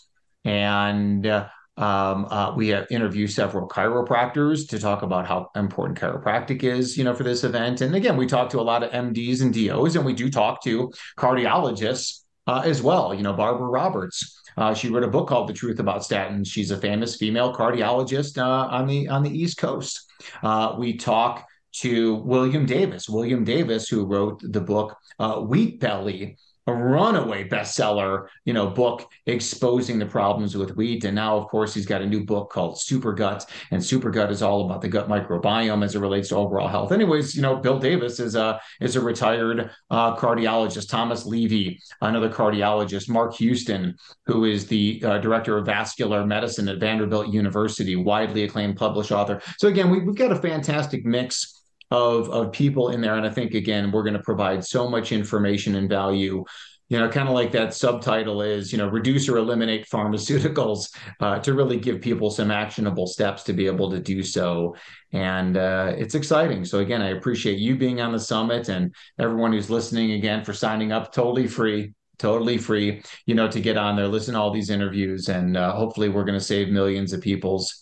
and 0.43 1.25
uh, 1.25 1.47
um, 1.77 2.25
uh, 2.25 2.53
we 2.53 2.67
have 2.69 2.88
interviewed 2.91 3.31
several 3.31 3.69
chiropractors 3.69 4.67
to 4.67 4.79
talk 4.79 5.01
about 5.01 5.27
how 5.27 5.49
important 5.55 5.97
chiropractic 5.97 6.61
is, 6.63 6.97
you 6.97 7.05
know, 7.05 7.13
for 7.13 7.23
this 7.23 7.45
event. 7.45 7.79
And 7.79 7.95
again, 7.95 8.17
we 8.17 8.25
talk 8.25 8.49
to 8.49 8.59
a 8.59 8.67
lot 8.67 8.83
of 8.83 8.91
MDs 8.91 9.41
and 9.41 9.53
DOs, 9.53 9.95
and 9.95 10.05
we 10.05 10.13
do 10.13 10.29
talk 10.29 10.61
to 10.63 10.91
cardiologists 11.17 12.23
uh, 12.47 12.63
as 12.65 12.81
well. 12.81 13.13
You 13.13 13.23
know, 13.23 13.31
Barbara 13.31 13.67
Roberts. 13.67 14.41
Uh, 14.57 14.73
she 14.73 14.89
wrote 14.89 15.03
a 15.03 15.07
book 15.07 15.29
called 15.29 15.47
The 15.47 15.53
Truth 15.53 15.79
About 15.79 16.01
Statins. 16.01 16.47
She's 16.47 16.71
a 16.71 16.77
famous 16.77 17.15
female 17.15 17.55
cardiologist 17.55 18.38
uh, 18.38 18.67
on 18.75 18.88
the 18.88 19.07
on 19.07 19.23
the 19.23 19.31
East 19.31 19.57
Coast. 19.57 20.03
Uh, 20.43 20.75
we 20.77 20.97
talk 20.97 21.45
to 21.82 22.15
William 22.15 22.65
Davis. 22.65 23.09
William 23.09 23.43
Davis, 23.43 23.88
who 23.88 24.05
wrote 24.05 24.41
the 24.43 24.61
book 24.61 24.95
uh, 25.19 25.39
Wheat 25.41 25.80
Belly, 25.80 26.38
a 26.67 26.73
runaway 26.73 27.47
bestseller, 27.47 28.28
you 28.43 28.53
know, 28.53 28.67
book 28.67 29.09
exposing 29.25 29.97
the 29.97 30.05
problems 30.05 30.55
with 30.55 30.75
wheat. 30.75 31.05
And 31.05 31.15
now, 31.15 31.38
of 31.38 31.47
course, 31.47 31.73
he's 31.73 31.86
got 31.86 32.01
a 32.01 32.05
new 32.05 32.25
book 32.25 32.49
called 32.49 32.80
Super 32.80 33.13
Gut, 33.13 33.49
and 33.71 33.84
Super 33.84 34.11
Gut 34.11 34.32
is 34.32 34.41
all 34.41 34.65
about 34.65 34.82
the 34.82 34.89
gut 34.89 35.07
microbiome 35.07 35.84
as 35.84 35.95
it 35.95 35.99
relates 35.99 36.30
to 36.30 36.36
overall 36.36 36.67
health. 36.67 36.91
Anyways, 36.91 37.36
you 37.36 37.41
know, 37.41 37.55
Bill 37.55 37.80
Davis 37.80 38.19
is 38.19 38.36
a 38.36 38.59
is 38.82 38.97
a 38.97 39.01
retired 39.01 39.71
uh, 39.89 40.15
cardiologist. 40.17 40.89
Thomas 40.89 41.25
Levy, 41.25 41.80
another 42.01 42.30
cardiologist. 42.30 43.09
Mark 43.09 43.34
Houston, 43.36 43.95
who 44.25 44.43
is 44.43 44.67
the 44.67 45.01
uh, 45.05 45.17
director 45.19 45.57
of 45.57 45.65
vascular 45.65 46.25
medicine 46.25 46.67
at 46.67 46.80
Vanderbilt 46.80 47.30
University, 47.30 47.95
widely 47.95 48.43
acclaimed 48.43 48.75
published 48.75 49.11
author. 49.11 49.41
So 49.57 49.69
again, 49.69 49.89
we, 49.89 49.99
we've 49.99 50.15
got 50.15 50.34
a 50.34 50.36
fantastic 50.36 51.05
mix 51.05 51.57
of 51.91 52.29
of 52.29 52.51
people 52.51 52.89
in 52.89 53.01
there. 53.01 53.15
And 53.15 53.25
i 53.25 53.29
think 53.29 53.53
again 53.53 53.91
we're 53.91 54.03
going 54.03 54.13
to 54.13 54.23
provide 54.23 54.63
so 54.63 54.89
much 54.89 55.11
information 55.11 55.75
and 55.75 55.89
value. 55.89 56.43
You 56.89 56.99
know 56.99 57.09
kind 57.09 57.27
of 57.27 57.33
like 57.33 57.51
that 57.51 57.73
subtitle 57.73 58.41
is 58.41 58.71
you 58.71 58.77
know 58.77 58.88
reduce 58.88 59.27
or 59.27 59.38
eliminate 59.38 59.89
pharmaceuticals 59.89 60.95
uh, 61.19 61.39
to 61.39 61.53
really 61.53 61.77
give 61.77 61.99
people 61.99 62.29
some 62.29 62.49
actionable 62.49 63.07
steps 63.07 63.43
to 63.43 63.53
be 63.53 63.67
able 63.67 63.91
to 63.91 63.99
do 63.99 64.23
so. 64.23 64.75
And 65.11 65.57
uh, 65.57 65.93
it's 65.97 66.15
exciting. 66.15 66.63
So 66.63 66.79
again 66.79 67.01
i 67.01 67.09
appreciate 67.09 67.59
you 67.59 67.75
being 67.75 67.99
on 67.99 68.13
the 68.13 68.19
summit 68.19 68.69
and 68.69 68.95
everyone 69.19 69.51
who's 69.51 69.69
listening 69.69 70.13
again 70.13 70.45
for 70.45 70.53
signing 70.53 70.91
up. 70.91 71.11
Totally 71.11 71.47
free 71.47 71.93
totally 72.19 72.57
free 72.57 72.99
you 73.27 73.35
know 73.35 73.47
to 73.47 73.61
get 73.61 73.77
on 73.77 73.95
there 73.95 74.07
listen 74.07 74.33
to 74.33 74.39
all 74.39 74.51
these 74.51 74.69
interviews. 74.69 75.29
And 75.29 75.57
uh, 75.57 75.73
hopefully 75.73 76.09
we're 76.09 76.25
going 76.25 76.39
to 76.39 76.43
save 76.43 76.69
millions 76.69 77.13
of 77.13 77.21
people's 77.21 77.81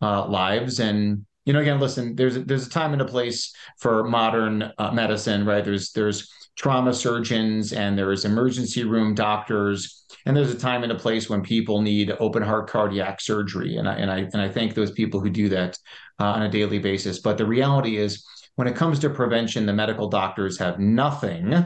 uh, 0.00 0.26
lives. 0.26 0.80
And 0.80 1.26
you 1.46 1.52
know, 1.52 1.60
again, 1.60 1.78
listen, 1.78 2.16
there's 2.16 2.36
a, 2.36 2.40
there's 2.40 2.66
a 2.66 2.70
time 2.70 2.92
and 2.92 3.00
a 3.00 3.06
place 3.06 3.54
for 3.78 4.02
modern 4.04 4.72
uh, 4.78 4.90
medicine, 4.90 5.46
right? 5.46 5.64
There's 5.64 5.92
there's 5.92 6.28
trauma 6.56 6.92
surgeons 6.92 7.72
and 7.72 7.96
there's 7.96 8.24
emergency 8.24 8.82
room 8.82 9.14
doctors, 9.14 10.04
and 10.26 10.36
there's 10.36 10.52
a 10.52 10.58
time 10.58 10.82
and 10.82 10.90
a 10.90 10.98
place 10.98 11.30
when 11.30 11.42
people 11.42 11.82
need 11.82 12.12
open 12.18 12.42
heart 12.42 12.68
cardiac 12.68 13.20
surgery, 13.20 13.76
and 13.76 13.88
I 13.88 13.94
and 13.94 14.10
I 14.10 14.18
and 14.18 14.40
I 14.40 14.48
thank 14.48 14.74
those 14.74 14.90
people 14.90 15.20
who 15.20 15.30
do 15.30 15.48
that 15.50 15.78
uh, 16.18 16.24
on 16.24 16.42
a 16.42 16.50
daily 16.50 16.80
basis. 16.80 17.20
But 17.20 17.38
the 17.38 17.46
reality 17.46 17.96
is, 17.96 18.26
when 18.56 18.66
it 18.66 18.74
comes 18.74 18.98
to 18.98 19.10
prevention, 19.10 19.66
the 19.66 19.72
medical 19.72 20.08
doctors 20.08 20.58
have 20.58 20.80
nothing, 20.80 21.64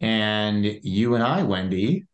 and 0.00 0.64
you 0.82 1.14
and 1.14 1.22
I, 1.22 1.44
Wendy, 1.44 2.06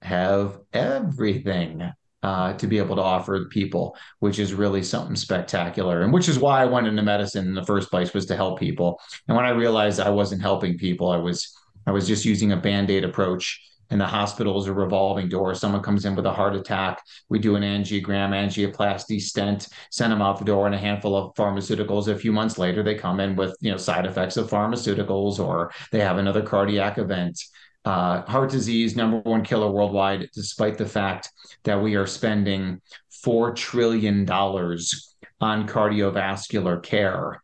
have 0.00 0.58
everything 0.72 1.92
uh, 2.22 2.52
to 2.54 2.66
be 2.66 2.78
able 2.78 2.96
to 2.96 3.02
offer 3.02 3.46
people, 3.46 3.96
which 4.18 4.38
is 4.38 4.54
really 4.54 4.82
something 4.82 5.16
spectacular. 5.16 6.02
And 6.02 6.12
which 6.12 6.28
is 6.28 6.38
why 6.38 6.62
I 6.62 6.66
went 6.66 6.86
into 6.86 7.02
medicine 7.02 7.46
in 7.46 7.54
the 7.54 7.64
first 7.64 7.90
place 7.90 8.12
was 8.12 8.26
to 8.26 8.36
help 8.36 8.58
people. 8.58 9.00
And 9.28 9.36
when 9.36 9.46
I 9.46 9.50
realized 9.50 10.00
I 10.00 10.10
wasn't 10.10 10.42
helping 10.42 10.78
people, 10.78 11.10
I 11.10 11.16
was 11.16 11.54
I 11.86 11.90
was 11.90 12.06
just 12.06 12.24
using 12.24 12.52
a 12.52 12.56
band-aid 12.56 13.04
approach 13.04 13.62
and 13.90 14.00
the 14.00 14.06
hospital 14.06 14.60
is 14.60 14.66
a 14.66 14.72
revolving 14.72 15.28
door. 15.28 15.54
Someone 15.54 15.82
comes 15.82 16.04
in 16.04 16.14
with 16.14 16.26
a 16.26 16.32
heart 16.32 16.54
attack, 16.54 17.02
we 17.28 17.38
do 17.38 17.56
an 17.56 17.62
angiogram, 17.62 18.30
angioplasty, 18.30 19.20
stent, 19.20 19.68
send 19.90 20.12
them 20.12 20.22
out 20.22 20.38
the 20.38 20.44
door, 20.44 20.66
and 20.66 20.74
a 20.74 20.78
handful 20.78 21.16
of 21.16 21.34
pharmaceuticals. 21.34 22.08
A 22.08 22.18
few 22.18 22.32
months 22.32 22.58
later, 22.58 22.82
they 22.82 22.94
come 22.94 23.20
in 23.20 23.36
with 23.36 23.56
you 23.60 23.70
know 23.70 23.76
side 23.76 24.06
effects 24.06 24.36
of 24.36 24.50
pharmaceuticals, 24.50 25.38
or 25.38 25.72
they 25.92 26.00
have 26.00 26.18
another 26.18 26.42
cardiac 26.42 26.98
event. 26.98 27.40
Uh, 27.84 28.22
heart 28.22 28.50
disease, 28.50 28.96
number 28.96 29.18
one 29.20 29.42
killer 29.42 29.70
worldwide, 29.70 30.28
despite 30.34 30.76
the 30.76 30.86
fact 30.86 31.30
that 31.64 31.80
we 31.80 31.94
are 31.94 32.06
spending 32.06 32.80
four 33.22 33.52
trillion 33.52 34.24
dollars 34.24 35.16
on 35.40 35.66
cardiovascular 35.66 36.82
care. 36.82 37.42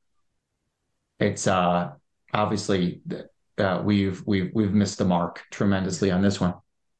It's 1.21 1.47
uh, 1.47 1.93
obviously 2.33 3.01
uh, 3.59 3.83
we've 3.85 4.23
we've 4.27 4.51
we've 4.55 4.73
missed 4.73 4.99
the 4.99 5.05
mark 5.05 5.43
tremendously 5.51 6.11
on 6.11 6.21
this 6.21 6.41
one. 6.41 6.55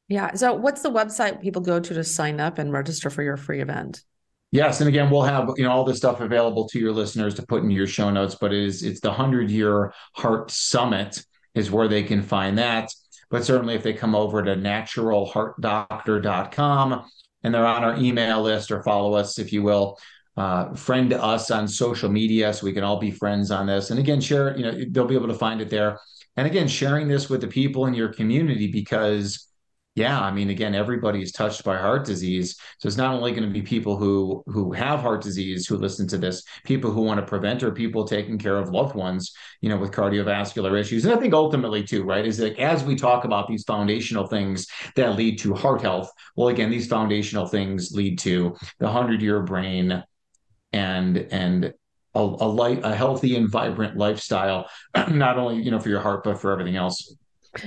Yeah. 0.07 0.33
So, 0.33 0.53
what's 0.53 0.81
the 0.81 0.91
website 0.91 1.41
people 1.41 1.61
go 1.61 1.79
to 1.79 1.93
to 1.93 2.03
sign 2.03 2.39
up 2.39 2.57
and 2.57 2.71
register 2.71 3.09
for 3.09 3.23
your 3.23 3.37
free 3.37 3.61
event? 3.61 4.03
Yes, 4.51 4.79
and 4.79 4.87
again, 4.87 5.09
we'll 5.09 5.23
have 5.23 5.49
you 5.57 5.63
know 5.63 5.71
all 5.71 5.83
this 5.83 5.97
stuff 5.97 6.21
available 6.21 6.67
to 6.69 6.79
your 6.79 6.93
listeners 6.93 7.33
to 7.35 7.45
put 7.45 7.63
in 7.63 7.71
your 7.71 7.87
show 7.87 8.09
notes. 8.09 8.35
But 8.35 8.53
it 8.53 8.63
is 8.63 8.83
it's 8.83 8.99
the 8.99 9.11
hundred 9.11 9.49
year 9.49 9.93
Heart 10.13 10.51
Summit 10.51 11.23
is 11.55 11.71
where 11.71 11.87
they 11.87 12.03
can 12.03 12.21
find 12.21 12.57
that. 12.57 12.89
But 13.35 13.43
certainly, 13.43 13.75
if 13.75 13.83
they 13.83 13.91
come 13.91 14.15
over 14.15 14.41
to 14.41 14.55
naturalheartdoctor.com 14.55 17.05
and 17.43 17.53
they're 17.53 17.65
on 17.65 17.83
our 17.83 17.97
email 17.97 18.41
list 18.41 18.71
or 18.71 18.81
follow 18.81 19.15
us, 19.15 19.37
if 19.39 19.51
you 19.51 19.61
will, 19.61 19.99
uh, 20.37 20.73
friend 20.73 21.11
us 21.11 21.51
on 21.51 21.67
social 21.67 22.09
media 22.09 22.53
so 22.53 22.65
we 22.65 22.71
can 22.71 22.85
all 22.85 22.97
be 22.97 23.11
friends 23.11 23.51
on 23.51 23.67
this. 23.67 23.89
And 23.89 23.99
again, 23.99 24.21
share, 24.21 24.55
you 24.55 24.63
know, 24.63 24.85
they'll 24.89 25.03
be 25.03 25.15
able 25.15 25.27
to 25.27 25.33
find 25.33 25.59
it 25.59 25.69
there. 25.69 25.99
And 26.37 26.47
again, 26.47 26.69
sharing 26.69 27.09
this 27.09 27.29
with 27.29 27.41
the 27.41 27.47
people 27.47 27.87
in 27.87 27.93
your 27.93 28.07
community 28.07 28.71
because 28.71 29.49
yeah, 29.95 30.19
I 30.19 30.29
mean, 30.29 30.49
again, 30.49 30.75
everybody 30.75 31.21
is 31.21 31.31
touched 31.31 31.63
by 31.63 31.77
heart 31.77 32.05
disease. 32.05 32.57
So 32.79 32.87
it's 32.87 32.97
not 32.97 33.15
only 33.15 33.31
going 33.31 33.47
to 33.47 33.49
be 33.49 33.61
people 33.61 33.95
who 33.95 34.43
who 34.45 34.73
have 34.73 34.99
heart 34.99 35.21
disease 35.21 35.65
who 35.65 35.77
listen 35.77 36.05
to 36.09 36.17
this, 36.17 36.43
people 36.65 36.91
who 36.91 37.01
want 37.01 37.21
to 37.21 37.25
prevent 37.25 37.63
or 37.63 37.71
people 37.71 38.05
taking 38.05 38.37
care 38.37 38.57
of 38.57 38.69
loved 38.69 38.93
ones, 38.93 39.31
you 39.61 39.69
know, 39.69 39.77
with 39.77 39.91
cardiovascular 39.91 40.77
issues. 40.77 41.05
And 41.05 41.13
I 41.13 41.17
think 41.17 41.33
ultimately 41.33 41.81
too, 41.81 42.03
right, 42.03 42.25
is 42.25 42.37
that 42.39 42.59
as 42.59 42.83
we 42.83 42.97
talk 42.97 43.23
about 43.23 43.47
these 43.47 43.63
foundational 43.63 44.27
things 44.27 44.67
that 44.97 45.15
lead 45.15 45.39
to 45.39 45.53
heart 45.53 45.81
health, 45.81 46.11
well, 46.35 46.49
again, 46.49 46.69
these 46.69 46.87
foundational 46.87 47.47
things 47.47 47.91
lead 47.93 48.19
to 48.19 48.53
the 48.79 48.89
hundred 48.89 49.21
year 49.21 49.43
brain 49.43 50.03
and 50.73 51.17
and 51.31 51.73
a, 52.13 52.19
a 52.19 52.47
light, 52.47 52.81
a 52.83 52.93
healthy 52.93 53.37
and 53.37 53.49
vibrant 53.49 53.95
lifestyle, 53.95 54.67
not 55.09 55.37
only 55.37 55.63
you 55.63 55.71
know 55.71 55.79
for 55.79 55.89
your 55.89 56.01
heart 56.01 56.25
but 56.25 56.41
for 56.41 56.51
everything 56.51 56.75
else. 56.75 57.15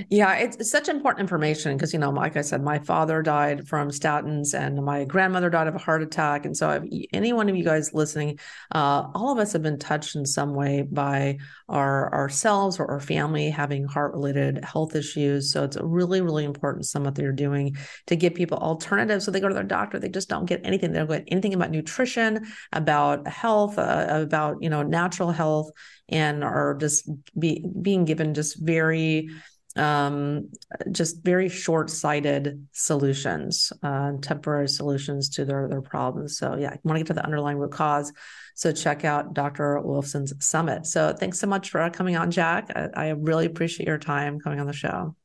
Yeah, 0.09 0.35
it's, 0.35 0.69
such 0.69 0.87
important 0.87 1.21
information 1.21 1.75
because, 1.75 1.93
you 1.93 1.99
know, 1.99 2.11
like 2.11 2.37
I 2.37 2.41
said, 2.41 2.61
my 2.61 2.77
father 2.79 3.23
died 3.23 3.67
from 3.67 3.89
statins 3.89 4.53
and 4.53 4.83
my 4.83 5.03
grandmother 5.03 5.49
died 5.49 5.67
of 5.67 5.73
a 5.73 5.79
heart 5.79 6.03
attack. 6.03 6.45
And 6.45 6.55
so, 6.55 6.69
if 6.69 7.07
any 7.11 7.33
one 7.33 7.49
of 7.49 7.55
you 7.55 7.63
guys 7.63 7.93
listening, 7.93 8.39
uh, 8.73 9.07
all 9.15 9.31
of 9.31 9.39
us 9.39 9.53
have 9.53 9.63
been 9.63 9.79
touched 9.79 10.15
in 10.15 10.25
some 10.25 10.53
way 10.53 10.83
by 10.83 11.39
our 11.67 12.13
ourselves 12.13 12.79
or 12.79 12.91
our 12.91 12.99
family 12.99 13.49
having 13.49 13.85
heart 13.85 14.13
related 14.13 14.63
health 14.63 14.95
issues. 14.95 15.51
So, 15.51 15.63
it's 15.63 15.77
really, 15.81 16.21
really 16.21 16.45
important 16.45 16.85
some 16.85 17.03
of 17.03 17.07
what 17.07 17.15
they're 17.15 17.31
doing 17.31 17.75
to 18.07 18.15
give 18.15 18.35
people 18.35 18.59
alternatives. 18.59 19.25
So, 19.25 19.31
they 19.31 19.39
go 19.39 19.47
to 19.47 19.55
their 19.55 19.63
doctor, 19.63 19.97
they 19.97 20.09
just 20.09 20.29
don't 20.29 20.45
get 20.45 20.61
anything. 20.63 20.91
They 20.91 20.99
don't 20.99 21.09
get 21.09 21.23
anything 21.29 21.55
about 21.55 21.71
nutrition, 21.71 22.45
about 22.71 23.27
health, 23.27 23.79
uh, 23.79 24.05
about, 24.09 24.57
you 24.61 24.69
know, 24.69 24.83
natural 24.83 25.31
health, 25.31 25.71
and 26.09 26.43
are 26.43 26.75
just 26.75 27.09
be, 27.37 27.65
being 27.81 28.05
given 28.05 28.33
just 28.33 28.59
very, 28.59 29.29
um, 29.75 30.49
just 30.91 31.23
very 31.23 31.49
short-sighted 31.49 32.67
solutions, 32.71 33.71
uh, 33.83 34.13
temporary 34.21 34.67
solutions 34.67 35.29
to 35.29 35.45
their 35.45 35.67
their 35.67 35.81
problems. 35.81 36.37
So 36.37 36.55
yeah, 36.57 36.71
I 36.71 36.79
want 36.83 36.97
to 36.97 37.03
get 37.03 37.07
to 37.07 37.13
the 37.13 37.23
underlying 37.23 37.57
root 37.57 37.71
cause. 37.71 38.11
So 38.55 38.71
check 38.71 39.05
out 39.05 39.33
Dr. 39.33 39.79
Wolfson's 39.79 40.33
summit. 40.45 40.85
So 40.85 41.13
thanks 41.13 41.39
so 41.39 41.47
much 41.47 41.69
for 41.69 41.89
coming 41.91 42.17
on, 42.17 42.31
Jack. 42.31 42.71
I, 42.75 42.89
I 42.93 43.09
really 43.09 43.45
appreciate 43.45 43.87
your 43.87 43.97
time 43.97 44.39
coming 44.39 44.59
on 44.59 44.67
the 44.67 44.73
show. 44.73 45.15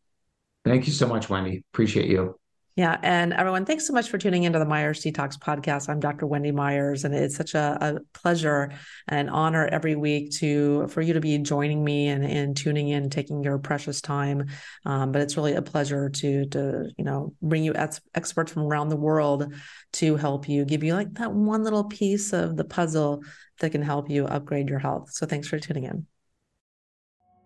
Thank 0.64 0.86
you 0.86 0.92
so 0.92 1.06
much, 1.06 1.28
Wendy. 1.28 1.64
Appreciate 1.72 2.08
you. 2.08 2.38
Yeah. 2.76 2.98
And 3.04 3.32
everyone, 3.32 3.64
thanks 3.66 3.86
so 3.86 3.92
much 3.92 4.08
for 4.08 4.18
tuning 4.18 4.42
into 4.42 4.58
the 4.58 4.64
Myers 4.64 5.00
Detox 5.00 5.38
podcast. 5.38 5.88
I'm 5.88 6.00
Dr. 6.00 6.26
Wendy 6.26 6.50
Myers, 6.50 7.04
and 7.04 7.14
it's 7.14 7.36
such 7.36 7.54
a, 7.54 7.78
a 7.80 8.18
pleasure 8.18 8.72
and 9.06 9.30
honor 9.30 9.68
every 9.70 9.94
week 9.94 10.32
to 10.38 10.88
for 10.88 11.00
you 11.00 11.12
to 11.12 11.20
be 11.20 11.38
joining 11.38 11.84
me 11.84 12.08
and, 12.08 12.24
and 12.24 12.56
tuning 12.56 12.88
in, 12.88 13.10
taking 13.10 13.44
your 13.44 13.58
precious 13.58 14.00
time. 14.00 14.46
Um, 14.84 15.12
but 15.12 15.22
it's 15.22 15.36
really 15.36 15.54
a 15.54 15.62
pleasure 15.62 16.08
to 16.08 16.46
to 16.46 16.90
you 16.98 17.04
know 17.04 17.32
bring 17.40 17.62
you 17.62 17.76
ex- 17.76 18.00
experts 18.12 18.50
from 18.50 18.64
around 18.64 18.88
the 18.88 18.96
world 18.96 19.54
to 19.92 20.16
help 20.16 20.48
you, 20.48 20.64
give 20.64 20.82
you 20.82 20.94
like 20.94 21.14
that 21.14 21.32
one 21.32 21.62
little 21.62 21.84
piece 21.84 22.32
of 22.32 22.56
the 22.56 22.64
puzzle 22.64 23.22
that 23.60 23.70
can 23.70 23.82
help 23.82 24.10
you 24.10 24.26
upgrade 24.26 24.68
your 24.68 24.80
health. 24.80 25.12
So 25.12 25.26
thanks 25.26 25.46
for 25.46 25.60
tuning 25.60 25.84
in. 25.84 26.06